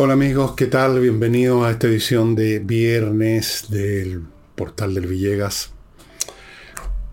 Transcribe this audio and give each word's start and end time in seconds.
Hola 0.00 0.12
amigos, 0.12 0.52
¿qué 0.54 0.66
tal? 0.66 1.00
Bienvenidos 1.00 1.66
a 1.66 1.72
esta 1.72 1.88
edición 1.88 2.36
de 2.36 2.60
viernes 2.60 3.64
del 3.68 4.22
portal 4.54 4.94
del 4.94 5.08
Villegas. 5.08 5.72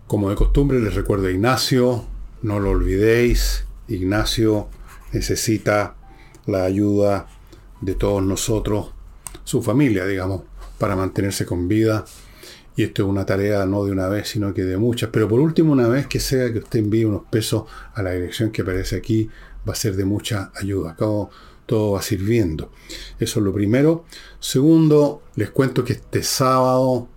Como 0.06 0.30
de 0.30 0.36
costumbre 0.36 0.78
les 0.78 0.94
recuerdo 0.94 1.26
a 1.26 1.32
Ignacio, 1.32 2.04
no 2.42 2.60
lo 2.60 2.70
olvidéis, 2.70 3.64
Ignacio 3.88 4.68
necesita 5.12 5.96
la 6.46 6.62
ayuda 6.62 7.26
de 7.80 7.96
todos 7.96 8.22
nosotros, 8.22 8.92
su 9.42 9.64
familia, 9.64 10.06
digamos, 10.06 10.42
para 10.78 10.94
mantenerse 10.94 11.44
con 11.44 11.66
vida. 11.66 12.04
Y 12.76 12.84
esto 12.84 13.02
es 13.02 13.08
una 13.08 13.26
tarea 13.26 13.66
no 13.66 13.84
de 13.84 13.90
una 13.90 14.06
vez, 14.06 14.28
sino 14.28 14.54
que 14.54 14.62
de 14.62 14.76
muchas. 14.76 15.10
Pero 15.10 15.26
por 15.26 15.40
último, 15.40 15.72
una 15.72 15.88
vez 15.88 16.06
que 16.06 16.20
sea 16.20 16.52
que 16.52 16.60
usted 16.60 16.78
envíe 16.78 17.04
unos 17.04 17.22
pesos 17.28 17.64
a 17.94 18.02
la 18.04 18.12
dirección 18.12 18.52
que 18.52 18.62
aparece 18.62 18.94
aquí, 18.94 19.28
va 19.68 19.72
a 19.72 19.76
ser 19.76 19.96
de 19.96 20.04
mucha 20.04 20.52
ayuda. 20.54 20.92
Acabo 20.92 21.30
todo 21.66 21.92
va 21.92 22.02
sirviendo. 22.02 22.70
Eso 23.18 23.40
es 23.40 23.44
lo 23.44 23.52
primero. 23.52 24.04
Segundo, 24.40 25.22
les 25.34 25.50
cuento 25.50 25.84
que 25.84 25.94
este 25.94 26.22
sábado 26.22 27.08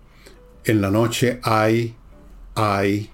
en 0.66 0.82
la 0.82 0.92
noche 0.92 1.40
hay, 1.44 1.96
hay, 2.56 3.10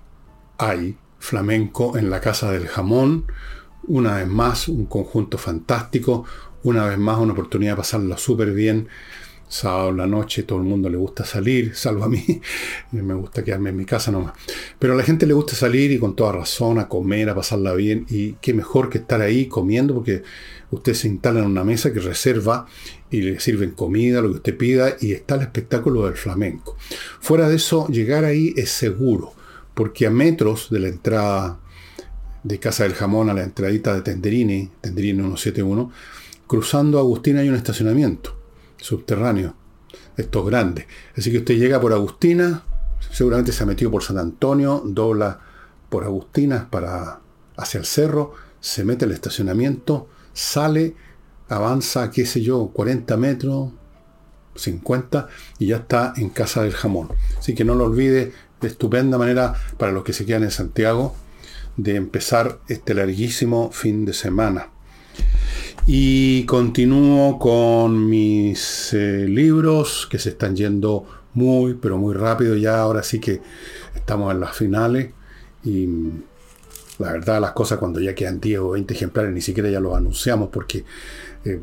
hay 0.58 0.98
flamenco 1.20 1.98
en 1.98 2.10
la 2.10 2.22
Casa 2.22 2.52
del 2.52 2.68
Jamón. 2.68 3.26
Una 3.88 4.16
vez 4.18 4.28
más, 4.28 4.68
un 4.68 4.86
conjunto 4.86 5.38
fantástico. 5.38 6.26
Una 6.64 6.86
vez 6.88 6.98
más, 6.98 7.20
una 7.20 7.34
oportunidad 7.34 7.74
de 7.74 7.78
pasarla 7.78 8.18
súper 8.18 8.52
bien 8.52 8.88
sábado 9.48 9.90
en 9.90 9.98
la 9.98 10.08
noche, 10.08 10.44
todo 10.44 10.60
el 10.60 10.66
mundo 10.66 10.90
le 10.90 10.98
gusta 10.98 11.24
salir, 11.24 11.76
salvo 11.76 12.04
a 12.04 12.10
mí, 12.10 12.42
me 12.92 13.14
gusta 13.14 13.44
quedarme 13.44 13.70
en 13.70 13.78
mi 13.78 13.86
casa 13.86 14.12
nomás. 14.12 14.34
Pero 14.80 14.94
a 14.94 14.96
la 14.96 15.04
gente 15.04 15.26
le 15.26 15.34
gusta 15.34 15.56
salir 15.56 15.92
y 15.92 16.00
con 16.00 16.16
toda 16.16 16.34
razón, 16.34 16.80
a 16.80 16.88
comer, 16.88 17.30
a 17.30 17.36
pasarla 17.36 17.74
bien, 17.74 18.06
y 18.10 18.34
qué 18.34 18.54
mejor 18.54 18.90
que 18.90 19.00
estar 19.00 19.22
ahí 19.22 19.48
comiendo, 19.48 19.94
porque 19.94 20.24
usted 20.72 20.94
se 20.94 21.08
instala 21.08 21.40
en 21.40 21.48
una 21.48 21.64
mesa 21.64 21.94
que 21.94 22.00
reserva 22.00 22.66
y 23.10 23.22
le 23.22 23.40
sirven 23.40 23.72
comida, 23.72 24.22
lo 24.22 24.30
que 24.30 24.38
usted 24.38 24.58
pida, 24.58 24.96
y 25.00 25.14
está 25.14 25.36
el 25.36 25.42
espectáculo 25.42 26.06
del 26.06 26.16
flamenco. 26.16 26.78
Fuera 27.20 27.48
de 27.50 27.56
eso, 27.56 27.88
llegar 27.88 28.26
ahí 28.26 28.54
es 28.58 28.72
seguro, 28.72 29.34
porque 29.74 30.08
a 30.08 30.12
metros 30.12 30.70
de 30.70 30.80
la 30.80 30.88
entrada 30.88 31.60
de 32.44 32.60
Casa 32.60 32.84
del 32.84 32.94
Jamón 32.94 33.30
a 33.30 33.34
la 33.34 33.44
entradita 33.44 33.94
de 33.94 34.02
Tenderini, 34.02 34.70
Tenderini 34.82 35.20
171, 35.20 35.92
cruzando 36.48 37.00
Agustina 37.00 37.42
hay 37.42 37.50
un 37.50 37.56
estacionamiento 37.56 38.36
subterráneo, 38.78 39.56
estos 40.16 40.46
grandes. 40.46 40.86
Así 41.18 41.32
que 41.32 41.40
usted 41.40 41.56
llega 41.56 41.82
por 41.82 41.92
Agustina, 41.92 42.64
seguramente 43.12 43.52
se 43.52 43.64
ha 43.64 43.66
metido 43.66 43.90
por 43.90 44.04
San 44.04 44.20
Antonio, 44.20 44.84
dobla 44.86 45.40
por 45.90 46.04
Agustina 46.04 46.70
para 46.70 47.20
hacia 47.58 47.80
el 47.80 47.86
cerro, 47.86 48.34
se 48.60 48.84
mete 48.84 49.06
al 49.06 49.12
estacionamiento, 49.12 50.08
sale, 50.36 50.94
avanza, 51.50 52.12
qué 52.12 52.28
sé 52.28 52.42
yo, 52.42 52.68
40 52.68 53.18
metros, 53.18 53.72
50, 54.56 55.28
y 55.58 55.68
ya 55.68 55.78
está 55.78 56.14
en 56.18 56.30
Casa 56.30 56.62
del 56.62 56.74
Jamón. 56.74 57.10
Así 57.40 57.56
que 57.56 57.66
no 57.66 57.74
lo 57.74 57.86
olvide, 57.86 58.34
de 58.62 58.68
estupenda 58.68 59.18
manera 59.18 59.56
para 59.78 59.92
los 59.92 60.04
que 60.04 60.14
se 60.14 60.26
quedan 60.26 60.44
en 60.44 60.52
Santiago 60.52 61.16
de 61.78 61.96
empezar 61.96 62.60
este 62.68 62.94
larguísimo 62.94 63.72
fin 63.72 64.06
de 64.06 64.14
semana. 64.14 64.70
Y 65.88 66.46
continúo 66.46 67.38
con 67.38 68.10
mis 68.10 68.94
eh, 68.94 69.26
libros 69.28 70.08
que 70.10 70.20
se 70.20 70.30
están 70.30 70.56
yendo 70.56 71.06
muy, 71.34 71.76
pero 71.76 71.98
muy 71.98 72.14
rápido 72.14 72.56
ya. 72.56 72.80
Ahora 72.80 73.04
sí 73.04 73.20
que 73.20 73.42
estamos 73.94 74.34
en 74.34 74.40
las 74.40 74.56
finales. 74.56 75.12
Y 75.64 75.88
la 77.00 77.14
verdad, 77.14 77.42
las 77.42 77.52
cosas 77.52 77.78
cuando 77.78 78.00
ya 78.00 78.16
quedan 78.16 78.40
10 78.40 78.60
o 78.60 78.70
20 78.72 78.94
ejemplares, 78.94 79.34
ni 79.34 79.42
siquiera 79.42 79.70
ya 79.70 79.80
los 79.80 79.96
anunciamos 79.96 80.50
porque 80.52 80.86
eh, 81.44 81.62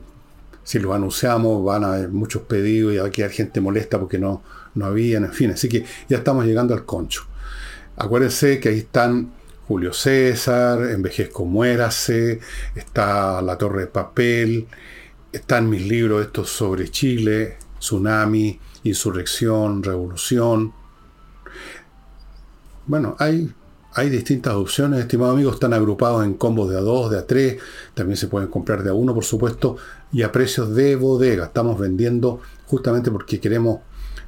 si 0.64 0.78
los 0.78 0.94
anunciamos 0.94 1.64
van 1.64 1.84
a 1.84 1.94
haber 1.94 2.08
muchos 2.08 2.42
pedidos 2.42 2.94
y 2.94 2.98
va 2.98 3.06
a 3.06 3.10
quedar 3.10 3.30
gente 3.30 3.60
molesta 3.60 3.98
porque 3.98 4.18
no, 4.18 4.42
no 4.74 4.86
habían, 4.86 5.24
en 5.24 5.32
fin. 5.32 5.50
Así 5.50 5.68
que 5.68 5.84
ya 6.08 6.18
estamos 6.18 6.44
llegando 6.44 6.74
al 6.74 6.84
concho. 6.84 7.24
Acuérdense 7.96 8.60
que 8.60 8.68
ahí 8.68 8.78
están 8.78 9.32
Julio 9.68 9.92
César, 9.92 10.90
Envejezco 10.90 11.44
Muérase, 11.44 12.40
está 12.74 13.40
La 13.42 13.56
Torre 13.56 13.82
de 13.82 13.86
Papel, 13.86 14.66
están 15.32 15.68
mis 15.68 15.86
libros 15.86 16.26
estos 16.26 16.50
sobre 16.50 16.90
Chile, 16.90 17.56
Tsunami, 17.78 18.58
Insurrección, 18.84 19.82
Revolución. 19.82 20.72
Bueno, 22.86 23.16
hay, 23.18 23.52
hay 23.94 24.08
distintas 24.08 24.54
opciones, 24.54 25.00
estimados 25.00 25.34
amigos, 25.34 25.54
están 25.54 25.74
agrupados 25.74 26.24
en 26.24 26.34
combos 26.34 26.70
de 26.70 26.78
A2, 26.78 27.10
de 27.10 27.26
A3, 27.26 27.58
también 27.94 28.16
se 28.16 28.28
pueden 28.28 28.48
comprar 28.48 28.82
de 28.82 28.90
A1, 28.90 29.14
por 29.14 29.24
supuesto, 29.24 29.76
y 30.12 30.22
a 30.22 30.32
precios 30.32 30.74
de 30.74 30.96
bodega. 30.96 31.46
Estamos 31.46 31.78
vendiendo 31.78 32.40
justamente 32.66 33.10
porque 33.10 33.38
queremos 33.38 33.80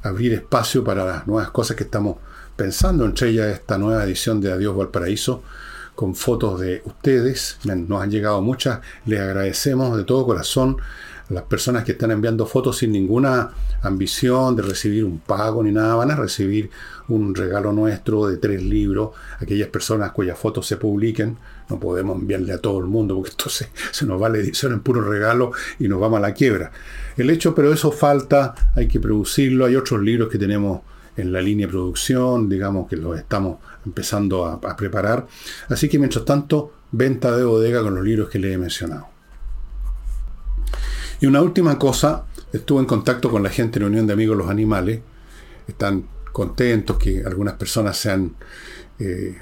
abrir 0.02 0.34
espacio 0.34 0.84
para 0.84 1.04
las 1.04 1.26
nuevas 1.26 1.50
cosas 1.50 1.76
que 1.76 1.84
estamos 1.84 2.16
pensando 2.56 3.04
entre 3.04 3.30
ellas 3.30 3.48
esta 3.48 3.78
nueva 3.78 4.04
edición 4.04 4.40
de 4.40 4.52
Adiós 4.52 4.76
Valparaíso 4.76 5.42
con 5.94 6.14
fotos 6.14 6.60
de 6.60 6.82
ustedes. 6.84 7.58
Nos 7.64 8.02
han 8.02 8.10
llegado 8.10 8.40
muchas. 8.42 8.80
Les 9.06 9.20
agradecemos 9.20 9.96
de 9.96 10.04
todo 10.04 10.26
corazón 10.26 10.76
las 11.28 11.44
personas 11.44 11.84
que 11.84 11.92
están 11.92 12.10
enviando 12.10 12.46
fotos 12.46 12.78
sin 12.78 12.92
ninguna 12.92 13.50
ambición 13.82 14.56
de 14.56 14.62
recibir 14.62 15.04
un 15.04 15.18
pago 15.18 15.62
ni 15.62 15.72
nada. 15.72 15.94
Van 15.94 16.10
a 16.10 16.16
recibir 16.16 16.70
un 17.08 17.34
regalo 17.34 17.72
nuestro 17.72 18.26
de 18.26 18.36
tres 18.36 18.62
libros. 18.62 19.10
Aquellas 19.40 19.68
personas 19.68 20.12
cuyas 20.12 20.38
fotos 20.38 20.66
se 20.66 20.76
publiquen. 20.76 21.36
No 21.70 21.80
podemos 21.80 22.20
enviarle 22.20 22.52
a 22.52 22.58
todo 22.58 22.78
el 22.78 22.86
mundo 22.86 23.16
porque 23.16 23.30
entonces 23.36 23.68
se 23.90 24.06
nos 24.06 24.20
va 24.20 24.28
la 24.28 24.38
edición 24.38 24.72
en 24.72 24.80
puro 24.80 25.00
regalo 25.00 25.52
y 25.78 25.88
nos 25.88 26.00
vamos 26.00 26.18
a 26.18 26.20
la 26.20 26.34
quiebra. 26.34 26.72
El 27.16 27.30
hecho, 27.30 27.54
pero 27.54 27.72
eso 27.72 27.90
falta, 27.90 28.54
hay 28.74 28.88
que 28.88 29.00
producirlo. 29.00 29.64
Hay 29.66 29.76
otros 29.76 30.00
libros 30.00 30.28
que 30.28 30.38
tenemos 30.38 30.82
en 31.16 31.32
la 31.32 31.40
línea 31.40 31.66
de 31.66 31.72
producción, 31.72 32.48
digamos 32.48 32.88
que 32.88 32.96
lo 32.96 33.14
estamos 33.14 33.58
empezando 33.86 34.46
a, 34.46 34.76
preparar. 34.76 35.26
Así 35.68 35.88
que 35.88 35.98
mientras 35.98 36.24
tanto, 36.24 36.72
venta 36.90 37.36
de 37.36 37.44
bodega 37.44 37.82
con 37.82 37.94
los 37.94 38.04
libros 38.04 38.28
que 38.28 38.38
les 38.38 38.54
he 38.54 38.58
mencionado. 38.58 39.08
Y 41.24 41.26
una 41.26 41.40
última 41.40 41.78
cosa, 41.78 42.26
estuve 42.52 42.80
en 42.80 42.84
contacto 42.84 43.30
con 43.30 43.42
la 43.42 43.48
gente 43.48 43.78
de 43.78 43.86
la 43.86 43.86
Unión 43.86 44.06
de 44.06 44.12
Amigos 44.12 44.36
de 44.36 44.42
los 44.42 44.50
Animales, 44.50 45.00
están 45.66 46.06
contentos 46.34 46.98
que 46.98 47.22
algunas 47.24 47.54
personas 47.54 47.96
se 47.96 48.10
han, 48.10 48.36
eh, 48.98 49.34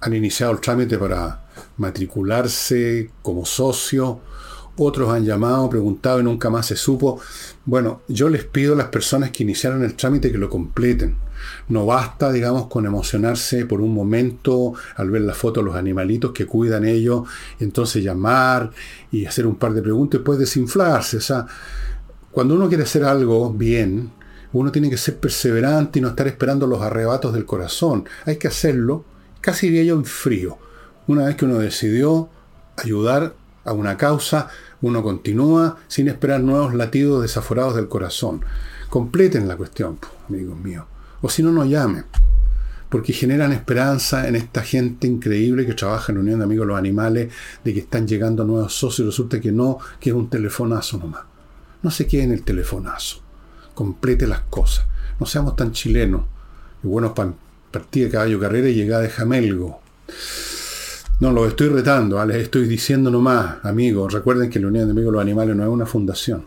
han 0.00 0.14
iniciado 0.14 0.50
el 0.50 0.60
trámite 0.60 0.96
para 0.96 1.46
matricularse 1.76 3.10
como 3.20 3.44
socio 3.44 4.22
otros 4.78 5.10
han 5.10 5.26
llamado, 5.26 5.68
preguntado 5.68 6.20
y 6.20 6.22
nunca 6.22 6.48
más 6.48 6.64
se 6.64 6.76
supo. 6.76 7.20
Bueno, 7.66 8.00
yo 8.08 8.30
les 8.30 8.44
pido 8.44 8.72
a 8.72 8.76
las 8.76 8.88
personas 8.88 9.30
que 9.30 9.42
iniciaron 9.42 9.84
el 9.84 9.94
trámite 9.94 10.32
que 10.32 10.38
lo 10.38 10.48
completen. 10.48 11.16
No 11.68 11.86
basta, 11.86 12.30
digamos, 12.32 12.66
con 12.66 12.86
emocionarse 12.86 13.66
por 13.66 13.80
un 13.80 13.94
momento 13.94 14.74
al 14.96 15.10
ver 15.10 15.22
la 15.22 15.34
foto 15.34 15.60
de 15.60 15.66
los 15.66 15.76
animalitos 15.76 16.32
que 16.32 16.46
cuidan 16.46 16.84
ellos, 16.84 17.28
entonces 17.60 18.02
llamar 18.02 18.70
y 19.10 19.26
hacer 19.26 19.46
un 19.46 19.56
par 19.56 19.72
de 19.74 19.82
preguntas 19.82 20.16
y 20.16 20.18
después 20.18 20.38
desinflarse. 20.38 21.16
O 21.18 21.20
sea, 21.20 21.46
cuando 22.30 22.54
uno 22.54 22.68
quiere 22.68 22.84
hacer 22.84 23.04
algo 23.04 23.52
bien, 23.52 24.10
uno 24.52 24.70
tiene 24.70 24.90
que 24.90 24.96
ser 24.96 25.18
perseverante 25.18 25.98
y 25.98 26.02
no 26.02 26.08
estar 26.08 26.26
esperando 26.26 26.66
los 26.66 26.82
arrebatos 26.82 27.32
del 27.32 27.46
corazón. 27.46 28.04
Hay 28.26 28.36
que 28.36 28.48
hacerlo, 28.48 29.04
casi 29.40 29.68
diría 29.68 29.84
yo, 29.84 29.94
en 29.94 30.04
frío. 30.04 30.58
Una 31.06 31.26
vez 31.26 31.36
que 31.36 31.44
uno 31.44 31.58
decidió 31.58 32.28
ayudar 32.76 33.34
a 33.64 33.72
una 33.72 33.96
causa, 33.96 34.48
uno 34.80 35.02
continúa 35.02 35.76
sin 35.88 36.08
esperar 36.08 36.40
nuevos 36.40 36.74
latidos 36.74 37.22
desaforados 37.22 37.76
del 37.76 37.88
corazón. 37.88 38.44
Completen 38.88 39.48
la 39.48 39.56
cuestión, 39.56 39.98
amigos 40.28 40.58
míos. 40.58 40.84
O 41.22 41.28
si 41.28 41.42
no, 41.42 41.52
no 41.52 41.64
llamen. 41.64 42.04
Porque 42.88 43.12
generan 43.14 43.52
esperanza 43.52 44.28
en 44.28 44.36
esta 44.36 44.62
gente 44.62 45.06
increíble 45.06 45.64
que 45.64 45.72
trabaja 45.72 46.12
en 46.12 46.18
la 46.18 46.22
Unión 46.22 46.38
de 46.40 46.44
Amigos 46.44 46.66
los 46.66 46.76
Animales, 46.76 47.32
de 47.64 47.72
que 47.72 47.80
están 47.80 48.06
llegando 48.06 48.44
nuevos 48.44 48.74
socios 48.74 49.06
y 49.06 49.08
resulta 49.08 49.40
que 49.40 49.50
no, 49.50 49.78
que 49.98 50.10
es 50.10 50.16
un 50.16 50.28
telefonazo 50.28 50.98
nomás. 50.98 51.22
No 51.82 51.90
se 51.90 52.06
quede 52.06 52.24
en 52.24 52.32
el 52.32 52.42
telefonazo. 52.42 53.22
Complete 53.74 54.26
las 54.26 54.40
cosas. 54.40 54.84
No 55.18 55.24
seamos 55.24 55.56
tan 55.56 55.72
chilenos 55.72 56.22
y 56.82 56.86
buenos 56.86 57.12
para 57.12 57.32
de 57.72 58.10
caballo 58.10 58.38
carrera 58.38 58.68
y 58.68 58.74
llegar 58.74 59.02
de 59.02 59.08
Jamelgo. 59.08 59.80
No, 61.20 61.30
lo 61.30 61.46
estoy 61.46 61.68
retando, 61.68 62.24
les 62.26 62.36
estoy 62.38 62.66
diciendo 62.66 63.10
nomás, 63.10 63.64
amigos, 63.64 64.12
recuerden 64.12 64.50
que 64.50 64.58
la 64.58 64.66
Unión 64.66 64.86
de 64.86 64.90
Amigos 64.90 65.10
de 65.10 65.12
los 65.12 65.22
Animales 65.22 65.56
no 65.56 65.62
es 65.62 65.68
una 65.68 65.86
fundación, 65.86 66.44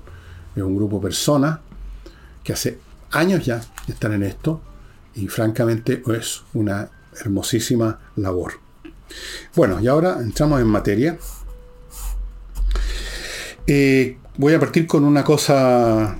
es 0.55 0.61
un 0.61 0.75
grupo 0.75 0.97
de 0.97 1.03
personas 1.03 1.59
que 2.43 2.53
hace 2.53 2.77
años 3.11 3.45
ya 3.45 3.61
están 3.87 4.13
en 4.13 4.23
esto 4.23 4.61
y 5.13 5.27
francamente 5.27 6.01
es 6.17 6.43
una 6.53 6.89
hermosísima 7.19 7.99
labor. 8.15 8.53
Bueno, 9.55 9.79
y 9.79 9.87
ahora 9.87 10.17
entramos 10.19 10.59
en 10.59 10.67
materia. 10.67 11.17
Eh, 13.67 14.17
voy 14.37 14.53
a 14.53 14.59
partir 14.59 14.87
con 14.87 15.03
una 15.03 15.23
cosa 15.23 16.17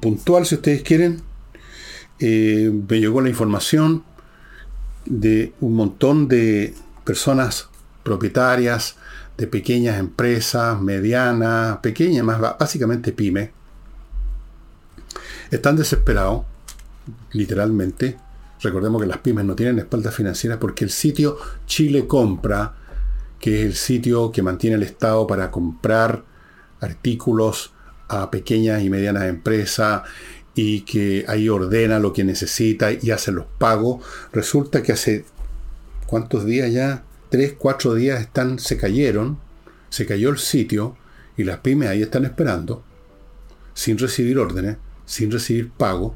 puntual, 0.00 0.46
si 0.46 0.56
ustedes 0.56 0.82
quieren. 0.82 1.22
Eh, 2.18 2.70
me 2.88 3.00
llegó 3.00 3.20
la 3.20 3.28
información 3.28 4.04
de 5.04 5.52
un 5.60 5.74
montón 5.74 6.28
de 6.28 6.74
personas 7.04 7.68
propietarias 8.02 8.96
de 9.36 9.46
pequeñas 9.46 9.98
empresas, 9.98 10.80
medianas, 10.80 11.78
pequeñas, 11.78 12.24
más 12.24 12.40
básicamente 12.40 13.12
pymes, 13.12 13.50
están 15.50 15.76
desesperados, 15.76 16.44
literalmente. 17.32 18.16
Recordemos 18.60 19.00
que 19.02 19.08
las 19.08 19.18
pymes 19.18 19.44
no 19.44 19.54
tienen 19.54 19.78
espaldas 19.78 20.14
financieras 20.14 20.58
porque 20.58 20.84
el 20.84 20.90
sitio 20.90 21.36
Chile 21.66 22.06
Compra, 22.06 22.74
que 23.38 23.60
es 23.60 23.66
el 23.66 23.74
sitio 23.74 24.32
que 24.32 24.42
mantiene 24.42 24.76
el 24.76 24.82
Estado 24.82 25.26
para 25.26 25.50
comprar 25.50 26.24
artículos 26.80 27.72
a 28.08 28.30
pequeñas 28.30 28.82
y 28.82 28.90
medianas 28.90 29.24
empresas 29.24 30.02
y 30.54 30.82
que 30.82 31.24
ahí 31.28 31.48
ordena 31.48 31.98
lo 31.98 32.12
que 32.12 32.24
necesita 32.24 32.92
y 32.92 33.10
hace 33.10 33.32
los 33.32 33.46
pagos, 33.58 34.04
resulta 34.32 34.82
que 34.82 34.92
hace 34.92 35.24
cuántos 36.06 36.44
días 36.44 36.72
ya, 36.72 37.02
tres, 37.28 37.54
cuatro 37.58 37.94
días 37.94 38.20
están, 38.20 38.58
se 38.58 38.76
cayeron, 38.76 39.38
se 39.88 40.06
cayó 40.06 40.30
el 40.30 40.38
sitio 40.38 40.96
y 41.36 41.44
las 41.44 41.58
pymes 41.58 41.88
ahí 41.88 42.02
están 42.02 42.24
esperando, 42.24 42.84
sin 43.74 43.98
recibir 43.98 44.38
órdenes, 44.38 44.76
sin 45.06 45.30
recibir 45.30 45.70
pago. 45.70 46.14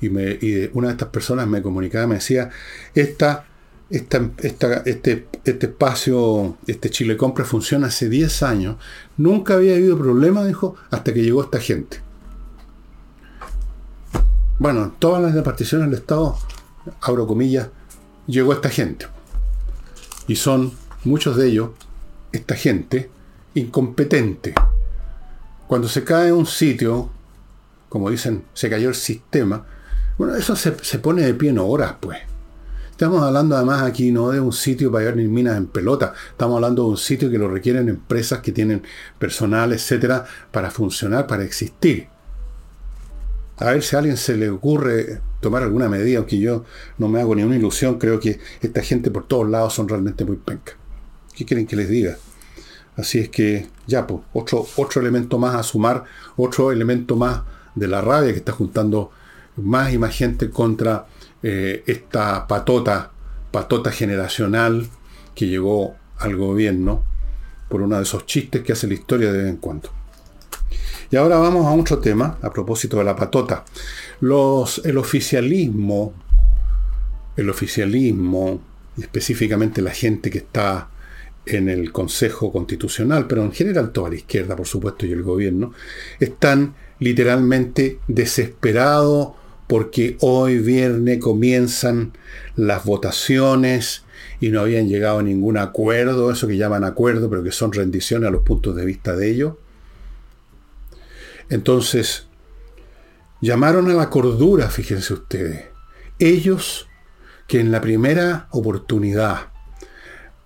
Y, 0.00 0.08
una 0.08 0.88
de 0.88 0.92
estas 0.92 1.08
personas 1.08 1.46
me 1.46 1.62
comunicaba, 1.62 2.06
me 2.06 2.16
decía, 2.16 2.50
esta, 2.94 3.46
esta, 3.88 4.30
este, 4.84 5.28
este 5.44 5.66
espacio, 5.66 6.56
este 6.66 6.90
Chile 6.90 7.16
Compra 7.16 7.44
funciona 7.44 7.86
hace 7.86 8.08
10 8.08 8.42
años, 8.42 8.76
nunca 9.16 9.54
había 9.54 9.76
habido 9.76 9.96
problema, 9.96 10.44
dijo, 10.44 10.76
hasta 10.90 11.14
que 11.14 11.22
llegó 11.22 11.42
esta 11.42 11.60
gente. 11.60 12.00
Bueno, 14.58 14.94
todas 14.98 15.22
las 15.22 15.34
reparticiones 15.34 15.90
del 15.90 16.00
Estado, 16.00 16.36
abro 17.02 17.26
comillas, 17.26 17.68
llegó 18.26 18.52
esta 18.52 18.70
gente. 18.70 19.06
Y 20.26 20.36
son 20.36 20.72
muchos 21.04 21.36
de 21.36 21.48
ellos, 21.48 21.70
esta 22.32 22.54
gente, 22.54 23.10
incompetente. 23.54 24.54
Cuando 25.66 25.88
se 25.88 26.04
cae 26.04 26.32
un 26.32 26.46
sitio, 26.46 27.10
como 27.88 28.10
dicen, 28.10 28.44
se 28.54 28.70
cayó 28.70 28.88
el 28.88 28.94
sistema, 28.94 29.66
bueno, 30.18 30.34
eso 30.34 30.56
se, 30.56 30.72
pone 30.98 31.22
de 31.22 31.34
pie 31.34 31.50
en 31.50 31.58
horas, 31.58 31.94
pues. 32.00 32.18
Estamos 32.90 33.22
hablando 33.22 33.54
además 33.54 33.82
aquí 33.82 34.10
no 34.10 34.30
de 34.30 34.40
un 34.40 34.54
sitio 34.54 34.90
para 34.90 35.04
llevar 35.04 35.16
minas 35.16 35.58
en 35.58 35.66
pelota, 35.66 36.14
estamos 36.30 36.54
hablando 36.56 36.84
de 36.84 36.88
un 36.88 36.96
sitio 36.96 37.30
que 37.30 37.36
lo 37.36 37.46
requieren 37.46 37.90
empresas 37.90 38.40
que 38.40 38.52
tienen 38.52 38.82
personal, 39.18 39.74
etcétera, 39.74 40.24
para 40.50 40.70
funcionar, 40.70 41.26
para 41.26 41.44
existir. 41.44 42.08
A 43.58 43.66
ver 43.66 43.82
si 43.82 43.96
a 43.96 43.98
alguien 43.98 44.16
se 44.16 44.36
le 44.36 44.48
ocurre 44.48 45.20
tomar 45.40 45.62
alguna 45.62 45.90
medida, 45.90 46.18
aunque 46.18 46.38
yo 46.38 46.64
no 46.96 47.08
me 47.08 47.20
hago 47.20 47.34
ni 47.34 47.42
una 47.42 47.56
ilusión, 47.56 47.98
creo 47.98 48.18
que 48.18 48.40
esta 48.62 48.80
gente 48.80 49.10
por 49.10 49.26
todos 49.26 49.48
lados 49.48 49.74
son 49.74 49.88
realmente 49.88 50.24
muy 50.24 50.36
penca. 50.36 50.72
¿Qué 51.34 51.44
quieren 51.44 51.66
que 51.66 51.76
les 51.76 51.90
diga? 51.90 52.16
Así 52.96 53.18
es 53.18 53.28
que, 53.28 53.68
ya, 53.86 54.06
pues, 54.06 54.22
otro, 54.32 54.66
otro 54.76 55.02
elemento 55.02 55.38
más 55.38 55.54
a 55.54 55.62
sumar, 55.62 56.04
otro 56.36 56.72
elemento 56.72 57.14
más 57.16 57.42
de 57.74 57.88
la 57.88 58.00
rabia 58.00 58.32
que 58.32 58.38
está 58.38 58.52
juntando 58.52 59.10
más 59.56 59.92
y 59.92 59.98
más 59.98 60.14
gente 60.14 60.50
contra 60.50 61.06
eh, 61.42 61.82
esta 61.86 62.46
patota, 62.46 63.10
patota 63.50 63.90
generacional 63.90 64.86
que 65.34 65.46
llegó 65.46 65.96
al 66.18 66.36
gobierno 66.36 67.04
por 67.68 67.82
uno 67.82 67.96
de 67.96 68.02
esos 68.02 68.26
chistes 68.26 68.62
que 68.62 68.72
hace 68.72 68.86
la 68.86 68.94
historia 68.94 69.32
de 69.32 69.38
vez 69.38 69.50
en 69.50 69.56
cuando. 69.56 69.90
Y 71.10 71.16
ahora 71.16 71.38
vamos 71.38 71.66
a 71.66 71.70
otro 71.70 71.98
tema, 71.98 72.38
a 72.42 72.50
propósito 72.50 72.98
de 72.98 73.04
la 73.04 73.14
patota. 73.14 73.64
Los, 74.20 74.82
el 74.84 74.98
oficialismo, 74.98 76.14
el 77.36 77.48
oficialismo, 77.48 78.60
específicamente 78.98 79.82
la 79.82 79.92
gente 79.92 80.30
que 80.30 80.38
está 80.38 80.88
en 81.44 81.68
el 81.68 81.92
Consejo 81.92 82.50
Constitucional, 82.50 83.26
pero 83.28 83.42
en 83.42 83.52
general 83.52 83.92
toda 83.92 84.10
la 84.10 84.16
izquierda, 84.16 84.56
por 84.56 84.66
supuesto, 84.66 85.06
y 85.06 85.12
el 85.12 85.22
gobierno, 85.22 85.72
están 86.18 86.74
literalmente 86.98 88.00
desesperados 88.08 89.28
porque 89.66 90.16
hoy 90.20 90.58
viernes 90.58 91.18
comienzan 91.18 92.12
las 92.54 92.84
votaciones 92.84 94.04
y 94.40 94.50
no 94.50 94.60
habían 94.60 94.88
llegado 94.88 95.18
a 95.18 95.22
ningún 95.22 95.56
acuerdo, 95.56 96.30
eso 96.30 96.46
que 96.46 96.56
llaman 96.56 96.84
acuerdo, 96.84 97.28
pero 97.28 97.42
que 97.42 97.52
son 97.52 97.72
rendiciones 97.72 98.28
a 98.28 98.32
los 98.32 98.42
puntos 98.42 98.76
de 98.76 98.84
vista 98.84 99.16
de 99.16 99.30
ellos. 99.30 99.54
Entonces, 101.48 102.26
llamaron 103.40 103.90
a 103.90 103.94
la 103.94 104.10
cordura, 104.10 104.68
fíjense 104.68 105.14
ustedes. 105.14 105.64
Ellos 106.18 106.88
que 107.46 107.60
en 107.60 107.70
la 107.70 107.80
primera 107.80 108.48
oportunidad, 108.50 109.48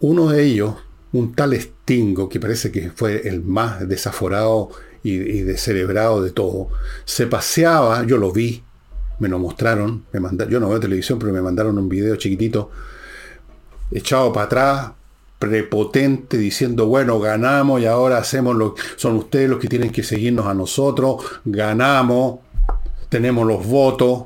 uno 0.00 0.28
de 0.28 0.44
ellos, 0.44 0.74
un 1.12 1.34
tal 1.34 1.58
Stingo, 1.60 2.28
que 2.28 2.38
parece 2.40 2.70
que 2.70 2.90
fue 2.90 3.28
el 3.28 3.42
más 3.42 3.88
desaforado 3.88 4.70
y, 5.02 5.14
y 5.14 5.42
descerebrado 5.42 6.22
de 6.22 6.30
todo, 6.30 6.68
se 7.04 7.26
paseaba, 7.26 8.04
yo 8.06 8.16
lo 8.16 8.30
vi, 8.32 8.62
me 9.20 9.28
lo 9.28 9.38
mostraron, 9.38 10.04
me 10.12 10.18
mandaron, 10.18 10.52
yo 10.52 10.58
no 10.58 10.68
veo 10.68 10.80
televisión, 10.80 11.18
pero 11.18 11.32
me 11.32 11.40
mandaron 11.40 11.78
un 11.78 11.88
video 11.88 12.16
chiquitito, 12.16 12.70
echado 13.90 14.32
para 14.32 14.46
atrás, 14.46 14.92
prepotente, 15.38 16.36
diciendo, 16.36 16.86
bueno, 16.86 17.20
ganamos 17.20 17.80
y 17.80 17.86
ahora 17.86 18.18
hacemos 18.18 18.56
lo 18.56 18.74
son 18.96 19.16
ustedes 19.16 19.48
los 19.48 19.58
que 19.58 19.68
tienen 19.68 19.90
que 19.90 20.02
seguirnos 20.02 20.46
a 20.46 20.54
nosotros, 20.54 21.22
ganamos, 21.44 22.40
tenemos 23.08 23.46
los 23.46 23.66
votos. 23.66 24.24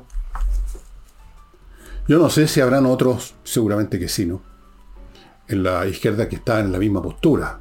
Yo 2.07 2.19
no 2.19 2.29
sé 2.29 2.47
si 2.47 2.61
habrán 2.61 2.85
otros, 2.85 3.33
seguramente 3.43 3.99
que 3.99 4.07
sí, 4.07 4.25
¿no? 4.25 4.41
En 5.47 5.63
la 5.63 5.85
izquierda 5.87 6.29
que 6.29 6.37
está 6.37 6.59
en 6.59 6.71
la 6.71 6.79
misma 6.79 7.01
postura. 7.01 7.59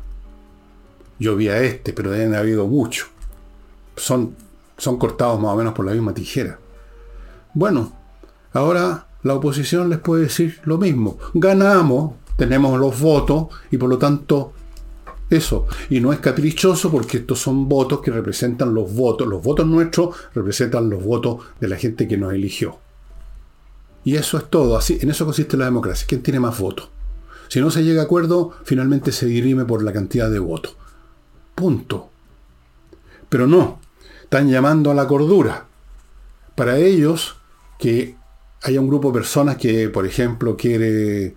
Yo 1.18 1.36
vi 1.36 1.48
a 1.48 1.60
este, 1.60 1.92
pero 1.92 2.10
deben 2.10 2.34
habido 2.34 2.66
muchos. 2.66 3.08
Son, 3.96 4.36
son 4.76 4.98
cortados 4.98 5.40
más 5.40 5.52
o 5.52 5.56
menos 5.56 5.74
por 5.74 5.86
la 5.86 5.92
misma 5.92 6.12
tijera. 6.12 6.58
Bueno, 7.54 7.92
ahora 8.52 9.06
la 9.22 9.34
oposición 9.34 9.88
les 9.88 9.98
puede 10.00 10.24
decir 10.24 10.60
lo 10.64 10.76
mismo. 10.76 11.18
Ganamos, 11.32 12.14
tenemos 12.36 12.78
los 12.78 13.00
votos 13.00 13.46
y 13.70 13.78
por 13.78 13.88
lo 13.88 13.98
tanto 13.98 14.52
eso. 15.30 15.66
Y 15.88 16.00
no 16.00 16.12
es 16.12 16.18
caprichoso 16.18 16.90
porque 16.90 17.18
estos 17.18 17.40
son 17.40 17.68
votos 17.68 18.00
que 18.00 18.10
representan 18.10 18.74
los 18.74 18.92
votos. 18.92 19.26
Los 19.26 19.42
votos 19.42 19.66
nuestros 19.66 20.16
representan 20.34 20.90
los 20.90 21.02
votos 21.02 21.38
de 21.60 21.68
la 21.68 21.76
gente 21.76 22.06
que 22.08 22.16
nos 22.16 22.34
eligió. 22.34 22.78
Y 24.04 24.16
eso 24.16 24.36
es 24.36 24.50
todo. 24.50 24.76
Así, 24.76 24.98
en 25.00 25.10
eso 25.10 25.24
consiste 25.24 25.56
la 25.56 25.64
democracia. 25.64 26.06
¿Quién 26.08 26.22
tiene 26.22 26.40
más 26.40 26.58
votos? 26.58 26.90
Si 27.48 27.60
no 27.60 27.70
se 27.70 27.84
llega 27.84 28.02
a 28.02 28.04
acuerdo, 28.04 28.52
finalmente 28.64 29.12
se 29.12 29.26
dirime 29.26 29.64
por 29.64 29.82
la 29.82 29.92
cantidad 29.92 30.30
de 30.30 30.38
votos. 30.38 30.76
Punto. 31.54 32.10
Pero 33.28 33.46
no. 33.46 33.78
Están 34.22 34.50
llamando 34.50 34.90
a 34.90 34.94
la 34.94 35.06
cordura. 35.06 35.66
Para 36.54 36.78
ellos, 36.78 37.36
que 37.84 38.16
haya 38.62 38.80
un 38.80 38.88
grupo 38.88 39.08
de 39.08 39.18
personas 39.18 39.58
que, 39.58 39.90
por 39.90 40.06
ejemplo, 40.06 40.56
quiere 40.56 41.34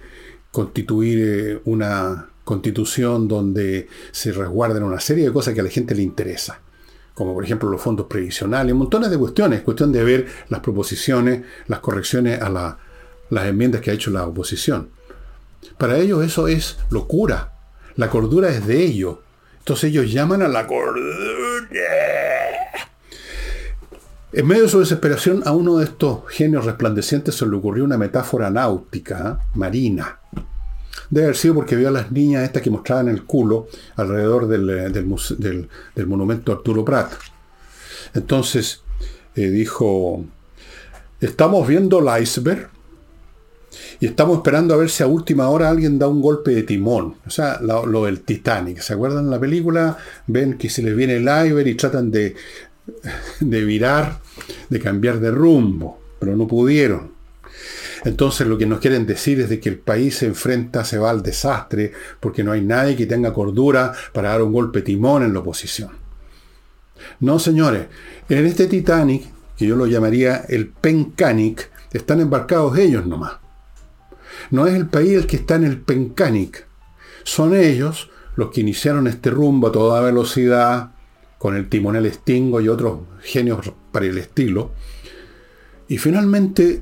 constituir 0.50 1.20
eh, 1.20 1.62
una 1.66 2.30
constitución 2.46 3.28
donde 3.28 3.90
se 4.12 4.32
resguarden 4.32 4.84
una 4.84 5.02
serie 5.02 5.26
de 5.26 5.34
cosas 5.34 5.54
que 5.54 5.60
a 5.60 5.64
la 5.66 5.70
gente 5.70 5.94
le 5.94 6.04
interesa, 6.04 6.62
como 7.14 7.34
por 7.34 7.44
ejemplo 7.44 7.70
los 7.70 7.82
fondos 7.82 8.06
previsionales, 8.06 8.74
montones 8.74 9.10
de 9.10 9.18
cuestiones, 9.18 9.62
cuestión 9.62 9.92
de 9.92 10.06
ver 10.06 10.28
las 10.48 10.62
proposiciones, 10.62 11.42
las 11.68 11.80
correcciones 11.80 12.42
a 12.42 12.78
las 13.30 13.46
enmiendas 13.46 13.82
que 13.82 13.92
ha 13.92 13.96
hecho 13.96 14.12
la 14.12 14.26
oposición. 14.26 14.92
Para 15.78 15.98
ellos 15.98 16.24
eso 16.24 16.48
es 16.48 16.78
locura, 16.92 17.56
la 17.98 18.10
cordura 18.10 18.48
es 18.48 18.66
de 18.66 18.86
ellos, 18.86 19.18
entonces 19.60 19.90
ellos 19.90 20.10
llaman 20.10 20.42
a 20.42 20.48
la 20.48 20.66
cordura. 20.66 22.37
En 24.38 24.46
medio 24.46 24.66
de 24.66 24.70
su 24.70 24.80
desesperación, 24.80 25.42
a 25.46 25.52
uno 25.52 25.80
de 25.80 25.86
estos 25.86 26.20
genios 26.30 26.64
resplandecientes 26.64 27.34
se 27.34 27.48
le 27.48 27.56
ocurrió 27.56 27.84
una 27.84 27.98
metáfora 27.98 28.52
náutica, 28.52 29.40
¿eh? 29.42 29.48
marina. 29.56 30.20
Debe 31.10 31.26
haber 31.26 31.36
sido 31.36 31.56
porque 31.56 31.76
vio 31.76 31.88
a 31.88 31.92
las 31.92 32.12
niñas 32.12 32.44
estas 32.44 32.62
que 32.62 32.70
mostraban 32.70 33.08
el 33.08 33.24
culo 33.24 33.68
alrededor 33.96 34.48
del, 34.48 34.70
eh, 34.70 36.06
monumento 36.06 36.52
Arturo 36.52 36.86
Prat. 36.86 37.14
Entonces 38.14 38.84
eh, 39.36 39.50
dijo, 39.50 40.24
estamos 41.20 41.68
viendo 41.68 41.98
el 41.98 42.22
iceberg 42.22 42.70
y 44.00 44.06
estamos 44.06 44.38
esperando 44.38 44.76
a 44.76 44.78
ver 44.78 44.92
si 44.92 45.02
a 45.02 45.08
última 45.08 45.50
hora 45.50 45.70
alguien 45.70 45.98
da 45.98 46.08
un 46.08 46.22
golpe 46.22 46.52
de 46.52 46.62
timón. 46.62 47.16
O 47.26 47.32
sea, 47.32 47.60
lo, 47.60 47.88
lo 47.88 48.06
del 48.06 48.22
Titanic. 48.22 48.82
¿Se 48.82 48.94
acuerdan 48.94 49.32
la 49.32 49.40
película? 49.40 49.98
Ven 50.28 50.60
que 50.60 50.70
se 50.70 50.84
les 50.84 50.96
viene 50.96 51.16
el 51.16 51.24
iceberg 51.24 51.68
y 51.68 51.74
tratan 51.76 52.12
de, 52.12 52.36
de 53.40 53.66
virar, 53.66 54.20
de 54.70 54.80
cambiar 54.80 55.20
de 55.20 55.32
rumbo, 55.32 56.00
pero 56.20 56.36
no 56.36 56.48
pudieron. 56.48 57.12
Entonces 58.06 58.48
lo 58.48 58.58
que 58.58 58.66
nos 58.66 58.80
quieren 58.80 59.06
decir 59.06 59.40
es 59.40 59.50
de 59.50 59.60
que 59.60 59.70
el 59.70 59.80
país 59.80 60.18
se 60.18 60.28
enfrenta, 60.28 60.86
se 60.86 60.98
va 60.98 61.10
al 61.10 61.24
desastre, 61.24 61.92
porque 62.20 62.44
no 62.44 62.52
hay 62.52 62.62
nadie 62.62 62.96
que 62.96 63.06
tenga 63.06 63.34
cordura 63.34 63.94
para 64.14 64.30
dar 64.30 64.42
un 64.42 64.54
golpe 64.54 64.82
timón 64.82 65.24
en 65.24 65.34
la 65.34 65.40
oposición. 65.40 65.92
No, 67.20 67.40
señores, 67.40 67.88
en 68.30 68.46
este 68.46 68.68
Titanic, 68.68 69.24
que 69.58 69.66
yo 69.66 69.76
lo 69.76 69.88
llamaría 69.88 70.46
el 70.48 70.68
Pencanic, 70.68 71.70
están 71.92 72.22
embarcados 72.22 72.78
ellos 72.78 73.06
nomás. 73.06 73.34
No 74.52 74.68
es 74.68 74.76
el 74.76 74.88
país 74.88 75.14
el 75.14 75.28
que 75.28 75.38
está 75.38 75.56
en 75.56 75.64
el 75.64 75.82
Pencanic, 75.82 76.68
son 77.24 77.56
ellos 77.56 78.10
los 78.36 78.52
que 78.52 78.62
iniciaron 78.62 79.08
este 79.08 79.32
rumbo 79.32 79.68
a 79.68 79.72
toda 79.72 80.00
velocidad, 80.00 80.92
con 81.38 81.56
el 81.56 81.70
timonel 81.70 82.12
Stingo 82.12 82.62
y 82.62 82.68
otros 82.68 83.00
genios 83.22 83.72
para 83.92 84.06
el 84.06 84.18
estilo. 84.18 84.72
Y 85.88 85.98
finalmente, 85.98 86.82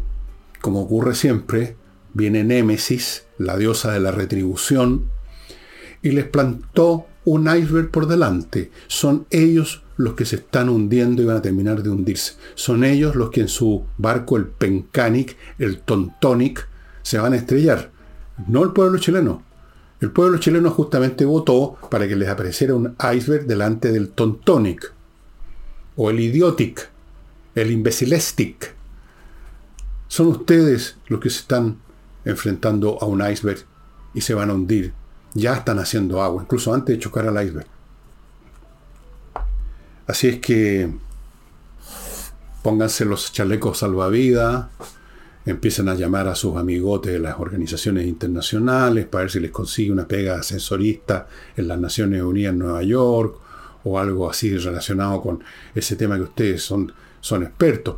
como 0.62 0.82
ocurre 0.82 1.16
siempre, 1.16 1.76
viene 2.14 2.44
Némesis, 2.44 3.26
la 3.38 3.58
diosa 3.58 3.92
de 3.92 4.00
la 4.00 4.12
retribución, 4.12 5.10
y 6.02 6.12
les 6.12 6.26
plantó 6.26 7.08
un 7.26 7.48
iceberg 7.48 7.92
por 7.92 8.08
delante. 8.08 8.72
Son 8.88 9.26
ellos 9.30 9.84
los 9.98 10.14
que 10.14 10.26
se 10.26 10.38
están 10.38 10.70
hundiendo 10.70 11.22
y 11.22 11.26
van 11.26 11.38
a 11.38 11.42
terminar 11.42 11.84
de 11.84 11.90
hundirse. 11.90 12.34
Son 12.56 12.84
ellos 12.84 13.16
los 13.16 13.32
que 13.32 13.42
en 13.42 13.48
su 13.48 13.86
barco, 13.98 14.38
el 14.38 14.46
Pencanic, 14.46 15.36
el 15.58 15.80
Tontonic, 15.80 16.68
se 17.02 17.18
van 17.18 17.34
a 17.34 17.38
estrellar. 17.38 17.92
No 18.48 18.64
el 18.64 18.72
pueblo 18.72 18.98
chileno. 19.00 19.44
El 20.06 20.12
pueblo 20.12 20.38
chileno 20.38 20.70
justamente 20.70 21.26
votó 21.26 21.80
para 21.90 22.08
que 22.08 22.16
les 22.16 22.30
apareciera 22.30 22.76
un 22.76 22.96
iceberg 23.12 23.48
delante 23.48 23.92
del 23.92 24.10
Tontonic. 24.10 24.94
O 25.96 26.12
el 26.12 26.20
Idiotic. 26.20 26.92
El 27.56 27.72
Imbecilestic. 27.72 28.76
Son 30.08 30.28
ustedes 30.28 30.98
los 31.08 31.20
que 31.20 31.32
se 31.32 31.40
están 31.40 31.80
enfrentando 32.24 33.00
a 33.02 33.08
un 33.08 33.28
iceberg 33.28 33.66
y 34.14 34.22
se 34.22 34.36
van 34.36 34.52
a 34.52 34.54
hundir 34.54 34.94
ya 35.34 35.56
están 35.56 35.80
haciendo 35.80 36.22
agua, 36.22 36.44
incluso 36.44 36.72
antes 36.72 36.96
de 36.96 37.02
chocar 37.02 37.28
al 37.28 37.44
iceberg. 37.44 37.66
Así 40.06 40.28
es 40.28 40.40
que 40.40 40.94
pónganse 42.62 43.06
los 43.06 43.34
chalecos 43.34 43.80
salvavidas, 43.80 44.68
empiecen 45.46 45.90
a 45.90 45.96
llamar 45.96 46.28
a 46.28 46.36
sus 46.36 46.58
amigotes 46.58 47.14
de 47.14 47.20
las 47.20 47.40
organizaciones 47.40 48.08
internacionales 48.08 49.06
para 49.06 49.24
ver 49.24 49.32
si 49.32 49.40
les 49.40 49.52
consigue 49.52 49.92
una 49.92 50.08
pega 50.08 50.40
ascensorista 50.40 51.28
en 51.56 51.68
las 51.68 51.80
Naciones 51.80 52.22
Unidas 52.24 52.54
en 52.54 52.60
Nueva 52.60 52.82
York 52.84 53.38
o 53.84 54.00
algo 54.00 54.30
así 54.30 54.58
relacionado 54.58 55.22
con 55.22 55.44
ese 55.76 55.96
tema 55.96 56.16
que 56.16 56.24
ustedes 56.24 56.64
son, 56.64 56.92
son 57.22 57.44
expertos, 57.44 57.98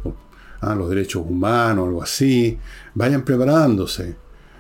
¿ah? 0.60 0.76
los 0.76 0.90
derechos 0.90 1.24
humanos, 1.26 1.88
algo 1.88 2.04
así. 2.04 2.58
Vayan 2.94 3.24
preparándose, 3.24 4.18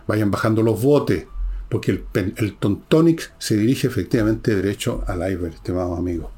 vayan 0.07 0.31
bajando 0.31 0.63
los 0.63 0.81
botes 0.81 1.27
porque 1.67 1.91
el, 1.91 2.33
el 2.37 2.55
Tontonic 2.55 3.33
se 3.37 3.57
dirige 3.57 3.87
efectivamente 3.87 4.55
derecho 4.55 5.03
al 5.05 5.29
iceberg, 5.29 5.55
estimado 5.55 5.95
amigo. 5.95 6.31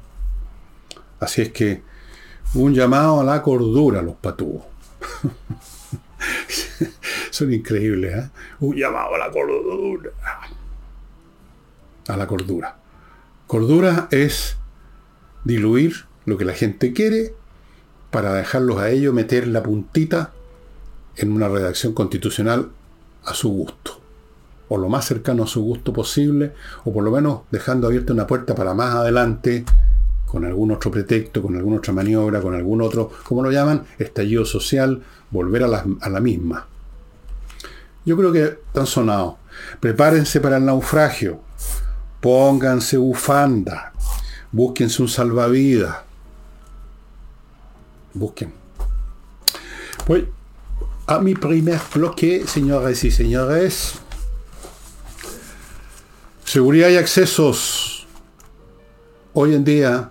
Así 1.20 1.42
es 1.42 1.52
que 1.52 1.82
un 2.54 2.74
llamado 2.74 3.20
a 3.20 3.24
la 3.24 3.40
cordura, 3.40 4.02
los 4.02 4.16
patúos. 4.16 4.64
Son 7.30 7.52
increíbles, 7.52 8.16
¿eh? 8.16 8.30
Un 8.60 8.76
llamado 8.76 9.14
a 9.14 9.18
la 9.18 9.30
cordura. 9.30 10.10
A 12.08 12.16
la 12.16 12.26
cordura. 12.26 12.76
Cordura 13.46 14.08
es 14.10 14.56
diluir 15.44 16.06
lo 16.24 16.36
que 16.36 16.44
la 16.44 16.52
gente 16.52 16.92
quiere 16.92 17.34
para 18.10 18.34
dejarlos 18.34 18.78
a 18.78 18.90
ellos 18.90 19.14
meter 19.14 19.46
la 19.46 19.62
puntita 19.62 20.32
en 21.16 21.32
una 21.32 21.48
redacción 21.48 21.94
constitucional 21.94 22.70
a 23.24 23.34
su 23.34 23.50
gusto 23.50 24.00
o 24.70 24.78
lo 24.78 24.88
más 24.88 25.04
cercano 25.04 25.42
a 25.42 25.46
su 25.48 25.62
gusto 25.62 25.92
posible, 25.92 26.52
o 26.84 26.92
por 26.92 27.02
lo 27.02 27.10
menos 27.10 27.40
dejando 27.50 27.88
abierta 27.88 28.12
una 28.12 28.28
puerta 28.28 28.54
para 28.54 28.72
más 28.72 28.94
adelante, 28.94 29.64
con 30.30 30.44
algún 30.44 30.70
otro 30.70 30.90
pretexto, 30.90 31.42
con 31.42 31.56
alguna 31.56 31.78
otra 31.78 31.92
maniobra, 31.92 32.40
con 32.40 32.54
algún 32.54 32.80
otro, 32.82 33.10
como 33.24 33.42
lo 33.42 33.50
llaman, 33.50 33.84
estallido 33.98 34.44
social, 34.44 35.02
volver 35.30 35.64
a 35.64 35.68
la, 35.68 35.84
a 36.00 36.08
la 36.08 36.20
misma. 36.20 36.66
Yo 38.04 38.16
creo 38.16 38.32
que 38.32 38.44
están 38.44 38.86
sonados. 38.86 39.34
Prepárense 39.80 40.40
para 40.40 40.58
el 40.58 40.64
naufragio. 40.64 41.40
Pónganse 42.20 42.96
bufanda. 42.96 43.92
Búsquense 44.52 45.02
un 45.02 45.08
salvavidas. 45.08 45.96
Busquen. 48.14 48.52
Voy 50.06 50.28
a 51.06 51.18
mi 51.18 51.34
primer 51.34 51.80
bloque, 51.92 52.46
señores 52.46 53.02
y 53.04 53.10
señores. 53.10 53.94
Seguridad 56.44 56.88
y 56.88 56.96
accesos. 56.96 58.06
Hoy 59.32 59.54
en 59.54 59.64
día, 59.64 60.10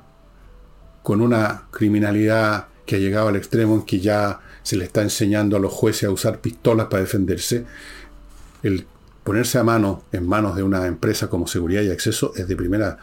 con 1.03 1.21
una 1.21 1.63
criminalidad 1.71 2.67
que 2.85 2.95
ha 2.95 2.99
llegado 2.99 3.27
al 3.27 3.35
extremo 3.35 3.75
en 3.75 3.83
que 3.83 3.99
ya 3.99 4.39
se 4.63 4.75
le 4.75 4.85
está 4.85 5.01
enseñando 5.01 5.57
a 5.57 5.59
los 5.59 5.71
jueces 5.71 6.05
a 6.05 6.11
usar 6.11 6.39
pistolas 6.39 6.87
para 6.87 7.01
defenderse, 7.01 7.65
el 8.63 8.85
ponerse 9.23 9.59
a 9.59 9.63
mano 9.63 10.03
en 10.11 10.27
manos 10.27 10.55
de 10.55 10.63
una 10.63 10.87
empresa 10.87 11.29
como 11.29 11.47
Seguridad 11.47 11.81
y 11.83 11.91
Acceso 11.91 12.33
es 12.35 12.47
de 12.47 12.55
primera 12.55 12.97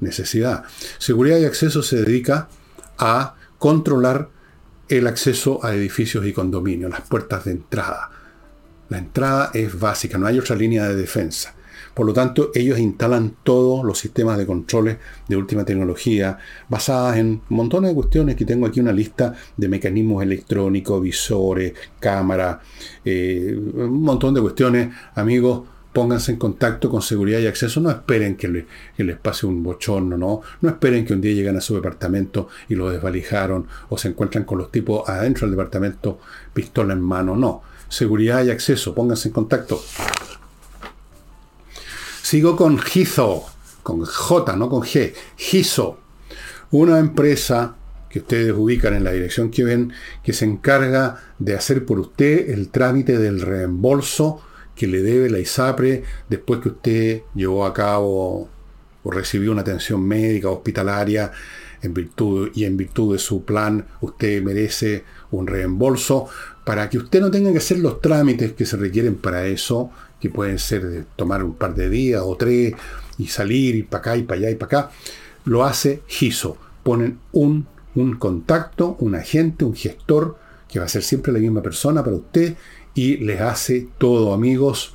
necesidad. 0.00 0.64
Seguridad 0.98 1.38
y 1.38 1.44
Acceso 1.44 1.82
se 1.82 2.02
dedica 2.02 2.48
a 2.98 3.34
controlar 3.58 4.28
el 4.88 5.06
acceso 5.06 5.64
a 5.64 5.74
edificios 5.74 6.26
y 6.26 6.32
condominios, 6.32 6.90
las 6.90 7.02
puertas 7.02 7.44
de 7.44 7.52
entrada. 7.52 8.10
La 8.88 8.98
entrada 8.98 9.50
es 9.54 9.78
básica, 9.78 10.18
no 10.18 10.26
hay 10.26 10.38
otra 10.38 10.54
línea 10.54 10.86
de 10.86 10.94
defensa. 10.94 11.54
Por 11.94 12.06
lo 12.06 12.12
tanto, 12.12 12.50
ellos 12.54 12.78
instalan 12.78 13.36
todos 13.42 13.84
los 13.84 13.98
sistemas 13.98 14.38
de 14.38 14.46
controles 14.46 14.96
de 15.28 15.36
última 15.36 15.64
tecnología, 15.64 16.38
basadas 16.68 17.18
en 17.18 17.42
montones 17.50 17.90
de 17.90 17.94
cuestiones 17.94 18.36
que 18.36 18.44
tengo 18.44 18.66
aquí 18.66 18.80
una 18.80 18.92
lista 18.92 19.34
de 19.56 19.68
mecanismos 19.68 20.22
electrónicos, 20.22 21.02
visores, 21.02 21.74
cámaras, 22.00 22.58
eh, 23.04 23.54
un 23.74 24.02
montón 24.02 24.34
de 24.34 24.40
cuestiones. 24.40 24.88
Amigos, 25.14 25.62
pónganse 25.92 26.32
en 26.32 26.38
contacto 26.38 26.90
con 26.90 27.02
seguridad 27.02 27.38
y 27.40 27.46
acceso. 27.46 27.80
No 27.80 27.90
esperen 27.90 28.36
que, 28.36 28.66
les 28.96 29.16
pase 29.18 29.46
un 29.46 29.62
bochorno, 29.62 30.16
¿no? 30.16 30.40
No 30.60 30.68
esperen 30.68 31.04
que 31.04 31.12
un 31.12 31.20
día 31.20 31.34
lleguen 31.34 31.56
a 31.56 31.60
su 31.60 31.74
departamento 31.74 32.48
y 32.68 32.74
lo 32.74 32.90
desvalijaron 32.90 33.66
o 33.90 33.98
se 33.98 34.08
encuentran 34.08 34.44
con 34.44 34.58
los 34.58 34.70
tipos 34.70 35.08
adentro 35.08 35.46
del 35.46 35.56
departamento, 35.56 36.18
pistola 36.54 36.94
en 36.94 37.00
mano. 37.00 37.36
No. 37.36 37.62
Seguridad 37.88 38.42
y 38.44 38.50
acceso, 38.50 38.94
pónganse 38.94 39.28
en 39.28 39.34
contacto. 39.34 39.82
Sigo 42.22 42.56
con 42.56 42.78
Gizo, 42.78 43.44
con 43.82 44.04
J, 44.04 44.56
no 44.56 44.68
con 44.68 44.82
G. 44.82 45.12
Gizo, 45.36 45.98
una 46.70 47.00
empresa 47.00 47.74
que 48.08 48.20
ustedes 48.20 48.54
ubican 48.56 48.94
en 48.94 49.02
la 49.02 49.10
dirección 49.10 49.50
que 49.50 49.64
ven, 49.64 49.92
que 50.22 50.32
se 50.32 50.44
encarga 50.44 51.20
de 51.40 51.56
hacer 51.56 51.84
por 51.84 51.98
usted 51.98 52.50
el 52.50 52.68
trámite 52.68 53.18
del 53.18 53.40
reembolso 53.40 54.40
que 54.76 54.86
le 54.86 55.02
debe 55.02 55.30
la 55.30 55.40
ISAPRE 55.40 56.04
después 56.28 56.60
que 56.60 56.68
usted 56.68 57.22
llevó 57.34 57.66
a 57.66 57.74
cabo 57.74 58.48
o 59.04 59.10
recibió 59.10 59.52
una 59.52 59.62
atención 59.62 60.06
médica 60.06 60.48
hospitalaria 60.50 61.32
en 61.82 61.94
virtud 61.94 62.50
y 62.54 62.64
en 62.64 62.76
virtud 62.76 63.14
de 63.14 63.18
su 63.18 63.44
plan 63.44 63.86
usted 64.00 64.42
merece 64.42 65.04
un 65.30 65.46
reembolso 65.46 66.28
para 66.64 66.88
que 66.88 66.98
usted 66.98 67.20
no 67.20 67.30
tenga 67.30 67.50
que 67.50 67.58
hacer 67.58 67.78
los 67.78 68.00
trámites 68.00 68.52
que 68.52 68.64
se 68.64 68.76
requieren 68.76 69.16
para 69.16 69.46
eso 69.46 69.90
que 70.20 70.30
pueden 70.30 70.60
ser 70.60 70.88
de 70.88 71.04
tomar 71.16 71.42
un 71.42 71.54
par 71.54 71.74
de 71.74 71.90
días 71.90 72.22
o 72.24 72.36
tres 72.36 72.74
y 73.18 73.26
salir 73.26 73.74
y 73.74 73.82
para 73.82 74.00
acá 74.00 74.16
y 74.16 74.22
para 74.22 74.38
allá 74.38 74.50
y 74.50 74.54
para 74.54 74.66
acá, 74.80 74.90
lo 75.44 75.64
hace 75.64 76.02
GISO. 76.06 76.56
Ponen 76.84 77.18
un, 77.32 77.66
un 77.96 78.16
contacto, 78.16 78.96
un 79.00 79.16
agente, 79.16 79.64
un 79.64 79.74
gestor, 79.74 80.38
que 80.68 80.78
va 80.78 80.86
a 80.86 80.88
ser 80.88 81.02
siempre 81.02 81.32
la 81.32 81.40
misma 81.40 81.60
persona 81.60 82.02
para 82.02 82.16
usted 82.16 82.56
y 82.94 83.16
les 83.18 83.40
hace 83.40 83.88
todo, 83.98 84.32
amigos. 84.32 84.94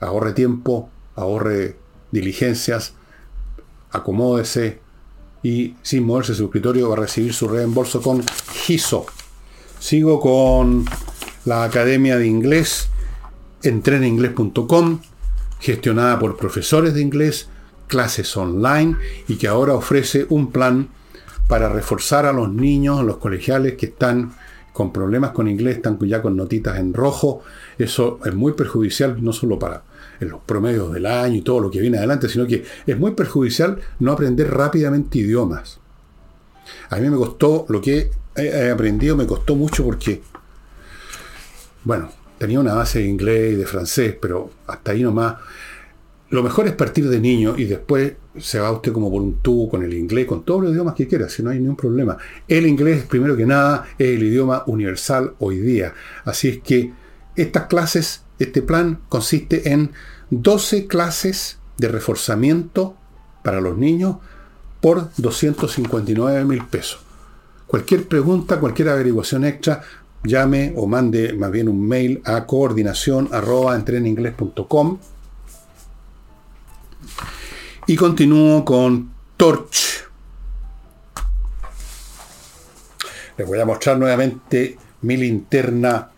Ahorre 0.00 0.32
tiempo, 0.32 0.90
ahorre 1.14 1.76
diligencias, 2.12 2.94
acomódese 3.90 4.78
y 5.42 5.74
sin 5.82 6.04
moverse 6.04 6.34
su 6.34 6.44
escritorio 6.44 6.88
va 6.88 6.94
a 6.94 7.00
recibir 7.00 7.34
su 7.34 7.48
reembolso 7.48 8.00
con 8.00 8.22
GISO. 8.52 9.06
Sigo 9.80 10.20
con 10.20 10.84
la 11.44 11.64
Academia 11.64 12.16
de 12.16 12.28
Inglés 12.28 12.88
entreninglés.com, 13.62 15.00
gestionada 15.60 16.18
por 16.18 16.36
profesores 16.36 16.94
de 16.94 17.00
inglés, 17.00 17.48
clases 17.86 18.36
online 18.36 18.96
y 19.28 19.36
que 19.36 19.48
ahora 19.48 19.74
ofrece 19.74 20.26
un 20.28 20.50
plan 20.50 20.88
para 21.48 21.68
reforzar 21.68 22.26
a 22.26 22.32
los 22.32 22.52
niños, 22.52 23.04
los 23.04 23.18
colegiales 23.18 23.74
que 23.74 23.86
están 23.86 24.32
con 24.72 24.92
problemas 24.92 25.32
con 25.32 25.48
inglés, 25.48 25.76
están 25.76 25.98
ya 26.00 26.22
con 26.22 26.36
notitas 26.36 26.78
en 26.78 26.94
rojo. 26.94 27.42
Eso 27.78 28.20
es 28.24 28.34
muy 28.34 28.52
perjudicial 28.52 29.22
no 29.22 29.32
solo 29.32 29.58
para 29.58 29.82
los 30.28 30.40
promedios 30.42 30.92
del 30.92 31.06
año 31.06 31.36
y 31.36 31.42
todo 31.42 31.60
lo 31.60 31.70
que 31.70 31.80
viene 31.80 31.98
adelante, 31.98 32.28
sino 32.28 32.46
que 32.46 32.64
es 32.86 32.98
muy 32.98 33.12
perjudicial 33.12 33.78
no 34.00 34.12
aprender 34.12 34.50
rápidamente 34.50 35.18
idiomas. 35.18 35.80
A 36.90 36.96
mí 36.96 37.08
me 37.08 37.16
costó, 37.16 37.66
lo 37.68 37.80
que 37.80 38.10
he 38.36 38.70
aprendido 38.70 39.16
me 39.16 39.26
costó 39.26 39.56
mucho 39.56 39.84
porque, 39.84 40.22
bueno, 41.84 42.10
tenía 42.38 42.60
una 42.60 42.74
base 42.74 43.00
de 43.00 43.06
inglés 43.06 43.52
y 43.52 43.56
de 43.56 43.66
francés, 43.66 44.16
pero 44.20 44.50
hasta 44.66 44.92
ahí 44.92 45.02
nomás. 45.02 45.36
Lo 46.30 46.42
mejor 46.42 46.66
es 46.66 46.72
partir 46.72 47.08
de 47.08 47.20
niño 47.20 47.54
y 47.58 47.64
después 47.64 48.14
se 48.38 48.58
va 48.58 48.72
usted 48.72 48.90
como 48.92 49.10
por 49.10 49.20
un 49.20 49.34
tubo 49.42 49.68
con 49.68 49.82
el 49.82 49.92
inglés, 49.92 50.26
con 50.26 50.44
todos 50.44 50.62
los 50.62 50.72
idiomas 50.72 50.94
que 50.94 51.06
quiera, 51.06 51.28
si 51.28 51.42
no 51.42 51.50
hay 51.50 51.58
ningún 51.58 51.76
problema. 51.76 52.16
El 52.48 52.66
inglés, 52.66 53.04
primero 53.04 53.36
que 53.36 53.44
nada, 53.44 53.86
es 53.98 54.16
el 54.16 54.22
idioma 54.22 54.62
universal 54.66 55.34
hoy 55.40 55.58
día. 55.58 55.92
Así 56.24 56.48
es 56.48 56.58
que 56.60 56.92
estas 57.36 57.66
clases, 57.66 58.22
este 58.42 58.62
plan 58.62 59.00
consiste 59.08 59.72
en 59.72 59.92
12 60.30 60.86
clases 60.86 61.58
de 61.78 61.88
reforzamiento 61.88 62.96
para 63.42 63.60
los 63.60 63.76
niños 63.76 64.16
por 64.80 65.10
259 65.16 66.44
mil 66.44 66.64
pesos. 66.66 67.00
Cualquier 67.66 68.06
pregunta, 68.06 68.60
cualquier 68.60 68.90
averiguación 68.90 69.44
extra, 69.44 69.82
llame 70.24 70.72
o 70.76 70.86
mande 70.86 71.32
más 71.32 71.50
bien 71.50 71.68
un 71.68 71.86
mail 71.86 72.20
a 72.24 72.46
coordinación 72.46 73.28
arroba 73.32 73.82
y 77.86 77.96
continúo 77.96 78.64
con 78.64 79.12
Torch. 79.36 80.08
Les 83.36 83.46
voy 83.46 83.58
a 83.58 83.64
mostrar 83.64 83.98
nuevamente 83.98 84.78
mi 85.02 85.16
linterna 85.16 86.11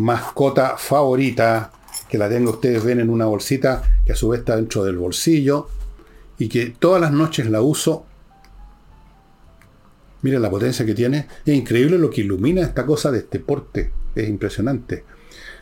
mascota 0.00 0.76
favorita, 0.76 1.72
que 2.08 2.18
la 2.18 2.28
tengo, 2.28 2.52
ustedes 2.52 2.82
ven 2.82 3.00
en 3.00 3.10
una 3.10 3.26
bolsita 3.26 3.82
que 4.04 4.12
a 4.12 4.16
su 4.16 4.30
vez 4.30 4.40
está 4.40 4.56
dentro 4.56 4.84
del 4.84 4.96
bolsillo 4.96 5.68
y 6.38 6.48
que 6.48 6.74
todas 6.76 7.00
las 7.00 7.12
noches 7.12 7.48
la 7.50 7.60
uso. 7.60 8.06
Miren 10.22 10.42
la 10.42 10.50
potencia 10.50 10.84
que 10.84 10.94
tiene. 10.94 11.28
Es 11.44 11.54
increíble 11.54 11.98
lo 11.98 12.10
que 12.10 12.22
ilumina 12.22 12.62
esta 12.62 12.84
cosa 12.84 13.10
de 13.10 13.18
este 13.18 13.40
porte. 13.40 13.92
Es 14.14 14.28
impresionante. 14.28 15.04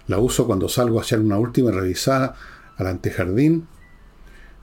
La 0.06 0.18
uso 0.18 0.46
cuando 0.46 0.68
salgo 0.68 0.98
a 0.98 1.02
hacer 1.02 1.20
una 1.20 1.38
última 1.38 1.70
revisada 1.70 2.34
al 2.76 2.86
antejardín. 2.86 3.66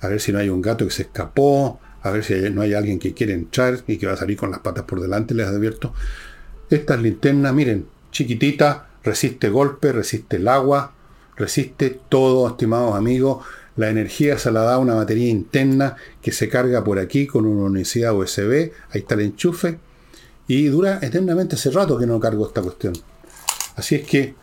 A 0.01 0.07
ver 0.07 0.19
si 0.19 0.31
no 0.31 0.39
hay 0.39 0.49
un 0.49 0.61
gato 0.61 0.85
que 0.85 0.91
se 0.91 1.03
escapó. 1.03 1.79
A 2.01 2.11
ver 2.11 2.23
si 2.23 2.33
no 2.49 2.61
hay 2.61 2.73
alguien 2.73 2.99
que 2.99 3.13
quiere 3.13 3.33
entrar 3.33 3.83
y 3.87 3.97
que 3.97 4.07
va 4.07 4.13
a 4.13 4.17
salir 4.17 4.37
con 4.37 4.51
las 4.51 4.59
patas 4.59 4.85
por 4.85 5.01
delante, 5.01 5.33
les 5.33 5.47
advierto. 5.47 5.93
Estas 6.69 7.01
linternas, 7.01 7.53
miren, 7.53 7.85
chiquitita, 8.11 8.87
resiste 9.05 9.49
golpe, 9.49 9.93
resiste 9.93 10.37
el 10.37 10.47
agua, 10.47 10.91
resiste 11.37 11.99
todo, 12.09 12.47
estimados 12.47 12.95
amigos. 12.95 13.45
La 13.77 13.89
energía 13.89 14.37
se 14.37 14.51
la 14.51 14.61
da 14.61 14.79
una 14.79 14.95
batería 14.95 15.29
interna 15.29 15.95
que 16.21 16.31
se 16.31 16.49
carga 16.49 16.83
por 16.83 16.97
aquí 16.97 17.27
con 17.27 17.45
una 17.45 17.63
universidad 17.63 18.15
USB. 18.15 18.71
Ahí 18.89 19.01
está 19.01 19.15
el 19.15 19.21
enchufe. 19.21 19.77
Y 20.47 20.65
dura 20.67 20.99
eternamente 21.01 21.55
hace 21.55 21.71
rato 21.71 21.97
que 21.97 22.05
no 22.05 22.19
cargo 22.19 22.47
esta 22.47 22.61
cuestión. 22.61 22.93
Así 23.75 23.95
es 23.95 24.07
que 24.07 24.35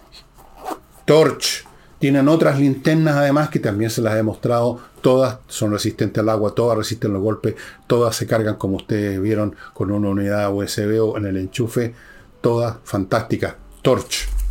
Torch 1.06 1.64
tienen 1.98 2.28
otras 2.28 2.58
linternas 2.58 3.16
además 3.16 3.48
que 3.48 3.60
también 3.60 3.90
se 3.90 4.02
las 4.02 4.16
he 4.16 4.22
mostrado. 4.22 4.80
Todas 5.00 5.38
son 5.48 5.72
resistentes 5.72 6.20
al 6.20 6.28
agua, 6.28 6.54
todas 6.54 6.76
resisten 6.76 7.12
los 7.12 7.22
golpes, 7.22 7.54
todas 7.86 8.14
se 8.14 8.26
cargan 8.26 8.56
como 8.56 8.76
ustedes 8.76 9.20
vieron 9.20 9.56
con 9.72 9.90
una 9.90 10.08
unidad 10.08 10.52
USB 10.52 11.00
o 11.00 11.16
en 11.16 11.26
el 11.26 11.36
enchufe. 11.36 11.94
Todas 12.40 12.76
fantásticas. 12.84 13.54
Torch. 13.82 14.41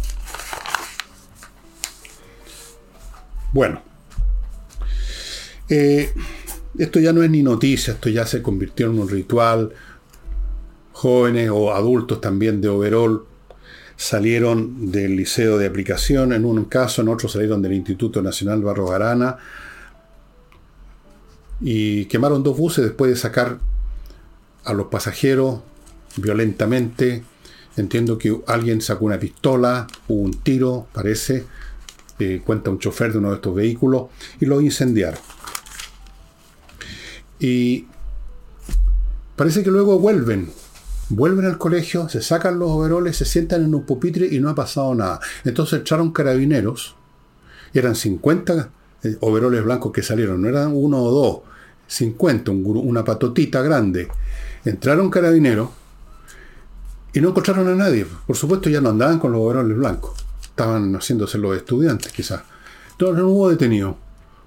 Bueno, 3.53 3.81
eh, 5.67 6.13
esto 6.77 7.00
ya 7.00 7.12
no 7.12 7.24
es 7.24 7.29
ni 7.29 7.43
noticia, 7.43 7.93
esto 7.93 8.10
ya 8.10 8.25
se 8.25 8.41
convirtió 8.41 8.88
en 8.88 9.00
un 9.00 9.10
ritual. 9.10 9.72
Jóvenes 10.93 11.50
o 11.51 11.74
adultos 11.74 12.22
también 12.22 12.62
de 12.62 12.70
overall 12.70 13.24
salieron 13.96 14.91
del 14.91 15.15
liceo 15.15 15.58
de 15.58 15.67
aplicación, 15.67 16.34
en 16.34 16.46
un 16.46 16.65
caso, 16.65 17.01
en 17.01 17.10
otro 17.10 17.29
salieron 17.29 17.62
del 17.62 17.74
Instituto 17.74 18.22
Nacional 18.22 18.62
Barro 18.62 18.88
Garana 18.88 19.38
y 21.60 22.05
quemaron 22.05 22.41
dos 22.41 22.58
buses 22.58 22.84
después 22.84 23.12
de 23.12 23.17
sacar 23.17 23.60
a 24.63 24.74
los 24.74 24.88
pasajeros 24.88 25.60
violentamente. 26.17 27.24
Entiendo 27.77 28.17
que 28.17 28.36
alguien 28.48 28.81
sacó 28.81 29.05
una 29.05 29.20
pistola, 29.20 29.88
hubo 30.08 30.24
un 30.24 30.34
tiro, 30.34 30.88
parece, 30.91 31.46
cuenta 32.45 32.69
un 32.69 32.79
chofer 32.79 33.11
de 33.11 33.17
uno 33.19 33.29
de 33.29 33.35
estos 33.35 33.55
vehículos, 33.55 34.07
y 34.39 34.45
lo 34.45 34.61
incendiaron. 34.61 35.19
Y 37.39 37.87
parece 39.35 39.63
que 39.63 39.72
luego 39.72 40.00
vuelven. 40.00 40.50
Vuelven 41.09 41.46
al 41.46 41.57
colegio, 41.57 42.07
se 42.07 42.22
sacan 42.22 42.59
los 42.59 42.69
overoles, 42.69 43.17
se 43.17 43.25
sientan 43.25 43.65
en 43.65 43.75
un 43.75 43.85
pupitre 43.85 44.27
y 44.31 44.39
no 44.39 44.50
ha 44.50 44.55
pasado 44.55 44.96
nada. 44.96 45.19
Entonces 45.43 45.81
echaron 45.81 46.11
carabineros. 46.11 46.96
Eran 47.74 47.96
50 47.96 48.69
eh, 49.03 49.17
overoles 49.19 49.63
blancos 49.63 49.91
que 49.91 50.03
salieron, 50.03 50.41
no 50.41 50.48
eran 50.48 50.72
uno 50.74 51.01
o 51.01 51.11
dos, 51.11 51.39
50, 51.87 52.51
una 52.51 53.03
patotita 53.03 53.61
grande. 53.61 54.07
Entraron 54.63 55.09
carabineros 55.09 55.69
y 57.13 57.19
no 57.19 57.29
encontraron 57.29 57.67
a 57.67 57.75
nadie. 57.75 58.05
Por 58.27 58.37
supuesto 58.37 58.69
ya 58.69 58.79
no 58.79 58.89
andaban 58.89 59.19
con 59.19 59.31
los 59.31 59.41
overoles 59.41 59.77
blancos. 59.77 60.13
Estaban 60.61 60.93
haciéndose 60.93 61.39
los 61.39 61.57
estudiantes 61.57 62.11
quizás. 62.11 62.43
Entonces 62.91 63.17
no 63.17 63.29
hubo 63.29 63.50
detenido. 63.50 63.97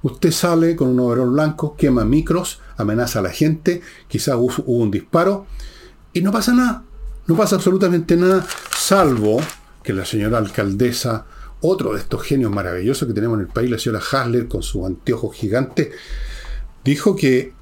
Usted 0.02 0.30
sale 0.30 0.76
con 0.76 0.86
un 0.86 1.00
overol 1.00 1.30
blanco, 1.30 1.74
quema 1.76 2.04
micros, 2.04 2.60
amenaza 2.76 3.18
a 3.18 3.22
la 3.22 3.30
gente, 3.30 3.82
quizás 4.06 4.36
hubo 4.36 4.62
un 4.66 4.92
disparo 4.92 5.46
y 6.12 6.20
no 6.20 6.30
pasa 6.30 6.54
nada. 6.54 6.84
No 7.26 7.36
pasa 7.36 7.56
absolutamente 7.56 8.16
nada, 8.16 8.46
salvo 8.70 9.40
que 9.82 9.92
la 9.92 10.04
señora 10.04 10.38
alcaldesa, 10.38 11.26
otro 11.62 11.94
de 11.94 11.98
estos 11.98 12.22
genios 12.22 12.52
maravillosos 12.52 13.08
que 13.08 13.14
tenemos 13.14 13.38
en 13.40 13.46
el 13.46 13.52
país, 13.52 13.68
la 13.68 13.78
señora 13.78 14.04
Hasler, 14.12 14.46
con 14.46 14.62
su 14.62 14.86
anteojo 14.86 15.30
gigante, 15.30 15.90
dijo 16.84 17.16
que 17.16 17.52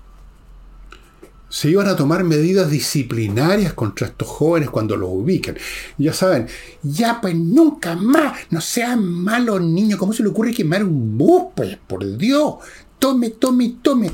se 1.52 1.68
iban 1.68 1.86
a 1.86 1.94
tomar 1.94 2.24
medidas 2.24 2.70
disciplinarias 2.70 3.74
contra 3.74 4.06
estos 4.06 4.26
jóvenes 4.26 4.70
cuando 4.70 4.96
los 4.96 5.10
ubiquen. 5.12 5.58
Ya 5.98 6.14
saben, 6.14 6.48
ya 6.82 7.20
pues 7.20 7.34
nunca 7.34 7.94
más, 7.94 8.38
no 8.48 8.62
sean 8.62 9.04
malos 9.04 9.60
niños, 9.60 9.98
¿cómo 9.98 10.14
se 10.14 10.22
le 10.22 10.30
ocurre 10.30 10.54
quemar 10.54 10.82
un 10.82 11.18
bus? 11.18 11.52
Pues 11.54 11.76
por 11.86 12.16
Dios, 12.16 12.54
tome, 12.98 13.30
tome, 13.30 13.76
tome, 13.82 14.10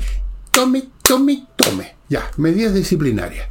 tome, 0.51 0.89
tome, 1.01 1.47
tome. 1.55 1.95
Ya, 2.09 2.29
medidas 2.35 2.73
disciplinarias. 2.73 3.47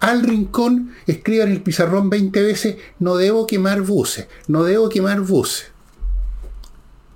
Al 0.00 0.24
rincón, 0.24 0.96
escriban 1.06 1.52
el 1.52 1.62
pizarrón 1.62 2.10
20 2.10 2.42
veces, 2.42 2.78
no 2.98 3.14
debo 3.14 3.46
quemar 3.46 3.82
buses, 3.82 4.26
no 4.48 4.64
debo 4.64 4.88
quemar 4.88 5.20
buses. 5.20 5.70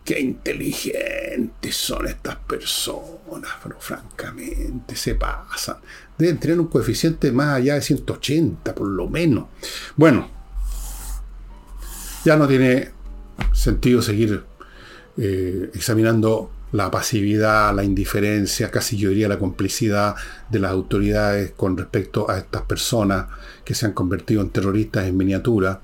Qué 0.04 0.20
inteligentes 0.20 1.74
son 1.74 2.06
estas 2.06 2.36
personas, 2.36 3.50
pero 3.62 3.80
francamente 3.80 4.96
se 4.96 5.14
pasan. 5.14 5.78
Deben 6.18 6.38
tener 6.38 6.60
un 6.60 6.68
coeficiente 6.68 7.32
más 7.32 7.56
allá 7.56 7.74
de 7.74 7.82
180, 7.82 8.74
por 8.74 8.88
lo 8.88 9.08
menos. 9.08 9.46
Bueno, 9.96 10.28
ya 12.24 12.36
no 12.36 12.46
tiene 12.46 12.90
sentido 13.52 14.00
seguir 14.00 14.44
eh, 15.16 15.70
examinando 15.74 16.50
la 16.72 16.90
pasividad, 16.90 17.74
la 17.74 17.84
indiferencia, 17.84 18.70
casi 18.70 18.96
yo 18.96 19.10
diría 19.10 19.28
la 19.28 19.38
complicidad 19.38 20.16
de 20.50 20.58
las 20.58 20.72
autoridades 20.72 21.52
con 21.52 21.76
respecto 21.76 22.28
a 22.28 22.38
estas 22.38 22.62
personas 22.62 23.26
que 23.64 23.74
se 23.74 23.86
han 23.86 23.92
convertido 23.92 24.42
en 24.42 24.50
terroristas 24.50 25.06
en 25.06 25.16
miniatura 25.16 25.80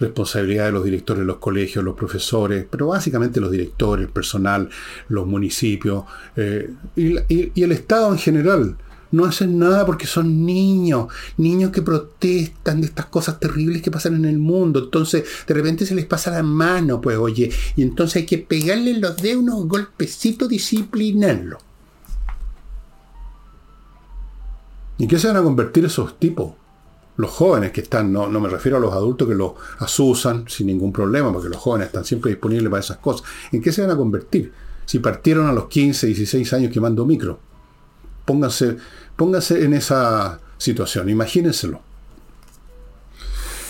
responsabilidad 0.00 0.66
de 0.66 0.72
los 0.72 0.84
directores 0.84 1.20
de 1.20 1.26
los 1.26 1.38
colegios, 1.38 1.84
los 1.84 1.96
profesores, 1.96 2.66
pero 2.70 2.88
básicamente 2.88 3.40
los 3.40 3.50
directores, 3.50 4.06
el 4.06 4.12
personal, 4.12 4.68
los 5.08 5.26
municipios 5.26 6.04
eh, 6.36 6.70
y, 6.96 7.62
el 7.62 7.72
Estado 7.72 8.12
en 8.12 8.18
general. 8.18 8.76
No 9.10 9.24
hacen 9.24 9.58
nada 9.58 9.86
porque 9.86 10.06
son 10.06 10.44
niños, 10.44 11.08
niños 11.36 11.70
que 11.70 11.82
protestan 11.82 12.80
de 12.80 12.86
estas 12.86 13.06
cosas 13.06 13.40
terribles 13.40 13.82
que 13.82 13.90
pasan 13.90 14.14
en 14.14 14.24
el 14.26 14.38
mundo. 14.38 14.80
Entonces, 14.80 15.24
de 15.46 15.54
repente 15.54 15.86
se 15.86 15.94
les 15.94 16.06
pasa 16.06 16.30
la 16.30 16.42
mano, 16.42 17.00
pues, 17.00 17.16
oye, 17.16 17.50
y 17.76 17.82
entonces 17.82 18.16
hay 18.16 18.26
que 18.26 18.38
pegarle 18.38 18.98
los 18.98 19.16
de 19.16 19.36
unos 19.36 19.66
golpecitos, 19.66 20.48
disciplinarlo. 20.48 21.58
¿Y 24.98 25.06
qué 25.06 25.18
se 25.18 25.28
van 25.28 25.36
a 25.36 25.42
convertir 25.42 25.84
esos 25.84 26.18
tipos? 26.18 26.52
los 27.18 27.32
jóvenes 27.32 27.72
que 27.72 27.80
están, 27.80 28.12
no, 28.12 28.28
no 28.28 28.38
me 28.38 28.48
refiero 28.48 28.78
a 28.78 28.80
los 28.80 28.92
adultos 28.92 29.26
que 29.28 29.34
los 29.34 29.52
asusan 29.80 30.44
sin 30.48 30.68
ningún 30.68 30.92
problema, 30.92 31.32
porque 31.32 31.48
los 31.48 31.58
jóvenes 31.58 31.88
están 31.88 32.04
siempre 32.04 32.30
disponibles 32.30 32.70
para 32.70 32.80
esas 32.80 32.98
cosas. 32.98 33.26
¿En 33.50 33.60
qué 33.60 33.72
se 33.72 33.82
van 33.82 33.90
a 33.90 33.96
convertir? 33.96 34.52
Si 34.86 35.00
partieron 35.00 35.48
a 35.48 35.52
los 35.52 35.66
15, 35.66 36.06
16 36.06 36.52
años 36.52 36.72
quemando 36.72 37.04
micro. 37.04 37.40
Pónganse, 38.28 38.76
pónganse 39.16 39.64
en 39.64 39.72
esa 39.72 40.38
situación, 40.58 41.08
imagínenselo. 41.08 41.80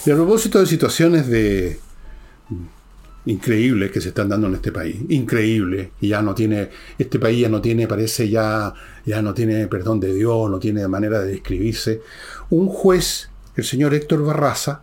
Y 0.05 0.11
a 0.11 0.17
propósito 0.17 0.59
de 0.59 0.67
situaciones 0.67 1.29
de 1.29 1.79
increíbles 3.27 3.93
que 3.93 4.01
se 4.01 4.09
están 4.09 4.29
dando 4.29 4.49
en 4.49 4.57
este 4.57 4.73
país, 4.73 4.97
increíble, 5.11 5.93
y 6.01 6.09
ya 6.09 6.23
no 6.23 6.35
tiene, 6.35 6.71
este 6.99 7.21
país 7.21 7.41
ya 7.41 7.49
no 7.49 7.61
tiene, 7.61 7.87
parece 7.87 8.29
ya, 8.29 8.75
ya 9.07 9.23
no 9.23 9.33
tiene 9.33 9.69
perdón 9.69 10.01
de 10.01 10.13
Dios, 10.13 10.51
no 10.51 10.59
tiene 10.59 10.89
manera 10.89 11.21
de 11.21 11.35
describirse. 11.35 12.01
Un 12.51 12.67
juez 12.67 13.31
el 13.55 13.63
señor 13.65 13.95
Héctor 13.95 14.25
Barraza 14.25 14.83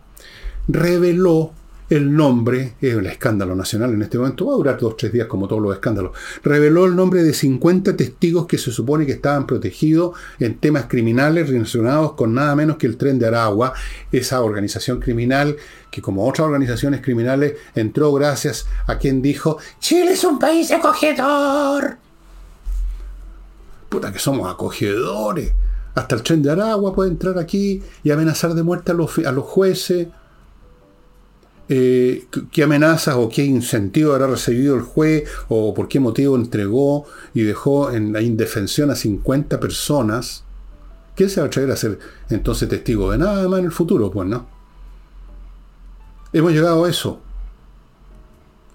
reveló 0.68 1.52
el 1.88 2.14
nombre, 2.14 2.74
es 2.80 2.94
el 2.94 3.06
escándalo 3.06 3.54
nacional 3.54 3.92
en 3.92 4.02
este 4.02 4.18
momento, 4.18 4.46
va 4.46 4.54
a 4.54 4.56
durar 4.56 4.78
dos 4.78 4.96
tres 4.96 5.12
días 5.12 5.26
como 5.26 5.46
todos 5.46 5.62
los 5.62 5.74
escándalos, 5.74 6.12
reveló 6.42 6.86
el 6.86 6.96
nombre 6.96 7.22
de 7.22 7.32
50 7.32 7.96
testigos 7.96 8.46
que 8.46 8.58
se 8.58 8.72
supone 8.72 9.06
que 9.06 9.12
estaban 9.12 9.46
protegidos 9.46 10.18
en 10.40 10.58
temas 10.58 10.86
criminales 10.86 11.48
relacionados 11.48 12.12
con 12.12 12.34
nada 12.34 12.56
menos 12.56 12.76
que 12.76 12.86
el 12.86 12.96
tren 12.96 13.18
de 13.18 13.26
Aragua, 13.26 13.72
esa 14.10 14.42
organización 14.42 15.00
criminal 15.00 15.56
que 15.90 16.02
como 16.02 16.28
otras 16.28 16.46
organizaciones 16.46 17.00
criminales 17.00 17.54
entró 17.74 18.12
gracias 18.12 18.66
a 18.86 18.98
quien 18.98 19.22
dijo, 19.22 19.58
Chile 19.78 20.12
es 20.12 20.24
un 20.24 20.38
país 20.38 20.70
acogedor. 20.70 21.98
puta 23.88 24.12
que 24.12 24.18
somos 24.18 24.50
acogedores. 24.50 25.52
Hasta 25.94 26.16
el 26.16 26.22
tren 26.22 26.42
de 26.42 26.50
Aragua 26.50 26.94
puede 26.94 27.10
entrar 27.10 27.38
aquí 27.38 27.82
y 28.02 28.10
amenazar 28.10 28.52
de 28.52 28.62
muerte 28.62 28.92
a 28.92 29.32
los 29.32 29.44
jueces. 29.44 30.08
Eh, 31.68 32.26
qué 32.52 32.62
amenazas 32.62 33.16
o 33.16 33.28
qué 33.28 33.44
incentivo 33.44 34.12
habrá 34.12 34.28
recibido 34.28 34.76
el 34.76 34.82
juez 34.82 35.28
o 35.48 35.74
por 35.74 35.88
qué 35.88 35.98
motivo 35.98 36.36
entregó 36.36 37.06
y 37.34 37.42
dejó 37.42 37.90
en 37.90 38.12
la 38.12 38.22
indefensión 38.22 38.90
a 38.90 38.94
50 38.94 39.58
personas. 39.58 40.44
¿Quién 41.16 41.28
se 41.28 41.40
va 41.40 41.46
a 41.46 41.48
atrever 41.48 41.72
a 41.72 41.76
ser 41.76 41.98
entonces 42.30 42.68
testigo 42.68 43.10
de 43.10 43.18
nada 43.18 43.48
más 43.48 43.58
en 43.58 43.66
el 43.66 43.72
futuro? 43.72 44.10
Pues 44.10 44.28
no. 44.28 44.46
Hemos 46.32 46.52
llegado 46.52 46.84
a 46.84 46.90
eso. 46.90 47.20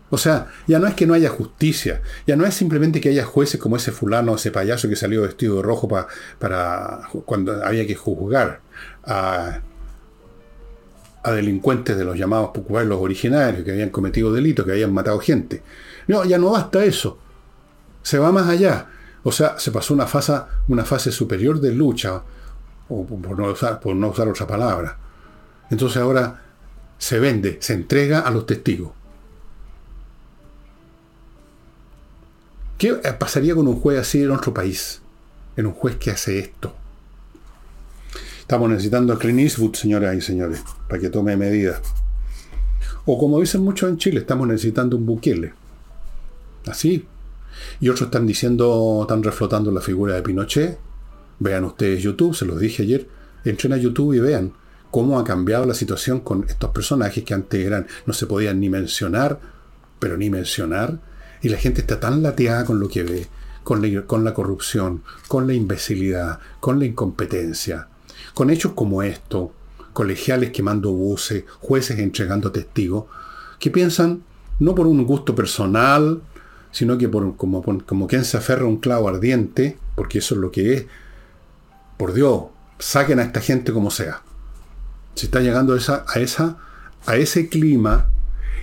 O 0.10 0.18
sea, 0.18 0.48
ya 0.68 0.78
no 0.78 0.88
es 0.88 0.94
que 0.94 1.08
no 1.08 1.14
haya 1.14 1.30
justicia, 1.30 2.02
ya 2.28 2.36
no 2.36 2.46
es 2.46 2.54
simplemente 2.54 3.00
que 3.00 3.08
haya 3.08 3.24
jueces 3.24 3.62
como 3.62 3.78
ese 3.78 3.94
fulano, 3.94 4.36
ese 4.36 4.52
payaso 4.52 4.90
que 4.90 4.98
salió 4.98 5.22
vestido 5.22 5.56
de 5.56 5.62
rojo 5.62 5.88
para 5.88 7.00
cuando 7.24 7.64
había 7.64 7.88
que 7.88 7.96
juzgar 7.96 8.60
a, 9.06 9.62
a 11.24 11.32
delincuentes 11.32 11.98
de 11.98 12.04
los 12.04 12.18
llamados 12.18 12.50
pueblos 12.50 13.00
originarios 13.02 13.64
que 13.64 13.72
habían 13.72 13.90
cometido 13.90 14.34
delitos, 14.34 14.66
que 14.66 14.72
habían 14.72 14.94
matado 14.94 15.20
gente. 15.20 15.62
No, 16.08 16.24
ya 16.26 16.38
no 16.38 16.52
basta 16.52 16.84
eso. 16.84 17.18
Se 18.02 18.18
va 18.18 18.32
más 18.32 18.48
allá. 18.48 18.88
O 19.24 19.32
sea, 19.32 19.60
se 19.60 19.72
pasó 19.72 19.94
una 19.94 20.08
fase, 20.08 20.34
una 20.68 20.84
fase 20.84 21.12
superior 21.12 21.60
de 21.60 21.74
lucha, 21.74 22.24
por 22.88 23.38
no 23.96 24.10
usar 24.10 24.28
otra 24.28 24.48
palabra. 24.48 24.98
Entonces 25.70 26.02
ahora 26.02 26.42
se 26.98 27.20
vende, 27.20 27.58
se 27.62 27.74
entrega 27.74 28.22
a 28.22 28.32
los 28.32 28.46
testigos. 28.46 28.92
¿Qué 32.78 32.94
pasaría 33.20 33.54
con 33.54 33.68
un 33.68 33.80
juez 33.80 34.00
así 34.00 34.24
en 34.24 34.32
otro 34.32 34.54
país? 34.54 35.02
En 35.56 35.68
un 35.68 35.74
juez 35.74 35.98
que 35.98 36.10
hace 36.10 36.40
esto. 36.40 36.76
Estamos 38.52 38.70
necesitando 38.70 39.14
a 39.14 39.18
Clint 39.18 39.40
Eastwood, 39.40 39.76
señoras 39.76 40.14
y 40.14 40.20
señores, 40.20 40.62
para 40.90 41.00
que 41.00 41.10
tome 41.10 41.38
medidas. 41.38 41.80
O 43.06 43.18
como 43.18 43.40
dicen 43.40 43.62
muchos 43.62 43.90
en 43.90 43.98
Chile, 43.98 44.20
estamos 44.20 44.46
necesitando 44.46 44.98
un 44.98 45.06
Bukele. 45.06 45.54
Así. 46.68 47.06
Y 47.80 47.88
otros 47.88 48.08
están 48.08 48.28
diciendo, 48.28 49.00
están 49.04 49.24
reflotando 49.24 49.72
la 49.72 49.80
figura 49.80 50.16
de 50.16 50.22
Pinochet. 50.22 50.78
Vean 51.40 51.64
ustedes 51.64 52.04
YouTube, 52.04 52.36
se 52.36 52.44
los 52.44 52.60
dije 52.60 52.84
ayer. 52.84 53.08
Entren 53.46 53.72
a 53.72 53.78
YouTube 53.78 54.16
y 54.16 54.20
vean 54.20 54.52
cómo 54.92 55.18
ha 55.18 55.24
cambiado 55.24 55.66
la 55.66 55.74
situación 55.74 56.20
con 56.20 56.44
estos 56.44 56.72
personajes 56.72 57.24
que 57.24 57.34
antes 57.34 57.66
eran, 57.66 57.88
no 58.06 58.12
se 58.12 58.28
podían 58.28 58.60
ni 58.60 58.70
mencionar, 58.70 59.40
pero 59.98 60.18
ni 60.18 60.30
mencionar. 60.30 61.00
Y 61.42 61.48
la 61.48 61.58
gente 61.58 61.80
está 61.80 62.02
tan 62.02 62.22
lateada 62.22 62.66
con 62.66 62.82
lo 62.82 62.90
que 62.90 63.04
ve, 63.04 63.28
con 63.64 63.82
la, 63.82 64.02
con 64.02 64.26
la 64.26 64.34
corrupción, 64.34 65.04
con 65.30 65.48
la 65.48 65.54
imbecilidad, 65.54 66.40
con 66.60 66.80
la 66.80 66.86
incompetencia 66.86 67.88
con 68.34 68.50
hechos 68.50 68.74
como 68.74 69.04
esto, 69.04 69.54
colegiales 69.94 70.52
quemando 70.52 70.92
buses, 70.92 71.44
jueces 71.60 72.00
entregando 72.00 72.52
testigos, 72.52 73.06
que 73.60 73.72
piensan 73.72 74.24
no 74.60 74.76
por 74.76 74.88
un 74.88 75.06
gusto 75.06 75.36
personal, 75.36 76.22
sino 76.72 76.98
que 76.98 77.10
por, 77.10 77.36
como, 77.36 77.64
como 77.86 78.08
quien 78.08 78.24
se 78.26 78.38
aferra 78.38 78.64
a 78.64 78.68
un 78.68 78.78
clavo 78.78 79.10
ardiente, 79.10 79.78
porque 79.96 80.20
eso 80.20 80.36
es 80.36 80.42
lo 80.42 80.52
que 80.52 80.74
es. 80.74 80.86
Por 81.98 82.14
Dios, 82.14 82.44
saquen 82.80 83.20
a 83.20 83.24
esta 83.24 83.42
gente 83.42 83.72
como 83.74 83.92
sea. 83.92 84.22
Se 85.16 85.26
está 85.26 85.42
llegando 85.42 85.74
a, 85.74 85.78
esa, 85.78 86.06
a, 87.06 87.16
ese 87.18 87.50
clima 87.50 88.10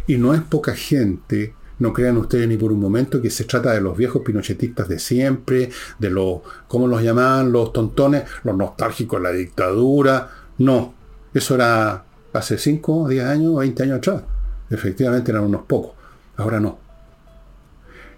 y 0.07 0.17
no 0.17 0.35
es 0.35 0.41
poca 0.41 0.75
gente 0.75 1.55
no 1.79 1.93
crean 1.93 2.17
ustedes 2.17 2.49
ni 2.49 2.57
por 2.57 2.73
un 2.73 2.81
momento 2.81 3.23
que 3.23 3.31
se 3.31 3.45
trata 3.45 3.73
de 3.73 3.81
los 3.81 3.97
viejos 3.97 4.23
pinochetistas 4.25 4.89
de 4.89 4.99
siempre, 4.99 5.71
de 5.99 6.11
los, 6.11 6.41
¿cómo 6.67 6.87
los 6.89 7.03
llamaban? 7.03 7.53
Los 7.53 7.73
tontones, 7.73 8.25
los 8.45 8.57
nostálgicos 8.57 9.21
de 9.21 9.29
la 9.29 9.33
dictadura. 9.33 10.31
No, 10.59 10.95
eso 11.33 11.55
era 11.55 12.05
hace 12.33 12.59
5, 12.59 13.09
10 13.09 13.25
años, 13.25 13.57
20 13.57 13.83
años 13.85 13.99
atrás. 13.99 14.23
Efectivamente 14.71 15.31
eran 15.31 15.45
unos 15.45 15.63
pocos. 15.63 15.93
Ahora 16.37 16.61
no. 16.61 16.79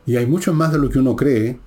Y 0.07 0.17
hay 0.17 0.27
muchos 0.27 0.55
más 0.55 0.73
de 0.73 0.79
lo 0.79 0.89
que 0.89 0.99
uno 0.99 1.15
cree, 1.15 1.59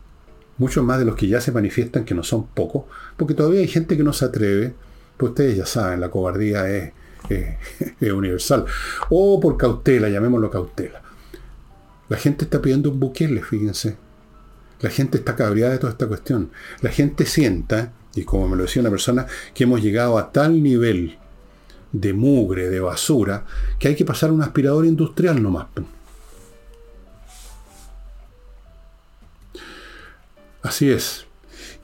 muchos 0.57 0.83
más 0.83 0.99
de 0.99 1.05
los 1.05 1.15
que 1.15 1.27
ya 1.27 1.39
se 1.41 1.51
manifiestan 1.51 2.03
que 2.05 2.15
no 2.15 2.23
son 2.23 2.47
pocos, 2.47 2.85
porque 3.15 3.33
todavía 3.33 3.61
hay 3.61 3.67
gente 3.67 3.95
que 3.95 4.03
no 4.03 4.13
se 4.13 4.25
atreve, 4.25 4.73
pues 5.17 5.31
ustedes 5.31 5.57
ya 5.57 5.65
saben, 5.65 6.01
la 6.01 6.09
cobardía 6.09 6.67
es, 6.69 6.91
es 7.29 8.11
universal. 8.11 8.65
O 9.09 9.39
por 9.39 9.57
cautela, 9.57 10.09
llamémoslo 10.09 10.49
cautela. 10.49 11.02
La 12.13 12.19
gente 12.19 12.45
está 12.45 12.61
pidiendo 12.61 12.91
un 12.91 12.99
buquele, 12.99 13.41
fíjense. 13.41 13.97
La 14.81 14.91
gente 14.91 15.17
está 15.17 15.35
cabreada 15.35 15.71
de 15.71 15.79
toda 15.79 15.93
esta 15.93 16.05
cuestión. 16.05 16.51
La 16.81 16.91
gente 16.91 17.25
sienta, 17.25 17.91
y 18.13 18.21
como 18.21 18.47
me 18.47 18.55
lo 18.55 18.61
decía 18.61 18.83
una 18.83 18.91
persona, 18.91 19.25
que 19.55 19.63
hemos 19.63 19.81
llegado 19.81 20.19
a 20.19 20.31
tal 20.31 20.61
nivel 20.61 21.17
de 21.91 22.13
mugre, 22.13 22.69
de 22.69 22.79
basura, 22.79 23.47
que 23.79 23.87
hay 23.87 23.95
que 23.95 24.05
pasar 24.05 24.31
un 24.31 24.43
aspirador 24.43 24.85
industrial 24.85 25.41
nomás. 25.41 25.65
Así 30.61 30.91
es. 30.91 31.25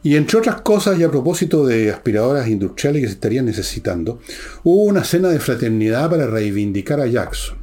Y 0.03 0.15
entre 0.15 0.37
otras 0.37 0.61
cosas, 0.61 0.99
y 0.99 1.03
a 1.03 1.09
propósito 1.09 1.65
de 1.65 1.89
aspiradoras 1.89 2.47
industriales 2.47 3.01
que 3.01 3.07
se 3.07 3.13
estarían 3.15 3.45
necesitando, 3.45 4.19
hubo 4.63 4.83
una 4.83 5.03
cena 5.03 5.29
de 5.29 5.39
fraternidad 5.39 6.07
para 6.07 6.27
reivindicar 6.27 6.99
a 6.99 7.07
Jackson. 7.07 7.58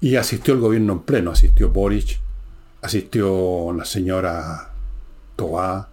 Y 0.00 0.16
asistió 0.16 0.54
el 0.54 0.60
gobierno 0.60 0.92
en 0.92 1.00
pleno, 1.00 1.30
asistió 1.32 1.70
Boric, 1.70 2.18
asistió 2.82 3.72
la 3.72 3.84
señora 3.84 4.70
Toa, 5.36 5.88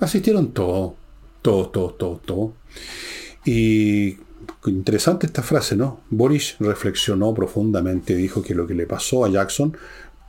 asistieron 0.00 0.52
todos, 0.52 0.94
todos, 1.42 1.72
todos, 1.72 1.98
todos, 1.98 2.22
todos. 2.22 2.50
Y 3.44 4.16
interesante 4.66 5.26
esta 5.26 5.42
frase, 5.42 5.76
¿no? 5.76 6.00
Boris 6.10 6.56
reflexionó 6.60 7.34
profundamente, 7.34 8.14
dijo 8.14 8.42
que 8.42 8.54
lo 8.54 8.66
que 8.66 8.74
le 8.74 8.86
pasó 8.86 9.24
a 9.24 9.28
Jackson 9.28 9.76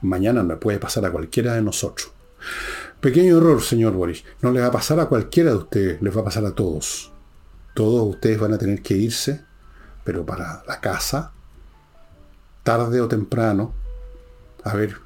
mañana 0.01 0.43
le 0.43 0.57
puede 0.57 0.79
pasar 0.79 1.05
a 1.05 1.11
cualquiera 1.11 1.53
de 1.53 1.61
nosotros. 1.61 2.11
Pequeño 2.99 3.37
error, 3.37 3.61
señor 3.61 3.93
Boris, 3.93 4.23
no 4.41 4.51
le 4.51 4.61
va 4.61 4.67
a 4.67 4.71
pasar 4.71 4.99
a 4.99 5.05
cualquiera 5.05 5.51
de 5.51 5.57
ustedes, 5.57 6.01
les 6.01 6.15
va 6.15 6.21
a 6.21 6.25
pasar 6.25 6.45
a 6.45 6.51
todos. 6.51 7.11
Todos 7.73 8.07
ustedes 8.07 8.39
van 8.39 8.53
a 8.53 8.57
tener 8.57 8.81
que 8.81 8.95
irse, 8.95 9.41
pero 10.03 10.25
para 10.25 10.63
la 10.67 10.79
casa, 10.79 11.31
tarde 12.63 13.01
o 13.01 13.07
temprano, 13.07 13.73
a 14.63 14.73
ver, 14.73 14.97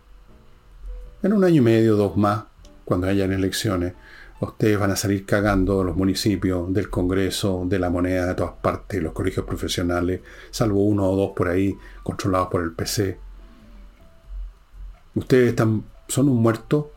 en 1.23 1.33
un 1.33 1.43
año 1.43 1.57
y 1.57 1.61
medio, 1.61 1.95
dos 1.95 2.15
más, 2.15 2.43
cuando 2.85 3.07
hayan 3.07 3.31
elecciones, 3.33 3.93
ustedes 4.39 4.79
van 4.79 4.91
a 4.91 4.95
salir 4.95 5.25
cagando 5.25 5.83
los 5.83 5.95
municipios, 5.95 6.71
del 6.71 6.89
Congreso, 6.89 7.63
de 7.65 7.79
la 7.79 7.89
moneda, 7.89 8.27
de 8.27 8.35
todas 8.35 8.53
partes, 8.61 9.01
los 9.01 9.13
colegios 9.13 9.45
profesionales, 9.45 10.21
salvo 10.51 10.83
uno 10.83 11.09
o 11.09 11.15
dos 11.15 11.31
por 11.35 11.49
ahí, 11.49 11.75
controlados 12.03 12.49
por 12.49 12.61
el 12.61 12.73
PC. 12.73 13.19
Ustedes 15.15 15.49
están, 15.49 15.83
son 16.07 16.29
un 16.29 16.41
muerto, 16.41 16.91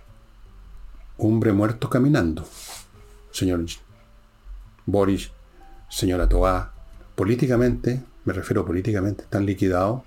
hombre 1.16 1.52
muerto 1.52 1.88
caminando. 1.88 2.44
Señor 3.30 3.64
Boris, 4.84 5.30
señora 5.88 6.28
Toá, 6.28 6.74
políticamente, 7.20 8.00
me 8.24 8.33
refiero 8.33 8.64
políticamente, 8.64 9.24
están 9.24 9.44
liquidados 9.44 10.00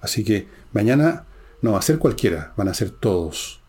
Así 0.00 0.24
que 0.24 0.48
mañana 0.72 1.24
no 1.62 1.72
va 1.72 1.78
a 1.78 1.82
ser 1.82 1.98
cualquiera, 1.98 2.52
van 2.56 2.66
a 2.66 2.74
ser 2.74 2.90
todos. 2.90 3.60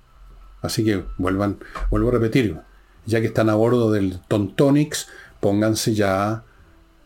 Así 0.63 0.84
que 0.84 1.04
vuelvan, 1.20 1.58
vuelvo 1.91 2.10
a 2.10 2.13
repetir, 2.13 2.58
ya 3.06 3.22
que 3.22 3.28
están 3.28 3.52
a 3.52 3.54
bordo 3.54 3.91
del 3.91 4.20
Tontonix, 4.28 5.08
pónganse 5.39 5.93
ya 5.93 6.43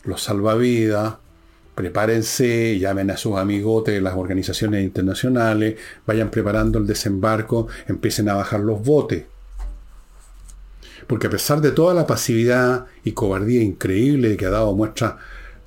los 0.04 0.22
salvavidas, 0.22 1.16
prepárense, 1.74 2.78
llamen 2.78 3.10
a 3.10 3.18
sus 3.18 3.36
amigotes 3.36 3.94
de 3.94 4.00
las 4.00 4.14
organizaciones 4.14 4.82
internacionales, 4.82 5.78
vayan 6.06 6.30
preparando 6.30 6.78
el 6.78 6.86
desembarco, 6.86 7.68
empiecen 7.88 8.30
a 8.30 8.34
bajar 8.34 8.60
los 8.60 8.82
botes. 8.82 9.24
Porque 11.06 11.26
a 11.26 11.30
pesar 11.30 11.60
de 11.60 11.72
toda 11.72 11.92
la 11.92 12.06
pasividad 12.06 12.86
y 13.04 13.12
cobardía 13.12 13.62
increíble 13.62 14.36
que 14.36 14.46
ha 14.46 14.50
dado 14.50 14.74
muestra 14.74 15.18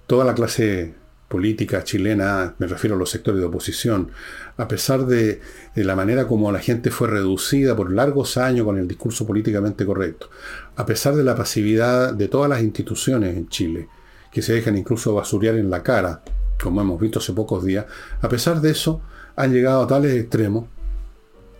toda 0.08 0.26
la 0.26 0.34
clase 0.34 0.94
política 1.28 1.84
chilena, 1.84 2.56
me 2.60 2.68
refiero 2.68 2.96
a 2.96 3.00
los 3.00 3.10
sectores 3.10 3.40
de 3.40 3.48
oposición, 3.48 4.12
a 4.58 4.68
pesar 4.68 5.06
de, 5.06 5.42
la 5.76 5.96
manera 5.96 6.28
como 6.28 6.52
la 6.52 6.60
gente 6.60 6.92
fue 6.92 7.08
reducida 7.08 7.76
por 7.76 7.92
largos 7.92 8.38
años 8.38 8.66
con 8.66 8.78
el 8.78 8.88
discurso 8.88 9.26
políticamente 9.26 9.86
correcto, 9.86 10.30
a 10.76 10.86
pesar 10.86 11.16
de 11.16 11.24
la 11.24 11.36
pasividad 11.36 12.14
de 12.14 12.28
todas 12.28 12.50
las 12.50 12.62
instituciones 12.62 13.36
en 13.36 13.50
Chile, 13.50 13.90
que 14.32 14.42
se 14.42 14.54
dejan 14.54 14.78
incluso 14.78 15.16
basurear 15.16 15.56
en 15.56 15.70
la 15.70 15.82
cara, 15.82 16.22
como 16.62 16.82
hemos 16.82 17.00
visto 17.00 17.20
hace 17.20 17.34
pocos 17.34 17.66
días, 17.66 17.86
a 18.22 18.30
pesar 18.30 18.62
de 18.62 18.72
eso, 18.72 19.02
han 19.36 19.52
llegado 19.52 19.82
a 19.82 19.88
tales 19.88 20.14
extremos, 20.14 20.68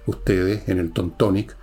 ustedes 0.06 0.70
en 0.70 0.78
el 0.78 0.92
Tontonic, 0.92 1.56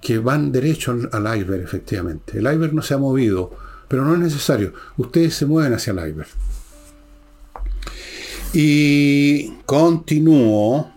que 0.00 0.18
van 0.18 0.52
derecho 0.52 0.90
al, 0.90 1.26
al 1.26 1.54
efectivamente. 1.54 2.38
El 2.38 2.44
iceberg 2.44 2.74
no 2.74 2.82
se 2.82 2.92
ha 2.92 2.98
movido, 2.98 3.52
pero 3.88 4.04
no 4.04 4.14
es 4.14 4.20
necesario. 4.20 4.72
Ustedes 4.96 5.34
se 5.34 5.46
mueven 5.46 5.74
hacia 5.74 5.92
el 5.92 5.98
iceberg. 5.98 6.28
Y 8.52 9.50
continúo 9.66 10.92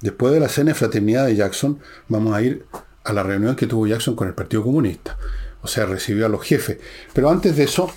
después 0.00 0.32
de 0.34 0.40
la 0.40 0.48
cena 0.48 0.72
de 0.72 0.74
fraternidad 0.74 1.26
de 1.26 1.36
Jackson, 1.36 1.78
vamos 2.08 2.34
a 2.34 2.42
ir 2.42 2.66
a 3.04 3.12
la 3.12 3.22
reunión 3.22 3.56
que 3.56 3.66
tuvo 3.66 3.86
Jackson 3.86 4.14
con 4.14 4.28
el 4.28 4.34
Partido 4.34 4.62
Comunista. 4.62 5.16
O 5.62 5.66
sea, 5.66 5.86
recibió 5.86 6.26
a 6.26 6.28
los 6.28 6.42
jefes. 6.42 6.78
Pero 7.12 7.30
antes 7.30 7.56
de 7.56 7.64
eso, 7.64 7.90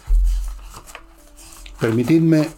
permitidme 1.79 2.49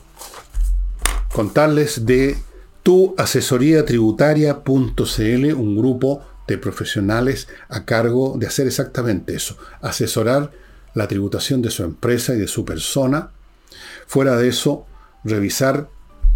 contarles 1.33 2.05
de 2.05 2.37
tu 2.83 3.15
asesoría 3.17 3.85
tributaria.cl, 3.85 5.53
un 5.53 5.77
grupo 5.77 6.23
de 6.47 6.57
profesionales 6.57 7.47
a 7.69 7.85
cargo 7.85 8.35
de 8.37 8.47
hacer 8.47 8.67
exactamente 8.67 9.35
eso, 9.35 9.57
asesorar 9.81 10.51
la 10.93 11.07
tributación 11.07 11.61
de 11.61 11.71
su 11.71 11.83
empresa 11.83 12.33
y 12.33 12.37
de 12.37 12.47
su 12.47 12.65
persona. 12.65 13.31
Fuera 14.07 14.35
de 14.37 14.47
eso, 14.47 14.85
revisar, 15.23 15.89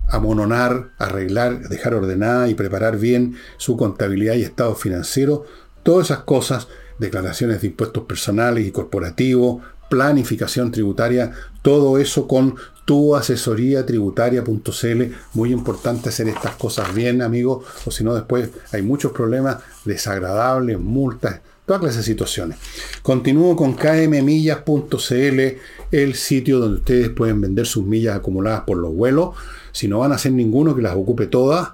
amononar, 0.09 0.91
arreglar, 0.97 1.69
dejar 1.69 1.95
ordenada 1.95 2.49
y 2.49 2.55
preparar 2.55 2.97
bien 2.97 3.35
su 3.57 3.77
contabilidad 3.77 4.35
y 4.35 4.43
estado 4.43 4.75
financiero, 4.75 5.45
todas 5.83 6.07
esas 6.07 6.23
cosas, 6.23 6.67
declaraciones 6.99 7.61
de 7.61 7.67
impuestos 7.67 8.03
personales 8.03 8.65
y 8.65 8.71
corporativos, 8.71 9.63
planificación 9.89 10.71
tributaria, 10.71 11.33
todo 11.61 11.97
eso 11.97 12.27
con 12.27 12.55
tu 12.85 13.15
asesoría 13.15 13.85
tributaria.cl. 13.85 15.03
Muy 15.33 15.51
importante 15.51 16.09
hacer 16.09 16.27
estas 16.27 16.55
cosas 16.55 16.93
bien, 16.93 17.21
amigos, 17.21 17.65
o 17.85 17.91
si 17.91 18.03
no 18.03 18.13
después 18.13 18.49
hay 18.71 18.81
muchos 18.81 19.11
problemas 19.11 19.57
desagradables, 19.85 20.79
multas, 20.79 21.41
toda 21.65 21.79
clase 21.79 21.97
de 21.97 22.03
situaciones. 22.03 22.57
Continúo 23.01 23.55
con 23.55 23.73
kmmillas.cl, 23.73 25.41
el 25.91 26.15
sitio 26.15 26.59
donde 26.59 26.77
ustedes 26.79 27.09
pueden 27.09 27.41
vender 27.41 27.65
sus 27.65 27.85
millas 27.85 28.15
acumuladas 28.15 28.61
por 28.61 28.77
los 28.77 28.93
vuelos. 28.93 29.35
Si 29.71 29.87
no 29.87 29.99
van 29.99 30.11
a 30.11 30.15
hacer 30.15 30.31
ninguno 30.31 30.75
que 30.75 30.81
las 30.81 30.95
ocupe 30.95 31.27
todas, 31.27 31.71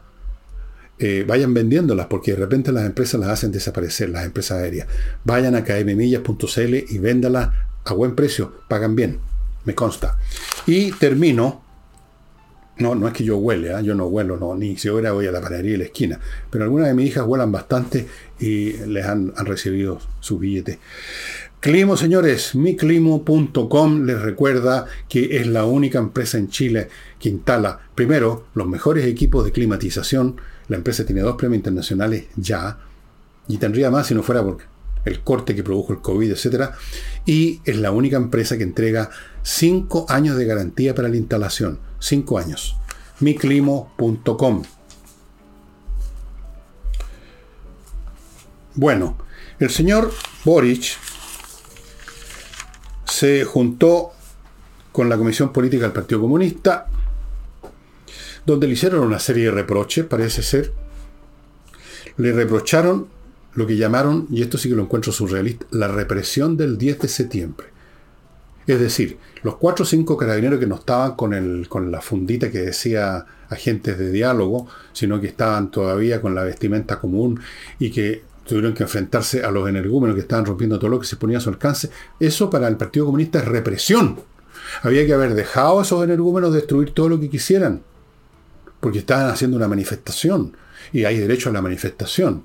eh, 1.00 1.24
vayan 1.26 1.54
vendiéndolas, 1.54 2.08
porque 2.08 2.32
de 2.32 2.38
repente 2.38 2.72
las 2.72 2.86
empresas 2.86 3.20
las 3.20 3.30
hacen 3.30 3.52
desaparecer, 3.52 4.10
las 4.10 4.26
empresas 4.26 4.62
aéreas. 4.62 4.88
Vayan 5.24 5.56
a 5.56 5.64
kmmillas.cl 5.64 6.76
y 6.90 6.98
véndalas 6.98 7.50
a 7.86 7.94
buen 7.94 8.16
precio, 8.16 8.54
pagan 8.68 8.96
bien, 8.96 9.20
me 9.66 9.74
consta. 9.74 10.18
Y 10.68 10.92
termino, 10.92 11.64
no, 12.80 12.96
no 12.96 13.08
es 13.08 13.14
que 13.14 13.24
yo 13.24 13.38
huele, 13.38 13.74
¿ah? 13.74 13.82
yo 13.82 13.96
no 13.96 14.08
huelo, 14.08 14.38
no, 14.38 14.56
ni 14.56 14.78
siquiera 14.78 15.12
voy 15.12 15.28
a 15.28 15.32
la 15.32 15.42
panadería 15.42 15.74
de 15.74 15.78
la 15.80 15.84
esquina, 15.86 16.20
pero 16.50 16.64
algunas 16.64 16.88
de 16.88 16.94
mis 16.94 17.08
hijas 17.08 17.26
huelan 17.28 17.52
bastante 17.52 18.08
y 18.40 18.74
les 18.88 19.06
han, 19.06 19.34
han 19.36 19.46
recibido 19.46 20.00
sus 20.20 20.40
billetes. 20.40 20.80
Climo, 21.60 21.98
señores, 21.98 22.56
miclimo.com 22.56 24.06
les 24.06 24.22
recuerda 24.22 24.86
que 25.10 25.38
es 25.38 25.48
la 25.48 25.66
única 25.66 26.00
empresa 26.00 26.38
en 26.38 26.48
Chile 26.48 26.88
que 27.20 27.28
instala, 27.28 27.80
primero, 27.96 28.46
los 28.54 28.66
mejores 28.66 29.06
equipos 29.06 29.44
de 29.44 29.52
climatización. 29.52 30.38
La 30.70 30.78
empresa 30.78 31.06
tiene 31.06 31.20
dos 31.20 31.36
premios 31.36 31.58
internacionales 31.58 32.28
ya, 32.38 32.78
y 33.50 33.58
tendría 33.58 33.92
más 33.92 34.08
si 34.08 34.16
no 34.16 34.24
fuera 34.24 34.42
por 34.42 34.60
el 35.04 35.20
corte 35.22 35.56
que 35.56 35.64
produjo 35.64 35.92
el 35.92 36.00
COVID, 36.00 36.32
etc. 36.32 36.70
Y 37.26 37.60
es 37.66 37.78
la 37.78 37.92
única 37.92 38.16
empresa 38.16 38.58
que 38.58 38.64
entrega 38.64 39.10
cinco 39.50 40.06
años 40.10 40.38
de 40.38 40.46
garantía 40.46 40.94
para 40.94 41.10
la 41.10 41.18
instalación. 41.18 41.80
Cinco 42.00 42.38
años. 42.38 42.78
miclimo.com. 43.20 44.64
Bueno, 48.76 49.18
el 49.60 49.70
señor 49.72 50.14
Boric 50.46 50.98
se 53.06 53.44
juntó 53.44 54.12
con 54.92 55.10
la 55.10 55.18
Comisión 55.18 55.52
Política 55.52 55.84
del 55.84 55.94
Partido 55.94 56.22
Comunista, 56.22 56.86
donde 58.46 58.68
le 58.68 58.74
hicieron 58.74 59.06
una 59.06 59.20
serie 59.20 59.46
de 59.46 59.52
reproches, 59.52 60.06
parece 60.06 60.44
ser. 60.44 60.74
Le 62.18 62.32
reprocharon 62.32 63.08
lo 63.56 63.68
que 63.68 63.76
llamaron, 63.76 64.28
y 64.30 64.44
esto 64.44 64.58
sí 64.58 64.70
que 64.70 64.76
lo 64.76 64.84
encuentro 64.84 65.12
surrealista, 65.12 65.66
la 65.72 65.88
represión 65.88 66.56
del 66.56 66.78
10 66.78 67.00
de 67.00 67.08
septiembre. 67.08 67.79
Es 68.70 68.80
decir, 68.80 69.18
los 69.42 69.56
cuatro 69.56 69.82
o 69.82 69.86
cinco 69.88 70.16
carabineros 70.16 70.60
que 70.60 70.68
no 70.68 70.76
estaban 70.76 71.16
con, 71.16 71.34
el, 71.34 71.68
con 71.68 71.92
la 71.92 72.02
fundita 72.02 72.52
que 72.52 72.60
decía 72.60 73.26
agentes 73.50 73.98
de 73.98 74.12
diálogo, 74.12 74.68
sino 74.94 75.20
que 75.20 75.26
estaban 75.26 75.72
todavía 75.72 76.22
con 76.22 76.36
la 76.36 76.44
vestimenta 76.44 77.00
común 77.00 77.40
y 77.80 77.90
que 77.90 78.22
tuvieron 78.46 78.76
que 78.76 78.84
enfrentarse 78.84 79.44
a 79.44 79.50
los 79.50 79.68
energúmenos 79.68 80.14
que 80.14 80.22
estaban 80.22 80.46
rompiendo 80.46 80.78
todo 80.78 80.92
lo 80.92 81.00
que 81.00 81.08
se 81.08 81.16
ponía 81.16 81.40
a 81.40 81.42
su 81.42 81.50
alcance, 81.50 81.90
eso 82.20 82.52
para 82.52 82.68
el 82.68 82.78
Partido 82.78 83.08
Comunista 83.08 83.40
es 83.40 83.46
represión. 83.46 84.20
Había 84.84 85.04
que 85.04 85.14
haber 85.14 85.34
dejado 85.34 85.80
a 85.80 85.82
esos 85.82 86.04
energúmenos 86.04 86.54
destruir 86.54 86.92
todo 86.92 87.10
lo 87.10 87.20
que 87.20 87.32
quisieran, 87.32 87.82
porque 88.80 89.00
estaban 89.00 89.32
haciendo 89.32 89.58
una 89.58 89.68
manifestación 89.68 90.56
y 90.94 91.06
hay 91.06 91.18
derecho 91.18 91.50
a 91.50 91.54
la 91.54 91.64
manifestación. 91.64 92.44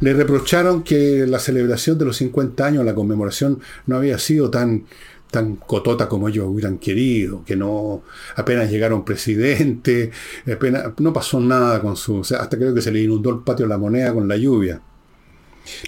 Le 0.00 0.12
reprocharon 0.14 0.82
que 0.82 1.26
la 1.26 1.38
celebración 1.38 1.98
de 1.98 2.04
los 2.04 2.16
50 2.16 2.66
años, 2.66 2.84
la 2.84 2.94
conmemoración, 2.94 3.60
no 3.86 3.96
había 3.96 4.18
sido 4.18 4.50
tan, 4.50 4.86
tan 5.34 5.56
cotota 5.56 6.08
como 6.08 6.28
ellos 6.28 6.46
hubieran 6.46 6.78
querido, 6.78 7.42
que 7.44 7.56
no 7.56 8.02
apenas 8.36 8.70
llegaron 8.70 9.04
presidente, 9.04 10.12
apenas, 10.46 10.92
no 10.98 11.12
pasó 11.12 11.40
nada 11.40 11.80
con 11.80 11.96
su... 11.96 12.20
hasta 12.20 12.56
creo 12.56 12.72
que 12.72 12.80
se 12.80 12.92
le 12.92 13.02
inundó 13.02 13.30
el 13.30 13.40
patio 13.40 13.64
de 13.66 13.70
la 13.70 13.78
moneda 13.78 14.14
con 14.14 14.28
la 14.28 14.36
lluvia. 14.36 14.80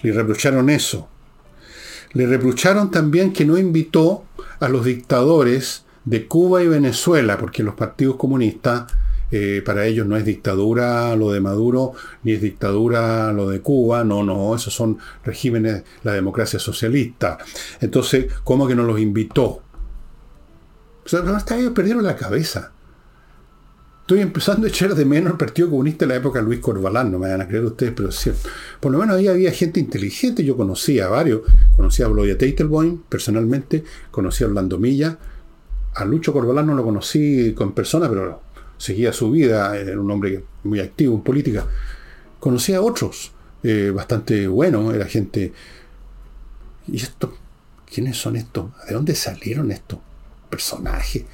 Le 0.03 0.11
reprocharon 0.11 0.69
eso. 0.69 1.09
Le 2.13 2.27
reprocharon 2.27 2.91
también 2.91 3.33
que 3.33 3.45
no 3.45 3.57
invitó 3.57 4.25
a 4.59 4.69
los 4.69 4.85
dictadores 4.85 5.85
de 6.05 6.27
Cuba 6.27 6.65
y 6.65 6.67
Venezuela, 6.67 7.39
porque 7.39 7.63
los 7.63 7.77
partidos 7.77 8.17
comunistas 8.17 8.87
eh, 9.31 9.63
para 9.65 9.87
ellos 9.87 10.07
no 10.07 10.17
es 10.17 10.25
dictadura 10.25 11.15
lo 11.17 11.33
de 11.33 11.41
Maduro, 11.41 11.93
ni 12.23 12.33
es 12.33 12.41
dictadura 12.41 13.33
lo 13.33 13.49
de 13.49 13.61
Cuba, 13.61 14.05
no, 14.05 14.23
no, 14.23 14.55
esos 14.55 14.73
son 14.73 14.99
regímenes, 15.25 15.83
la 16.05 16.13
democracia 16.13 16.59
socialista. 16.59 17.39
Entonces, 17.81 18.27
¿cómo 18.45 18.69
que 18.69 18.75
no 18.75 18.85
los 18.85 19.01
invitó? 19.01 19.63
O 21.05 21.09
sea, 21.09 21.21
hasta 21.21 21.57
ellos 21.57 21.73
perdieron 21.73 22.05
la 22.05 22.17
cabeza. 22.17 22.73
Estoy 24.07 24.21
empezando 24.21 24.67
a 24.67 24.71
echar 24.71 24.95
de 24.95 25.05
menos 25.05 25.33
el 25.33 25.37
Partido 25.37 25.69
Comunista 25.69 26.05
en 26.05 26.11
la 26.11 26.17
época 26.17 26.39
de 26.39 26.45
Luis 26.45 26.61
Corbalán, 26.61 27.11
no 27.11 27.19
me 27.19 27.29
van 27.29 27.41
a 27.41 27.49
creer 27.49 27.65
ustedes, 27.65 27.93
pero 27.97 28.11
es 28.11 28.15
cierto. 28.15 28.49
Por 28.79 28.93
lo 28.93 28.99
menos 28.99 29.17
ahí 29.17 29.27
había 29.27 29.51
gente 29.51 29.81
inteligente, 29.81 30.45
yo 30.45 30.57
conocía 30.57 31.07
a 31.07 31.09
varios, 31.09 31.41
conocía 31.77 32.07
a 32.07 32.09
Gloria 32.09 32.39
Teitelboim 32.39 33.03
personalmente, 33.09 33.83
conocía 34.13 34.47
a 34.47 34.51
Orlando 34.51 34.79
Milla, 34.79 35.19
a 35.93 36.05
Lucho 36.05 36.33
Corbalán 36.33 36.69
no 36.69 36.75
lo 36.75 36.85
conocí 36.85 37.53
con 37.55 37.73
persona, 37.73 38.09
pero 38.09 38.43
seguía 38.79 39.13
su 39.13 39.31
vida, 39.31 39.77
era 39.77 40.01
un 40.01 40.11
hombre 40.11 40.45
muy 40.65 40.81
activo 40.81 41.15
en 41.15 41.23
política. 41.23 41.67
Conocía 42.41 42.79
a 42.79 42.83
otros, 42.83 43.33
eh, 43.63 43.91
bastante 43.95 44.47
buenos, 44.49 44.95
era 44.95 45.07
gente... 45.07 45.53
¿Y 46.89 46.97
esto? 46.97 47.37
¿Quiénes 47.93 48.17
son 48.17 48.37
estos? 48.37 48.71
¿De 48.87 48.95
dónde 48.95 49.15
salieron 49.15 49.71
estos 49.73 49.99
personajes? 50.49 51.25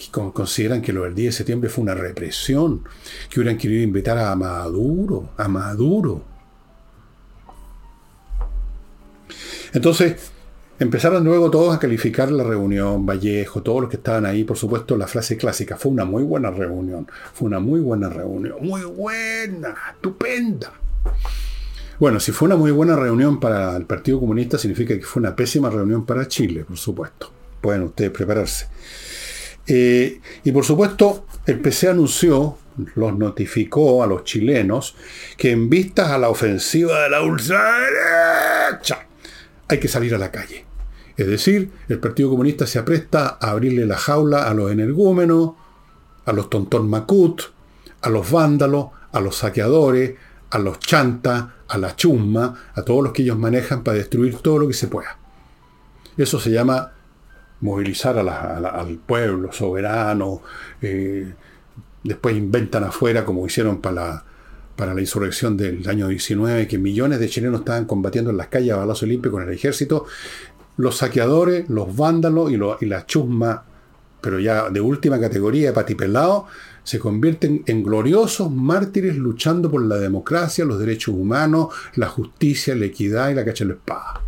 que 0.00 0.10
consideran 0.10 0.80
que 0.80 0.92
lo 0.92 1.02
del 1.02 1.14
10 1.14 1.26
de 1.26 1.36
septiembre 1.36 1.68
fue 1.68 1.82
una 1.82 1.94
represión, 1.94 2.84
que 3.28 3.40
hubieran 3.40 3.58
querido 3.58 3.82
invitar 3.82 4.16
a 4.16 4.34
Maduro, 4.34 5.30
a 5.36 5.46
Maduro. 5.46 6.24
Entonces, 9.72 10.16
Empezaron 10.80 11.22
luego 11.24 11.50
todos 11.50 11.76
a 11.76 11.78
calificar 11.78 12.32
la 12.32 12.42
reunión, 12.42 13.04
Vallejo, 13.04 13.62
todos 13.62 13.82
los 13.82 13.90
que 13.90 13.96
estaban 13.96 14.24
ahí, 14.24 14.44
por 14.44 14.56
supuesto, 14.56 14.96
la 14.96 15.06
frase 15.06 15.36
clásica, 15.36 15.76
fue 15.76 15.92
una 15.92 16.06
muy 16.06 16.22
buena 16.22 16.50
reunión, 16.50 17.06
fue 17.34 17.48
una 17.48 17.60
muy 17.60 17.80
buena 17.80 18.08
reunión, 18.08 18.56
muy 18.62 18.84
buena, 18.84 19.76
estupenda. 19.92 20.72
Bueno, 21.98 22.18
si 22.18 22.32
fue 22.32 22.46
una 22.46 22.56
muy 22.56 22.70
buena 22.70 22.96
reunión 22.96 23.38
para 23.38 23.76
el 23.76 23.84
Partido 23.84 24.20
Comunista, 24.20 24.56
significa 24.56 24.94
que 24.94 25.04
fue 25.04 25.20
una 25.20 25.36
pésima 25.36 25.68
reunión 25.68 26.06
para 26.06 26.26
Chile, 26.26 26.64
por 26.64 26.78
supuesto. 26.78 27.30
Pueden 27.60 27.82
ustedes 27.82 28.10
prepararse. 28.10 28.68
Eh, 29.66 30.18
y 30.44 30.50
por 30.50 30.64
supuesto, 30.64 31.26
el 31.44 31.60
PC 31.60 31.90
anunció, 31.90 32.56
los 32.94 33.18
notificó 33.18 34.02
a 34.02 34.06
los 34.06 34.24
chilenos, 34.24 34.96
que 35.36 35.50
en 35.50 35.68
vistas 35.68 36.08
a 36.08 36.16
la 36.16 36.30
ofensiva 36.30 37.02
de 37.02 37.10
la 37.10 37.20
ultraderecha, 37.20 39.06
hay 39.68 39.78
que 39.78 39.88
salir 39.88 40.14
a 40.14 40.18
la 40.18 40.30
calle. 40.30 40.69
Es 41.20 41.26
decir, 41.26 41.70
el 41.90 41.98
Partido 41.98 42.30
Comunista 42.30 42.66
se 42.66 42.78
apresta 42.78 43.36
a 43.38 43.50
abrirle 43.50 43.84
la 43.84 43.98
jaula 43.98 44.44
a 44.44 44.54
los 44.54 44.72
energúmenos, 44.72 45.50
a 46.24 46.32
los 46.32 46.48
tontón 46.48 46.88
macut, 46.88 47.42
a 48.00 48.08
los 48.08 48.30
vándalos, 48.30 48.86
a 49.12 49.20
los 49.20 49.36
saqueadores, 49.36 50.14
a 50.48 50.58
los 50.58 50.78
chantas, 50.78 51.44
a 51.68 51.76
la 51.76 51.94
chusma, 51.94 52.54
a 52.72 52.82
todos 52.82 53.04
los 53.04 53.12
que 53.12 53.20
ellos 53.20 53.36
manejan 53.36 53.84
para 53.84 53.98
destruir 53.98 54.38
todo 54.38 54.60
lo 54.60 54.68
que 54.68 54.72
se 54.72 54.88
pueda. 54.88 55.18
Eso 56.16 56.40
se 56.40 56.52
llama 56.52 56.92
movilizar 57.60 58.18
al 58.18 58.96
pueblo 59.06 59.52
soberano. 59.52 60.40
Eh, 60.80 61.34
después 62.02 62.34
inventan 62.34 62.84
afuera, 62.84 63.26
como 63.26 63.44
hicieron 63.44 63.82
para 63.82 63.94
la, 63.94 64.24
para 64.74 64.94
la 64.94 65.02
insurrección 65.02 65.58
del 65.58 65.86
año 65.86 66.08
19, 66.08 66.66
que 66.66 66.78
millones 66.78 67.20
de 67.20 67.28
chilenos 67.28 67.60
estaban 67.60 67.84
combatiendo 67.84 68.30
en 68.30 68.38
las 68.38 68.46
calles 68.46 68.72
a 68.72 68.76
balazo 68.76 69.04
limpio 69.04 69.30
con 69.30 69.42
el 69.42 69.50
ejército, 69.50 70.06
los 70.80 70.96
saqueadores, 70.96 71.68
los 71.68 71.94
vándalos 71.94 72.50
y, 72.50 72.86
la 72.86 73.06
chusma, 73.06 73.64
pero 74.20 74.40
ya 74.40 74.70
de 74.70 74.80
última 74.80 75.20
categoría, 75.20 75.72
patipelado, 75.72 76.46
se 76.82 76.98
convierten 76.98 77.62
en 77.66 77.82
gloriosos 77.82 78.50
mártires 78.50 79.16
luchando 79.16 79.70
por 79.70 79.84
la 79.84 79.96
democracia, 79.96 80.64
los 80.64 80.78
derechos 80.78 81.14
humanos, 81.14 81.68
la 81.94 82.08
justicia, 82.08 82.74
la 82.74 82.86
equidad 82.86 83.30
y 83.30 83.34
la 83.34 83.44
cacha 83.44 83.64
de 83.64 83.68
la 83.68 83.76
espada. 83.76 84.20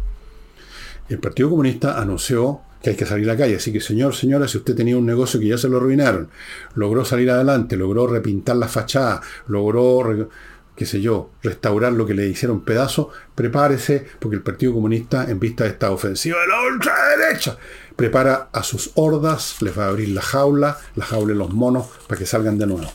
El 1.09 1.19
Partido 1.19 1.51
Comunista 1.51 2.01
anunció 2.01 2.61
que 2.83 2.91
hay 2.91 2.97
que 2.97 3.07
salir 3.07 3.29
a 3.29 3.35
la 3.35 3.39
calle. 3.39 3.57
Así 3.57 3.73
que, 3.73 3.81
señor, 3.81 4.15
señora, 4.15 4.49
si 4.49 4.59
usted 4.59 4.75
tenía 4.75 4.97
un 4.97 5.07
negocio 5.07 5.39
que 5.39 5.47
ya 5.47 5.59
se 5.59 5.69
lo 5.69 5.77
arruinaron, 5.77 6.29
logró 6.75 7.05
salir 7.05 7.31
adelante, 7.31 7.77
logró 7.77 8.07
repintar 8.07 8.57
la 8.57 8.69
fachada, 8.69 9.23
logró, 9.47 10.29
qué 10.77 10.87
sé 10.87 11.01
yo, 11.01 11.31
restaurar 11.43 11.93
lo 11.93 12.07
que 12.07 12.15
le 12.15 12.27
hicieron 12.27 12.65
pedazo, 12.65 13.11
prepárese, 13.35 14.07
porque 14.19 14.37
el 14.37 14.43
Partido 14.43 14.73
Comunista, 14.73 15.31
en 15.31 15.39
vista 15.39 15.65
de 15.65 15.71
esta 15.71 15.91
ofensiva 15.91 16.41
de 16.41 16.49
la 16.49 16.63
ultraderecha, 16.63 17.59
prepara 17.97 18.49
a 18.53 18.63
sus 18.63 18.91
hordas, 18.95 19.57
les 19.61 19.79
va 19.79 19.85
a 19.85 19.89
abrir 19.89 20.09
la 20.11 20.23
jaula, 20.23 20.79
la 20.97 21.05
jaula 21.05 21.33
de 21.33 21.39
los 21.39 21.53
monos, 21.53 21.87
para 22.07 22.19
que 22.19 22.27
salgan 22.27 22.59
de 22.59 22.67
nuevo. 22.67 22.93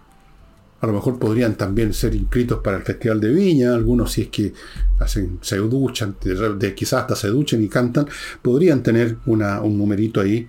a 0.80 0.86
lo 0.86 0.92
mejor 0.92 1.18
podrían 1.18 1.54
también 1.54 1.94
ser 1.94 2.14
inscritos 2.14 2.60
para 2.62 2.76
el 2.76 2.82
Festival 2.82 3.20
de 3.20 3.30
Viña, 3.30 3.74
algunos 3.74 4.12
si 4.12 4.22
es 4.22 4.28
que 4.28 4.52
hacen, 4.98 5.38
se 5.40 5.56
duchan, 5.56 6.16
de, 6.22 6.74
quizás 6.74 7.02
hasta 7.02 7.16
se 7.16 7.28
duchen 7.28 7.62
y 7.62 7.68
cantan, 7.68 8.06
podrían 8.42 8.82
tener 8.82 9.16
una, 9.26 9.60
un 9.60 9.78
numerito 9.78 10.20
ahí. 10.20 10.48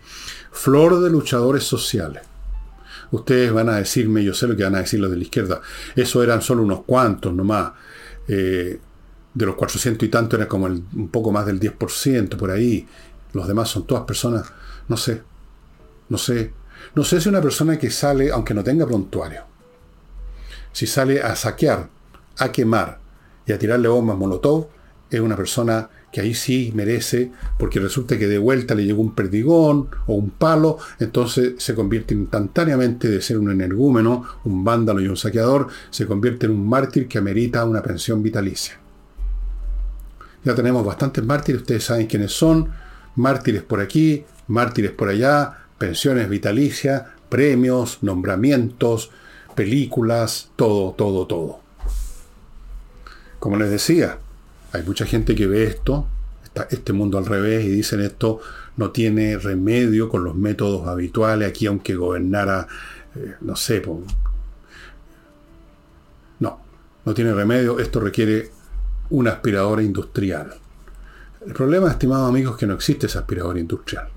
Flor 0.51 0.99
de 1.01 1.09
luchadores 1.09 1.63
sociales. 1.63 2.23
Ustedes 3.11 3.53
van 3.53 3.69
a 3.69 3.77
decirme, 3.77 4.23
yo 4.23 4.33
sé 4.33 4.47
lo 4.47 4.55
que 4.57 4.63
van 4.63 4.75
a 4.75 4.79
decir 4.79 4.99
los 4.99 5.11
de 5.11 5.17
la 5.17 5.23
izquierda, 5.23 5.61
eso 5.95 6.21
eran 6.21 6.41
solo 6.41 6.63
unos 6.63 6.83
cuantos 6.83 7.33
nomás. 7.33 7.71
Eh, 8.27 8.79
de 9.35 9.45
los 9.45 9.55
400 9.55 10.07
y 10.07 10.09
tanto 10.09 10.37
era 10.37 10.47
como 10.47 10.65
un 10.65 11.09
poco 11.11 11.31
más 11.31 11.45
del 11.45 11.59
10% 11.59 12.37
por 12.37 12.49
ahí. 12.49 12.87
Los 13.33 13.47
demás 13.47 13.69
son 13.69 13.85
todas 13.85 14.05
personas, 14.05 14.51
no 14.87 14.97
sé, 14.97 15.21
no 16.09 16.17
sé. 16.17 16.53
No 16.95 17.03
sé 17.03 17.19
si 17.19 17.29
una 17.29 17.41
persona 17.41 17.77
que 17.77 17.91
sale, 17.91 18.31
aunque 18.31 18.53
no 18.53 18.63
tenga 18.63 18.87
prontuario, 18.87 19.43
si 20.75 20.87
sale 20.87 21.21
a 21.21 21.37
saquear, 21.37 21.87
a 22.37 22.51
quemar 22.51 22.99
y 23.47 23.53
a 23.53 23.57
tirarle 23.57 23.87
bombas 23.87 24.17
molotov, 24.17 24.67
es 25.09 25.21
una 25.21 25.37
persona 25.37 25.89
que 26.11 26.19
ahí 26.19 26.33
sí 26.33 26.73
merece, 26.75 27.31
porque 27.57 27.79
resulta 27.79 28.19
que 28.19 28.27
de 28.27 28.37
vuelta 28.37 28.75
le 28.75 28.83
llegó 28.83 29.01
un 29.01 29.15
perdigón 29.15 29.87
o 30.05 30.15
un 30.15 30.31
palo, 30.31 30.77
entonces 30.99 31.53
se 31.59 31.75
convierte 31.75 32.13
instantáneamente 32.13 33.07
de 33.07 33.21
ser 33.21 33.37
un 33.37 33.51
energúmeno, 33.51 34.25
un 34.43 34.65
vándalo 34.65 34.99
y 34.99 35.07
un 35.07 35.15
saqueador, 35.15 35.69
se 35.91 36.05
convierte 36.07 36.45
en 36.45 36.51
un 36.51 36.67
mártir 36.67 37.07
que 37.07 37.19
amerita 37.19 37.63
una 37.63 37.81
pensión 37.81 38.21
vitalicia. 38.21 38.77
Ya 40.43 40.55
tenemos 40.55 40.85
bastantes 40.85 41.23
mártires, 41.23 41.61
ustedes 41.61 41.85
saben 41.85 42.07
quiénes 42.07 42.33
son, 42.33 42.69
mártires 43.15 43.63
por 43.63 43.79
aquí, 43.79 44.25
mártires 44.47 44.91
por 44.91 45.07
allá, 45.07 45.67
pensiones 45.77 46.27
vitalicias, 46.27 47.03
premios, 47.29 47.99
nombramientos, 48.01 49.09
películas, 49.55 50.51
todo, 50.55 50.93
todo, 50.93 51.25
todo. 51.25 51.59
Como 53.39 53.57
les 53.57 53.69
decía, 53.69 54.19
hay 54.71 54.83
mucha 54.83 55.05
gente 55.05 55.35
que 55.35 55.47
ve 55.47 55.65
esto, 55.65 56.07
este 56.69 56.93
mundo 56.93 57.17
al 57.17 57.25
revés, 57.25 57.65
y 57.65 57.69
dicen 57.69 58.01
esto 58.01 58.39
no 58.77 58.91
tiene 58.91 59.37
remedio 59.37 60.09
con 60.09 60.23
los 60.23 60.35
métodos 60.35 60.87
habituales, 60.87 61.49
aquí 61.49 61.65
aunque 61.65 61.95
gobernara, 61.95 62.67
eh, 63.15 63.35
no 63.41 63.55
sé, 63.55 63.81
no, 66.39 66.59
no 67.05 67.13
tiene 67.13 67.33
remedio, 67.33 67.79
esto 67.79 67.99
requiere 67.99 68.51
una 69.09 69.31
aspiradora 69.31 69.81
industrial. 69.81 70.53
El 71.45 71.53
problema, 71.53 71.91
estimados 71.91 72.27
amigos, 72.27 72.55
es 72.55 72.59
que 72.59 72.67
no 72.67 72.73
existe 72.73 73.05
esa 73.05 73.19
aspiradora 73.19 73.59
industrial. 73.59 74.09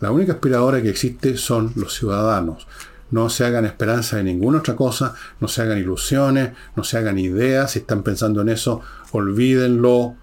La 0.00 0.10
única 0.10 0.32
aspiradora 0.32 0.80
que 0.80 0.88
existe 0.88 1.36
son 1.36 1.72
los 1.76 1.94
ciudadanos 1.94 2.66
no 3.10 3.28
se 3.28 3.44
hagan 3.44 3.64
esperanza 3.64 4.16
de 4.16 4.24
ninguna 4.24 4.58
otra 4.58 4.76
cosa, 4.76 5.14
no 5.40 5.48
se 5.48 5.62
hagan 5.62 5.78
ilusiones, 5.78 6.52
no 6.76 6.84
se 6.84 6.98
hagan 6.98 7.18
ideas, 7.18 7.72
si 7.72 7.80
están 7.80 8.02
pensando 8.02 8.40
en 8.40 8.48
eso, 8.48 8.80
olvídenlo, 9.12 10.14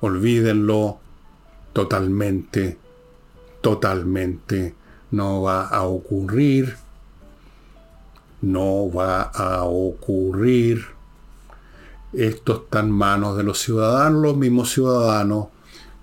olvídenlo 0.00 0.98
totalmente, 1.72 2.78
totalmente, 3.60 4.74
no 5.10 5.42
va 5.42 5.68
a 5.68 5.82
ocurrir, 5.82 6.76
no 8.42 8.90
va 8.92 9.22
a 9.22 9.64
ocurrir. 9.64 10.86
Esto 12.12 12.64
está 12.64 12.80
en 12.80 12.90
manos 12.90 13.36
de 13.36 13.42
los 13.42 13.58
ciudadanos, 13.58 14.22
los 14.22 14.36
mismos 14.36 14.70
ciudadanos 14.70 15.46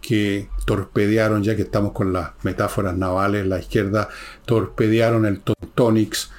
que 0.02 0.50
torpedearon, 0.66 1.44
ya 1.44 1.56
que 1.56 1.62
estamos 1.62 1.92
con 1.92 2.12
las 2.12 2.32
metáforas 2.44 2.98
navales, 2.98 3.46
la 3.46 3.60
izquierda 3.60 4.10
torpedearon 4.46 5.26
el 5.26 5.42
Tonix 5.76 6.32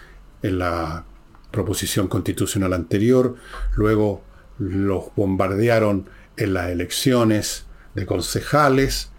en 0.42 0.58
la 0.58 1.04
proposición 1.50 2.08
constitucional 2.08 2.72
anterior, 2.72 3.36
luego 3.76 4.22
los 4.58 5.14
bombardearon 5.14 6.08
en 6.36 6.54
las 6.54 6.70
elecciones 6.70 7.66
de 7.94 8.06
concejales, 8.06 9.10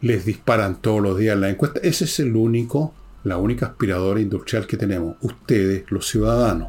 les 0.00 0.24
disparan 0.24 0.80
todos 0.80 1.00
los 1.00 1.18
días 1.18 1.34
en 1.34 1.42
la 1.42 1.50
encuesta. 1.50 1.80
Ese 1.82 2.04
es 2.04 2.18
el 2.20 2.34
único, 2.34 2.94
la 3.24 3.36
única 3.36 3.66
aspiradora 3.66 4.20
industrial 4.20 4.66
que 4.66 4.76
tenemos, 4.76 5.16
ustedes, 5.20 5.84
los 5.90 6.08
ciudadanos. 6.08 6.68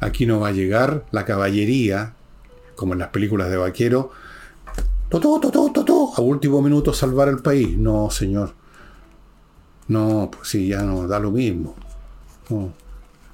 Aquí 0.00 0.26
no 0.26 0.40
va 0.40 0.48
a 0.48 0.52
llegar 0.52 1.04
la 1.10 1.24
caballería, 1.24 2.14
como 2.74 2.92
en 2.92 3.00
las 3.00 3.08
películas 3.08 3.50
de 3.50 3.56
vaquero, 3.56 4.12
a 6.16 6.20
último 6.20 6.62
minuto 6.62 6.92
salvar 6.92 7.28
el 7.28 7.38
país. 7.38 7.76
No, 7.76 8.10
señor. 8.10 8.54
No, 9.88 10.30
pues 10.32 10.48
sí, 10.48 10.68
ya 10.68 10.82
no 10.82 11.06
da 11.06 11.18
lo 11.20 11.30
mismo. 11.30 11.74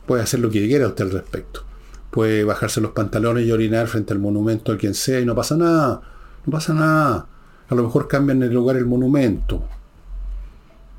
Puede 0.07 0.23
hacer 0.23 0.41
lo 0.41 0.51
que 0.51 0.67
quiera 0.67 0.89
usted 0.89 1.05
al 1.05 1.13
respecto. 1.13 1.65
Puede 2.11 2.45
bajarse 2.45 2.81
los 2.81 2.93
pantalones 2.93 3.47
y 3.47 3.53
orinar 3.53 3.87
frente 3.87 4.13
al 4.13 4.19
monumento 4.19 4.73
de 4.73 4.79
quien 4.79 4.95
sea 4.95 5.21
y 5.21 5.25
no 5.25 5.35
pasa 5.35 5.57
nada. 5.57 6.03
No 6.45 6.53
pasa 6.53 6.75
nada. 6.75 7.27
A 7.69 7.75
lo 7.75 7.85
mejor 7.85 8.07
cambian 8.07 8.43
el 8.43 8.53
lugar 8.53 8.77
el 8.77 8.85
monumento. 8.85 9.63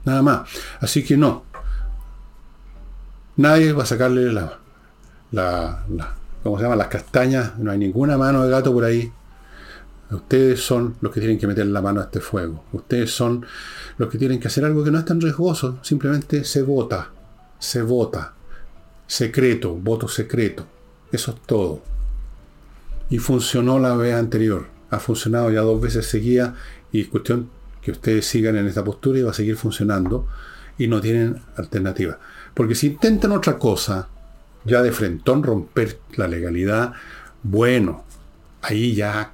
Nada 0.06 0.22
más. 0.24 0.50
Así 0.80 1.04
que 1.04 1.18
no. 1.18 1.44
Nadie 3.38 3.74
va 3.74 3.84
a 3.84 3.86
sacarle 3.86 4.32
la, 4.32 4.58
la, 5.32 5.84
¿cómo 6.42 6.58
se 6.58 6.64
llama? 6.64 6.76
Las 6.76 6.88
castañas. 6.88 7.60
No 7.60 7.70
hay 7.70 7.78
ninguna 7.78 8.18
mano 8.18 8.44
de 8.44 8.50
gato 8.50 8.74
por 8.74 8.84
ahí. 8.84 9.12
Ustedes 10.14 10.62
son 10.62 10.96
los 11.02 11.12
que 11.12 11.20
tienen 11.20 11.40
que 11.40 11.48
meter 11.48 11.66
la 11.68 11.82
mano 11.82 12.02
a 12.02 12.06
este 12.06 12.20
fuego. 12.20 12.64
Ustedes 12.74 13.12
son 13.12 13.46
los 13.98 14.10
que 14.10 14.18
tienen 14.18 14.40
que 14.40 14.48
hacer 14.48 14.66
algo 14.66 14.84
que 14.84 14.92
no 14.92 15.00
es 15.00 15.06
tan 15.06 15.20
riesgoso. 15.20 15.80
Simplemente 15.82 16.44
se 16.44 16.62
vota. 16.62 17.10
Se 17.60 17.82
vota. 17.82 18.34
Secreto. 19.08 19.76
Voto 19.76 20.08
secreto. 20.08 20.66
Eso 21.12 21.32
es 21.32 21.42
todo. 21.46 21.82
Y 23.10 23.18
funcionó 23.18 23.80
la 23.80 23.96
vez 23.96 24.16
anterior. 24.16 24.68
Ha 24.90 25.00
funcionado 25.00 25.52
ya 25.52 25.62
dos 25.62 25.82
veces 25.82 26.06
seguida. 26.06 26.56
Y 26.92 27.02
es 27.02 27.08
cuestión 27.08 27.50
que 27.82 27.92
ustedes 27.92 28.26
sigan 28.26 28.56
en 28.56 28.68
esta 28.68 28.84
postura 28.84 29.20
y 29.20 29.24
va 29.24 29.32
a 29.32 29.36
seguir 29.36 29.56
funcionando. 29.56 30.28
Y 30.78 30.88
no 30.88 31.02
tienen 31.02 31.42
alternativa. 31.56 32.20
Porque 32.54 32.76
si 32.76 32.88
intentan 32.88 33.32
otra 33.32 33.58
cosa, 33.58 34.08
ya 34.66 34.82
de 34.82 34.92
frentón 34.92 35.44
romper 35.44 36.00
la 36.16 36.28
legalidad, 36.28 36.94
bueno, 37.44 38.06
ahí 38.62 38.96
ya 38.96 39.32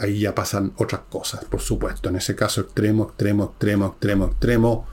ahí 0.00 0.20
ya 0.20 0.34
pasan 0.34 0.72
otras 0.78 1.02
cosas, 1.10 1.44
por 1.44 1.60
supuesto. 1.60 2.08
En 2.08 2.16
ese 2.16 2.34
caso 2.34 2.62
extremo, 2.62 3.04
extremo, 3.04 3.44
extremo, 3.44 3.86
extremo, 3.86 4.24
extremo. 4.26 4.86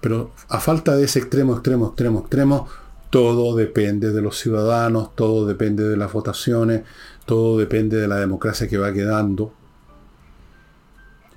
Pero 0.00 0.32
a 0.48 0.60
falta 0.60 0.96
de 0.96 1.04
ese 1.04 1.20
extremo, 1.20 1.54
extremo, 1.54 1.88
extremo, 1.88 2.20
extremo, 2.20 2.68
todo 3.10 3.56
depende 3.56 4.12
de 4.12 4.20
los 4.20 4.38
ciudadanos, 4.38 5.14
todo 5.14 5.46
depende 5.46 5.88
de 5.88 5.96
las 5.96 6.12
votaciones, 6.12 6.82
todo 7.24 7.58
depende 7.58 7.96
de 7.96 8.08
la 8.08 8.16
democracia 8.16 8.68
que 8.68 8.78
va 8.78 8.92
quedando. 8.92 9.52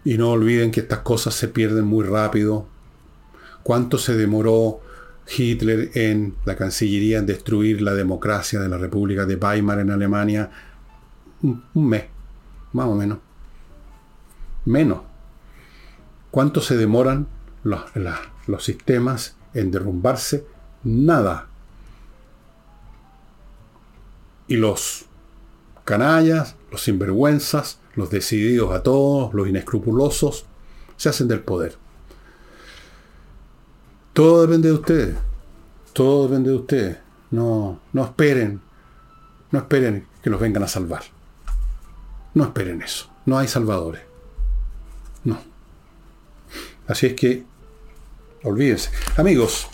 Y 0.04 0.18
no 0.18 0.32
olviden 0.32 0.72
que 0.72 0.82
estas 0.82 1.00
cosas 1.00 1.36
se 1.36 1.48
pierden 1.48 1.86
muy 1.86 2.06
rápido. 2.06 2.66
¿Cuánto 3.62 4.00
se 4.00 4.16
demoró 4.16 4.82
Hitler 5.38 5.92
en 5.94 6.36
la 6.46 6.56
Cancillería 6.56 7.20
en 7.20 7.28
destruir 7.28 7.84
la 7.84 7.94
democracia 7.94 8.60
de 8.60 8.68
la 8.68 8.80
República 8.80 9.28
de 9.28 9.36
Weimar 9.36 9.80
en 9.80 9.92
Alemania? 9.92 10.50
Un 11.44 11.64
mes, 11.74 12.06
más 12.74 12.88
o 12.88 12.96
menos. 12.96 13.20
Menos. 14.66 15.02
¿Cuánto 16.30 16.62
se 16.62 16.78
demoran 16.78 17.28
los, 17.64 17.84
los 18.48 18.64
sistemas 18.64 19.36
en 19.54 19.72
derrumbarse? 19.72 20.46
Nada. 20.84 21.48
Y 24.48 24.56
los 24.58 25.06
canallas, 25.84 26.56
los 26.72 26.82
sinvergüenzas, 26.84 27.80
los 27.96 28.10
decididos 28.10 28.74
a 28.74 28.84
todos, 28.84 29.34
los 29.34 29.48
inescrupulosos, 29.48 30.46
se 30.96 31.10
hacen 31.10 31.28
del 31.28 31.42
poder. 31.42 31.78
Todo 34.14 34.42
depende 34.42 34.70
de 34.70 34.76
ustedes. 34.76 35.18
Todo 35.94 36.28
depende 36.28 36.50
de 36.52 36.56
ustedes. 36.56 36.98
No, 37.32 37.80
no 37.94 38.04
esperen. 38.04 38.62
No 39.52 39.60
esperen 39.60 40.08
que 40.22 40.30
los 40.30 40.40
vengan 40.40 40.64
a 40.64 40.68
salvar. 40.68 41.04
No 42.34 42.46
esperen 42.46 42.82
eso. 42.82 43.10
No 43.26 43.38
hay 43.38 43.48
salvadores. 43.48 44.02
No. 45.24 45.40
Así 46.88 47.08
es 47.08 47.14
que, 47.14 47.44
olvídense. 48.44 48.90
Amigos, 49.18 49.68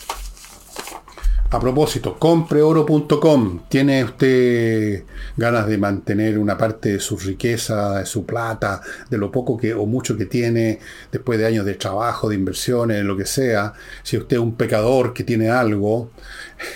a 1.50 1.58
propósito, 1.58 2.18
compreoro.com. 2.18 3.60
¿Tiene 3.68 4.04
usted 4.04 5.04
ganas 5.36 5.66
de 5.66 5.78
mantener 5.78 6.38
una 6.38 6.58
parte 6.58 6.92
de 6.92 7.00
su 7.00 7.16
riqueza, 7.16 8.00
de 8.00 8.06
su 8.06 8.26
plata, 8.26 8.82
de 9.08 9.16
lo 9.16 9.30
poco 9.32 9.56
que 9.56 9.72
o 9.72 9.86
mucho 9.86 10.16
que 10.16 10.26
tiene 10.26 10.78
después 11.10 11.38
de 11.38 11.46
años 11.46 11.64
de 11.64 11.74
trabajo, 11.74 12.28
de 12.28 12.34
inversiones, 12.34 13.02
lo 13.02 13.16
que 13.16 13.24
sea? 13.24 13.72
Si 14.02 14.18
usted 14.18 14.36
es 14.36 14.42
un 14.42 14.56
pecador 14.56 15.14
que 15.14 15.24
tiene 15.24 15.48
algo, 15.48 16.10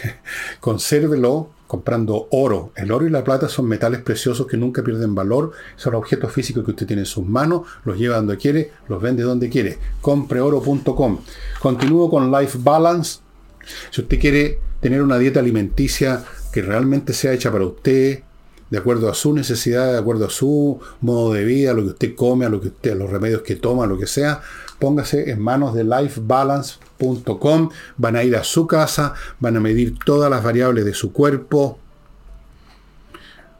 consérvelo 0.60 1.50
comprando 1.72 2.28
oro. 2.32 2.70
El 2.76 2.92
oro 2.92 3.06
y 3.06 3.10
la 3.10 3.24
plata 3.24 3.48
son 3.48 3.66
metales 3.66 4.02
preciosos 4.02 4.46
que 4.46 4.58
nunca 4.58 4.82
pierden 4.82 5.14
valor. 5.14 5.52
Son 5.76 5.94
objetos 5.94 6.30
físicos 6.30 6.66
que 6.66 6.72
usted 6.72 6.86
tiene 6.86 7.00
en 7.00 7.06
sus 7.06 7.26
manos, 7.26 7.62
los 7.86 7.96
lleva 7.96 8.16
donde 8.16 8.36
quiere, 8.36 8.72
los 8.88 9.00
vende 9.00 9.22
donde 9.22 9.48
quiere. 9.48 9.78
Compreoro.com. 10.02 11.20
Continúo 11.62 12.10
con 12.10 12.30
Life 12.30 12.58
Balance 12.62 13.20
si 13.90 14.02
usted 14.02 14.20
quiere 14.20 14.58
tener 14.80 15.00
una 15.00 15.16
dieta 15.16 15.40
alimenticia 15.40 16.22
que 16.52 16.60
realmente 16.60 17.14
sea 17.14 17.32
hecha 17.32 17.50
para 17.50 17.64
usted, 17.64 18.20
de 18.68 18.78
acuerdo 18.78 19.08
a 19.08 19.14
su 19.14 19.32
necesidad, 19.32 19.92
de 19.92 19.98
acuerdo 19.98 20.26
a 20.26 20.30
su 20.30 20.78
modo 21.00 21.32
de 21.32 21.42
vida, 21.46 21.70
a 21.70 21.74
lo 21.74 21.84
que 21.84 21.88
usted 21.88 22.14
come, 22.14 22.44
a 22.44 22.50
lo 22.50 22.60
que 22.60 22.68
usted, 22.68 22.94
los 22.98 23.08
remedios 23.08 23.40
que 23.40 23.56
toma, 23.56 23.86
lo 23.86 23.96
que 23.96 24.06
sea, 24.06 24.42
póngase 24.78 25.30
en 25.30 25.40
manos 25.40 25.72
de 25.72 25.84
Van 27.96 28.16
a 28.16 28.24
ir 28.24 28.36
a 28.36 28.44
su 28.44 28.66
casa, 28.66 29.14
van 29.40 29.56
a 29.56 29.60
medir 29.60 29.98
todas 30.04 30.30
las 30.30 30.42
variables 30.42 30.84
de 30.84 30.94
su 30.94 31.12
cuerpo, 31.12 31.78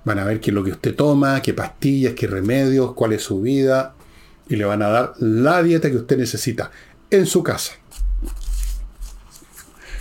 van 0.05 0.19
a 0.19 0.25
ver 0.25 0.41
qué 0.41 0.51
es 0.51 0.55
lo 0.55 0.65
que 0.65 0.73
usted 0.73 0.95
toma, 0.95 1.43
qué 1.43 1.55
pastillas, 1.55 2.15
qué 2.15 2.27
remedios, 2.27 2.95
cuál 2.95 3.13
es 3.13 3.23
su 3.23 3.41
vida, 3.41 3.95
y 4.49 4.57
le 4.57 4.65
van 4.65 4.83
a 4.83 4.89
dar 4.89 5.13
la 5.19 5.63
dieta 5.63 5.91
que 5.91 5.97
usted 5.97 6.19
necesita 6.19 6.71
en 7.11 7.27
su 7.27 7.43
casa. 7.43 7.73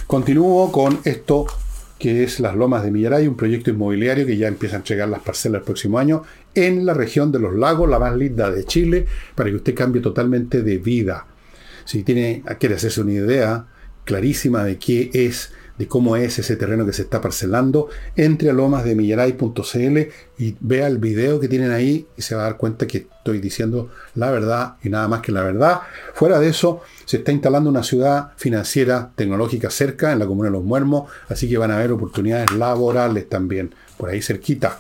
Continúo 0.07 0.71
con 0.71 0.99
esto 1.03 1.45
que 1.97 2.23
es 2.23 2.39
Las 2.39 2.55
Lomas 2.55 2.83
de 2.83 2.89
Millaray, 2.89 3.27
un 3.27 3.37
proyecto 3.37 3.69
inmobiliario 3.69 4.25
que 4.25 4.35
ya 4.35 4.47
empieza 4.47 4.75
a 4.75 4.79
entregar 4.79 5.07
las 5.07 5.21
parcelas 5.21 5.59
el 5.59 5.65
próximo 5.65 5.99
año 5.99 6.23
en 6.55 6.83
la 6.83 6.95
región 6.95 7.31
de 7.31 7.37
los 7.37 7.53
lagos, 7.53 7.87
la 7.87 7.99
más 7.99 8.15
linda 8.17 8.49
de 8.49 8.65
Chile, 8.65 9.05
para 9.35 9.51
que 9.51 9.57
usted 9.57 9.75
cambie 9.75 10.01
totalmente 10.01 10.63
de 10.63 10.79
vida. 10.79 11.27
Si 11.91 12.03
tiene, 12.03 12.41
quiere 12.57 12.75
hacerse 12.75 13.01
una 13.01 13.11
idea 13.11 13.65
clarísima 14.05 14.63
de 14.63 14.77
qué 14.77 15.09
es 15.13 15.51
de 15.77 15.89
cómo 15.89 16.15
es 16.15 16.39
ese 16.39 16.55
terreno 16.55 16.85
que 16.85 16.93
se 16.93 17.01
está 17.01 17.19
parcelando, 17.19 17.89
entre 18.15 18.49
a 18.49 18.53
lomasdemillaray.cl 18.53 19.99
y 20.37 20.55
vea 20.61 20.87
el 20.87 20.99
video 20.99 21.41
que 21.41 21.49
tienen 21.49 21.71
ahí 21.71 22.07
y 22.15 22.21
se 22.21 22.33
va 22.33 22.43
a 22.43 22.45
dar 22.45 22.55
cuenta 22.55 22.87
que 22.87 23.07
estoy 23.17 23.39
diciendo 23.39 23.89
la 24.15 24.31
verdad 24.31 24.75
y 24.81 24.87
nada 24.87 25.09
más 25.09 25.19
que 25.19 25.33
la 25.33 25.43
verdad. 25.43 25.81
Fuera 26.13 26.39
de 26.39 26.47
eso, 26.47 26.79
se 27.03 27.17
está 27.17 27.33
instalando 27.33 27.69
una 27.69 27.83
ciudad 27.83 28.31
financiera 28.37 29.11
tecnológica 29.13 29.69
cerca, 29.69 30.13
en 30.13 30.19
la 30.19 30.27
comuna 30.27 30.47
de 30.47 30.53
Los 30.53 30.63
Muermos, 30.63 31.11
así 31.27 31.49
que 31.49 31.57
van 31.57 31.71
a 31.71 31.75
haber 31.75 31.91
oportunidades 31.91 32.53
laborales 32.53 33.27
también, 33.27 33.75
por 33.97 34.07
ahí 34.07 34.21
cerquita. 34.21 34.79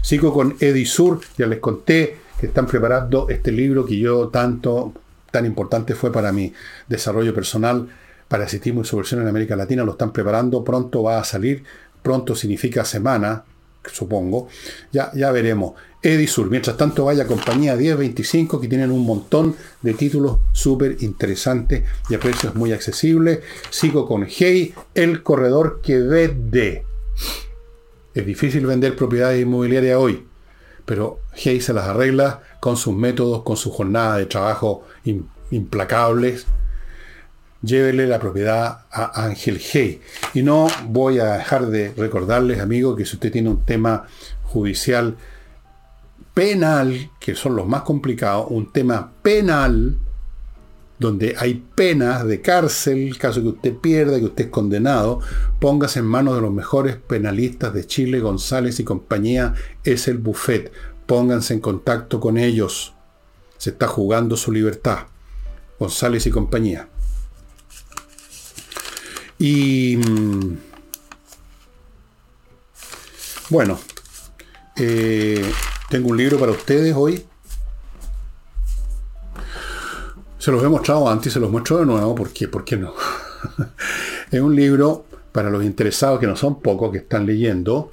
Sigo 0.00 0.32
con 0.32 0.54
Edisur, 0.60 1.18
ya 1.36 1.48
les 1.48 1.58
conté 1.58 2.18
que 2.38 2.46
están 2.46 2.66
preparando 2.66 3.28
este 3.30 3.50
libro 3.50 3.84
que 3.84 3.98
yo 3.98 4.28
tanto, 4.28 4.92
tan 5.32 5.46
importante 5.46 5.96
fue 5.96 6.12
para 6.12 6.30
mi 6.30 6.52
desarrollo 6.88 7.34
personal 7.34 7.88
Parasitismo 8.32 8.80
y 8.80 8.84
su 8.86 8.96
versión 8.96 9.20
en 9.20 9.28
América 9.28 9.56
Latina 9.56 9.84
lo 9.84 9.92
están 9.92 10.10
preparando, 10.10 10.64
pronto 10.64 11.02
va 11.02 11.18
a 11.18 11.24
salir, 11.24 11.64
pronto 12.02 12.34
significa 12.34 12.82
semana, 12.82 13.44
supongo, 13.92 14.48
ya, 14.90 15.12
ya 15.14 15.30
veremos. 15.30 15.74
Edisur, 16.02 16.48
mientras 16.48 16.78
tanto 16.78 17.04
vaya 17.04 17.26
compañía 17.26 17.76
1025 17.76 18.58
que 18.58 18.68
tienen 18.68 18.90
un 18.90 19.04
montón 19.04 19.54
de 19.82 19.92
títulos 19.92 20.38
súper 20.52 20.96
interesantes 21.00 21.84
y 22.08 22.14
a 22.14 22.20
precios 22.20 22.54
muy 22.54 22.72
accesibles. 22.72 23.40
Sigo 23.68 24.08
con 24.08 24.26
Hey, 24.26 24.74
el 24.94 25.22
corredor 25.22 25.82
que 25.82 25.98
vende. 25.98 26.86
Es 28.14 28.24
difícil 28.24 28.64
vender 28.64 28.96
propiedades 28.96 29.42
inmobiliarias 29.42 29.98
hoy, 29.98 30.24
pero 30.84 31.20
Hey 31.34 31.60
se 31.60 31.72
las 31.72 31.86
arregla 31.86 32.40
con 32.60 32.76
sus 32.76 32.94
métodos, 32.94 33.42
con 33.42 33.56
su 33.56 33.70
jornada 33.70 34.18
de 34.18 34.26
trabajo 34.26 34.84
implacables 35.50 36.46
llévele 37.62 38.06
la 38.06 38.18
propiedad 38.18 38.80
a 38.90 39.24
Ángel 39.24 39.60
Hey. 39.60 40.00
Y 40.34 40.42
no 40.42 40.66
voy 40.86 41.18
a 41.18 41.34
dejar 41.34 41.66
de 41.66 41.92
recordarles, 41.96 42.60
amigos, 42.60 42.96
que 42.96 43.06
si 43.06 43.16
usted 43.16 43.32
tiene 43.32 43.48
un 43.48 43.64
tema 43.64 44.06
judicial 44.42 45.16
penal, 46.34 47.10
que 47.20 47.34
son 47.34 47.56
los 47.56 47.66
más 47.66 47.82
complicados, 47.82 48.46
un 48.50 48.72
tema 48.72 49.12
penal, 49.22 49.96
donde 51.02 51.34
hay 51.38 51.62
penas 51.74 52.24
de 52.26 52.40
cárcel, 52.40 53.18
caso 53.18 53.42
que 53.42 53.48
usted 53.48 53.76
pierda, 53.76 54.18
que 54.18 54.26
usted 54.26 54.44
es 54.44 54.50
condenado, 54.50 55.20
póngase 55.60 55.98
en 55.98 56.06
manos 56.06 56.36
de 56.36 56.40
los 56.40 56.52
mejores 56.52 56.96
penalistas 56.96 57.74
de 57.74 57.86
Chile, 57.86 58.20
González 58.20 58.80
y 58.80 58.84
compañía, 58.84 59.54
es 59.84 60.08
el 60.08 60.18
buffet. 60.18 60.72
Pónganse 61.06 61.52
en 61.54 61.60
contacto 61.60 62.20
con 62.20 62.38
ellos. 62.38 62.94
Se 63.58 63.70
está 63.70 63.86
jugando 63.88 64.36
su 64.36 64.52
libertad. 64.52 65.00
González 65.78 66.26
y 66.26 66.30
compañía. 66.30 66.88
Y 69.38 69.96
mm, 69.96 70.56
bueno, 73.50 73.78
eh, 74.76 75.44
tengo 75.90 76.10
un 76.10 76.16
libro 76.16 76.38
para 76.38 76.52
ustedes 76.52 76.94
hoy. 76.96 77.26
Se 80.42 80.50
los 80.50 80.60
he 80.64 80.68
mostrado 80.68 81.08
antes 81.08 81.28
y 81.28 81.30
se 81.34 81.38
los 81.38 81.52
muestro 81.52 81.78
de 81.78 81.86
nuevo. 81.86 82.16
¿Por 82.16 82.30
qué? 82.30 82.48
¿Por 82.48 82.64
qué 82.64 82.76
no? 82.76 82.92
es 84.32 84.40
un 84.40 84.56
libro 84.56 85.04
para 85.30 85.50
los 85.50 85.62
interesados, 85.62 86.18
que 86.18 86.26
no 86.26 86.34
son 86.34 86.60
pocos, 86.60 86.90
que 86.90 86.98
están 86.98 87.26
leyendo. 87.26 87.92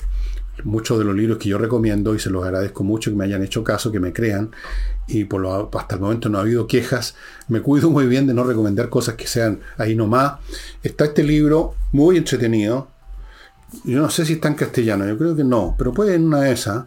muchos 0.63 0.97
de 0.97 1.05
los 1.05 1.15
libros 1.15 1.37
que 1.37 1.47
yo 1.47 1.59
recomiendo 1.59 2.15
y 2.15 2.19
se 2.19 2.31
los 2.31 2.43
agradezco 2.43 2.83
mucho 2.83 3.11
que 3.11 3.17
me 3.17 3.25
hayan 3.25 3.43
hecho 3.43 3.63
caso, 3.63 3.91
que 3.91 3.99
me 3.99 4.13
crean 4.13 4.49
y 5.07 5.27
hasta 5.31 5.93
el 5.93 6.01
momento 6.01 6.27
no 6.29 6.39
ha 6.39 6.41
habido 6.41 6.65
quejas. 6.65 7.13
Me 7.49 7.61
cuido 7.61 7.91
muy 7.91 8.07
bien 8.07 8.25
de 8.25 8.33
no 8.33 8.43
recomendar 8.43 8.89
cosas 8.89 9.13
que 9.13 9.27
sean 9.27 9.59
ahí 9.77 9.95
nomás. 9.95 10.39
Está 10.81 11.05
este 11.05 11.21
libro 11.21 11.75
muy 11.91 12.17
entretenido. 12.17 12.87
Yo 13.83 14.01
no 14.01 14.09
sé 14.09 14.25
si 14.25 14.33
está 14.33 14.47
en 14.47 14.55
castellano, 14.55 15.07
yo 15.07 15.19
creo 15.19 15.35
que 15.35 15.43
no, 15.43 15.75
pero 15.77 15.93
puede 15.93 16.15
en 16.15 16.25
una 16.25 16.41
de 16.41 16.53
esas, 16.53 16.85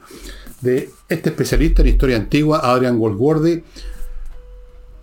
de 0.60 0.90
este 1.08 1.30
especialista 1.30 1.82
en 1.82 1.88
historia 1.88 2.16
antigua, 2.16 2.62
Adrian 2.64 2.98
Goldsworthy, 2.98 3.62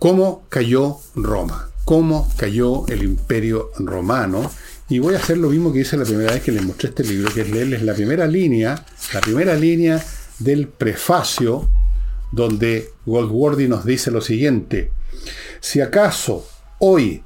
cómo 0.00 0.46
cayó 0.48 0.96
Roma, 1.14 1.70
cómo 1.84 2.28
cayó 2.36 2.86
el 2.88 3.04
imperio 3.04 3.70
romano. 3.78 4.50
Y 4.88 4.98
voy 4.98 5.14
a 5.14 5.18
hacer 5.18 5.38
lo 5.38 5.50
mismo 5.50 5.72
que 5.72 5.80
hice 5.80 5.96
la 5.96 6.04
primera 6.04 6.32
vez 6.32 6.42
que 6.42 6.50
les 6.50 6.64
mostré 6.64 6.88
este 6.88 7.04
libro, 7.04 7.32
que 7.32 7.42
es 7.42 7.50
leerles 7.50 7.82
la 7.82 7.94
primera 7.94 8.26
línea, 8.26 8.84
la 9.12 9.20
primera 9.20 9.54
línea 9.54 10.02
del 10.40 10.66
prefacio 10.66 11.68
donde 12.32 12.90
Goldworthy 13.06 13.68
nos 13.68 13.84
dice 13.84 14.10
lo 14.10 14.20
siguiente, 14.20 14.90
si 15.60 15.80
acaso 15.80 16.48
hoy 16.78 17.22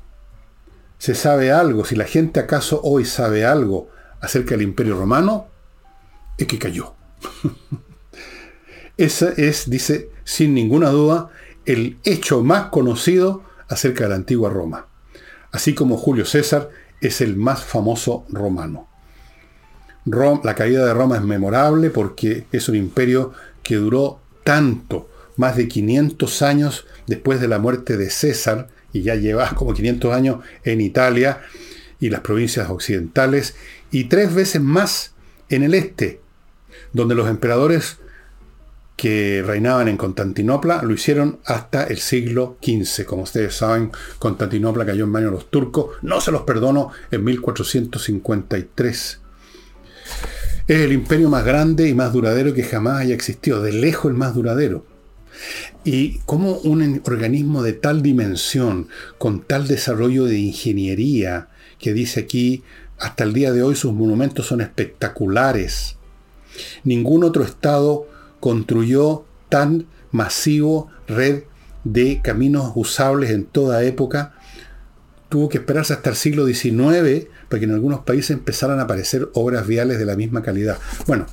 se 0.99 1.14
sabe 1.14 1.53
algo, 1.53 1.85
si 1.85 1.95
la 1.95 2.05
gente 2.05 2.41
acaso 2.41 2.81
hoy 2.83 3.05
sabe 3.05 3.45
algo 3.45 3.89
acerca 4.20 4.51
del 4.51 4.62
imperio 4.62 4.97
romano, 4.97 5.47
es 6.37 6.47
que 6.47 6.59
cayó. 6.59 6.95
Ese 8.97 9.35
es, 9.37 9.70
dice, 9.70 10.11
sin 10.25 10.55
ninguna 10.55 10.91
duda, 10.91 11.31
el 11.67 11.99
hecho 12.05 12.43
más 12.43 12.67
conocido 12.67 13.43
acerca 13.69 14.05
de 14.05 14.11
la 14.11 14.17
antigua 14.17 14.51
Roma, 14.51 14.87
así 15.53 15.75
como 15.75 15.97
Julio 15.97 16.25
César 16.25 16.71
es 17.01 17.21
el 17.21 17.37
más 17.37 17.65
famoso 17.65 18.25
romano. 18.29 18.89
la 20.05 20.55
caída 20.55 20.85
de 20.85 20.95
Roma 20.95 21.17
es 21.17 21.23
memorable 21.23 21.91
porque 21.91 22.47
es 22.53 22.69
un 22.69 22.77
imperio 22.77 23.33
que 23.62 23.77
duró 23.77 24.21
tanto, 24.43 25.09
más 25.37 25.57
de 25.57 25.67
500 25.67 26.43
años 26.43 26.87
después 27.07 27.41
de 27.41 27.49
la 27.49 27.59
muerte 27.59 27.97
de 27.97 28.11
César, 28.11 28.69
y 28.93 29.03
ya 29.03 29.17
lleva 29.17 29.51
como 29.51 29.75
500 29.75 30.15
años 30.15 30.45
en 30.62 30.81
Italia 30.81 31.41
y 31.99 32.11
las 32.11 32.21
provincias 32.21 32.71
occidentales, 32.71 33.57
y 33.91 34.05
tres 34.05 34.35
veces 34.35 34.61
más 34.61 35.15
en 35.49 35.62
el 35.62 35.75
este, 35.75 36.21
donde 36.93 37.15
los 37.15 37.29
emperadores 37.29 37.99
que 38.97 39.42
reinaban 39.45 39.88
en 39.88 39.97
Constantinopla 39.97 40.82
lo 40.82 40.92
hicieron 40.95 41.40
hasta 41.45 41.84
el 41.84 41.99
siglo 41.99 42.59
XV. 42.62 43.05
Como 43.05 43.22
ustedes 43.22 43.55
saben, 43.55 43.90
Constantinopla 44.18 44.86
cayó 44.86 45.05
en 45.05 45.11
manos 45.11 45.30
de 45.30 45.36
los 45.36 45.51
turcos, 45.51 45.97
no 46.03 46.20
se 46.20 46.30
los 46.30 46.42
perdono, 46.42 46.90
en 47.11 47.24
1453. 47.24 49.20
Es 50.66 50.80
el 50.80 50.92
imperio 50.92 51.28
más 51.28 51.45
grande 51.45 51.88
y 51.88 51.95
más 51.95 52.12
duradero 52.12 52.55
que 52.55 52.62
jamás 52.62 53.01
haya 53.01 53.14
existido, 53.14 53.62
de 53.62 53.72
lejos 53.72 54.11
el 54.11 54.16
más 54.16 54.34
duradero. 54.34 54.86
Y 55.84 56.20
como 56.20 56.53
un 56.59 57.03
organismo 57.05 57.62
de 57.62 57.74
tal 57.74 58.01
dimensión, 58.03 58.88
con 59.18 59.42
tal 59.42 59.66
desarrollo 59.66 60.24
de 60.24 60.38
ingeniería, 60.38 61.49
que 61.78 61.92
dice 61.92 62.20
aquí, 62.20 62.62
hasta 62.99 63.24
el 63.24 63.34
día 63.34 63.53
de 63.53 63.62
hoy 63.62 63.74
sus 63.74 63.92
monumentos 63.92 64.47
son 64.47 64.61
espectaculares. 64.61 65.97
Ningún 66.84 67.24
otro 67.24 67.42
estado 67.42 68.07
construyó 68.45 69.24
tan 69.49 69.86
masivo 70.12 70.90
red 71.09 71.45
de 71.82 72.20
caminos 72.22 72.72
usables 72.74 73.30
en 73.30 73.47
toda 73.47 73.82
época. 73.84 74.34
Tuvo 75.30 75.49
que 75.49 75.57
esperarse 75.57 75.95
hasta 75.95 76.11
el 76.11 76.16
siglo 76.16 76.45
XIX 76.45 77.26
para 77.49 77.59
que 77.59 77.64
en 77.64 77.72
algunos 77.72 78.01
países 78.01 78.32
empezaran 78.32 78.80
a 78.80 78.82
aparecer 78.82 79.30
obras 79.32 79.66
viales 79.66 79.99
de 79.99 80.05
la 80.05 80.14
misma 80.14 80.42
calidad. 80.42 80.76
Bueno, 81.07 81.24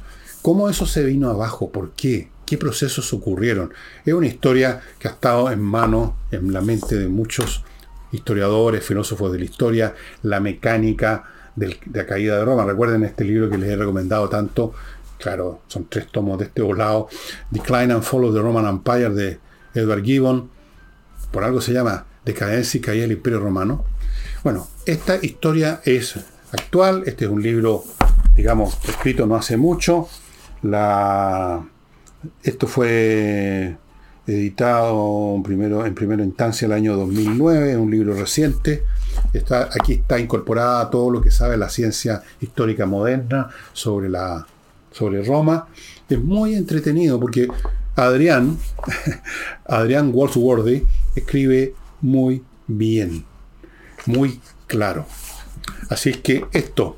¿cómo 0.42 0.70
eso 0.70 0.86
se 0.86 1.04
vino 1.04 1.30
abajo? 1.30 1.70
¿Por 1.70 1.92
qué? 1.92 2.30
¿Qué 2.46 2.58
procesos 2.58 3.12
ocurrieron? 3.12 3.74
Es 4.06 4.14
una 4.14 4.28
historia 4.28 4.80
que 4.98 5.10
ha 5.10 5.12
estado 5.12 5.52
en 5.52 5.60
mano, 5.60 6.16
en 6.32 6.54
la 6.54 6.62
mente 6.62 6.96
de 6.96 7.10
muchos 7.10 7.66
historiadores, 8.14 8.86
filósofos 8.86 9.34
de 9.34 9.40
la 9.40 9.44
historia, 9.44 9.96
la 10.24 10.40
mecánica 10.40 11.26
de 11.58 11.78
la 11.94 12.06
caída 12.06 12.38
de 12.38 12.46
Roma. 12.46 12.64
Recuerden 12.64 13.04
este 13.04 13.26
libro 13.26 13.50
que 13.50 13.58
les 13.58 13.70
he 13.70 13.76
recomendado 13.76 14.30
tanto, 14.30 14.74
claro, 15.22 15.62
son 15.68 15.86
tres 15.88 16.08
tomos 16.08 16.40
de 16.40 16.46
este 16.46 16.62
volado, 16.62 17.08
Decline 17.52 17.94
and 17.94 18.04
Fall 18.04 18.26
of 18.26 18.34
the 18.34 18.42
Roman 18.42 18.66
Empire 18.66 19.10
de 19.12 19.40
Edward 19.74 20.04
Gibbon, 20.04 20.50
por 21.32 21.44
algo 21.44 21.62
se 21.62 21.72
llama 21.72 22.06
Decadencia 22.26 22.78
y 22.78 22.82
Caída 22.82 23.04
del 23.04 23.14
Imperio 23.14 23.40
Romano. 23.40 23.86
Bueno, 24.44 24.68
esta 24.86 25.18
historia 25.22 25.82
es 25.86 26.16
actual, 26.52 27.04
este 27.06 27.26
es 27.26 27.32
un 27.32 27.42
libro, 27.42 27.84
digamos, 28.36 28.78
escrito 28.88 29.26
no 29.26 29.36
hace 29.36 29.58
mucho. 29.58 30.08
La, 30.64 31.64
esto 32.44 32.68
fue 32.68 33.78
editado 34.28 35.42
primero, 35.44 35.86
en 35.86 35.96
primera 35.96 36.24
instancia 36.24 36.66
el 36.66 36.72
año 36.74 36.96
2009, 36.96 37.72
es 37.72 37.78
un 37.78 37.92
libro 37.92 38.14
reciente. 38.14 38.84
Aquí 39.80 39.94
está 39.94 40.20
incorporada 40.20 40.90
todo 40.90 41.10
lo 41.12 41.22
que 41.22 41.32
sabe 41.32 41.58
la 41.58 41.70
ciencia 41.70 42.24
histórica 42.40 42.86
moderna 42.86 43.50
sobre, 43.74 44.10
la, 44.10 44.46
sobre 44.92 45.24
Roma. 45.24 45.68
Es 46.10 46.20
muy 46.20 46.56
entretenido 46.56 47.20
porque 47.20 47.48
Adrián, 47.96 48.58
Adrián 49.66 50.12
Walsworthy, 50.14 50.84
escribe 51.16 51.74
muy 52.02 52.44
bien 52.68 53.26
muy 54.06 54.40
claro. 54.68 55.06
Así 55.90 56.10
es 56.10 56.18
que 56.18 56.46
esto. 56.54 56.98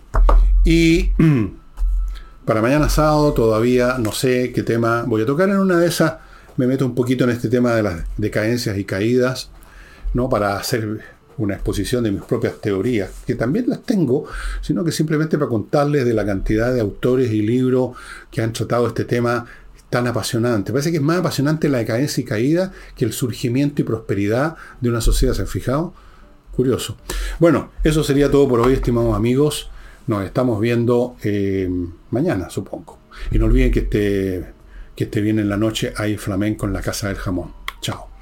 Y 0.63 1.11
para 2.45 2.61
mañana 2.61 2.89
sábado 2.89 3.33
todavía 3.33 3.97
no 3.97 4.11
sé 4.11 4.51
qué 4.53 4.63
tema 4.63 5.03
voy 5.03 5.23
a 5.23 5.25
tocar. 5.25 5.49
En 5.49 5.57
una 5.57 5.77
de 5.77 5.87
esas 5.87 6.15
me 6.57 6.67
meto 6.67 6.85
un 6.85 6.95
poquito 6.95 7.23
en 7.23 7.31
este 7.31 7.49
tema 7.49 7.73
de 7.73 7.83
las 7.83 8.03
decadencias 8.17 8.77
y 8.77 8.85
caídas, 8.85 9.49
¿no? 10.13 10.29
Para 10.29 10.57
hacer 10.57 11.01
una 11.37 11.55
exposición 11.55 12.03
de 12.03 12.11
mis 12.11 12.21
propias 12.21 12.59
teorías, 12.61 13.09
que 13.25 13.35
también 13.35 13.65
las 13.67 13.83
tengo, 13.83 14.25
sino 14.61 14.83
que 14.83 14.91
simplemente 14.91 15.37
para 15.37 15.49
contarles 15.49 16.05
de 16.05 16.13
la 16.13 16.25
cantidad 16.25 16.73
de 16.73 16.81
autores 16.81 17.31
y 17.31 17.41
libros 17.41 17.95
que 18.31 18.41
han 18.41 18.53
tratado 18.53 18.87
este 18.87 19.05
tema 19.05 19.45
tan 19.89 20.07
apasionante. 20.07 20.71
Parece 20.71 20.89
que 20.89 20.97
es 20.97 21.03
más 21.03 21.19
apasionante 21.19 21.69
la 21.69 21.77
decadencia 21.77 22.21
y 22.21 22.25
caída 22.25 22.71
que 22.95 23.05
el 23.05 23.13
surgimiento 23.13 23.81
y 23.81 23.85
prosperidad 23.85 24.55
de 24.81 24.89
una 24.89 25.01
sociedad. 25.01 25.35
¿Se 25.35 25.43
han 25.43 25.47
fijado? 25.47 25.93
Curioso. 26.55 26.97
Bueno, 27.39 27.71
eso 27.83 28.03
sería 28.03 28.31
todo 28.31 28.47
por 28.47 28.59
hoy, 28.59 28.73
estimados 28.73 29.15
amigos. 29.15 29.69
Nos 30.07 30.25
estamos 30.25 30.59
viendo 30.59 31.15
eh, 31.23 31.69
mañana, 32.09 32.49
supongo. 32.49 32.97
Y 33.31 33.37
no 33.37 33.45
olviden 33.45 33.71
que 33.71 33.81
esté, 33.81 34.45
que 34.95 35.03
esté 35.05 35.21
bien 35.21 35.37
en 35.37 35.47
la 35.47 35.57
noche. 35.57 35.93
Hay 35.95 36.17
flamenco 36.17 36.65
en 36.65 36.73
la 36.73 36.81
Casa 36.81 37.07
del 37.07 37.17
Jamón. 37.17 37.53
Chao. 37.79 38.12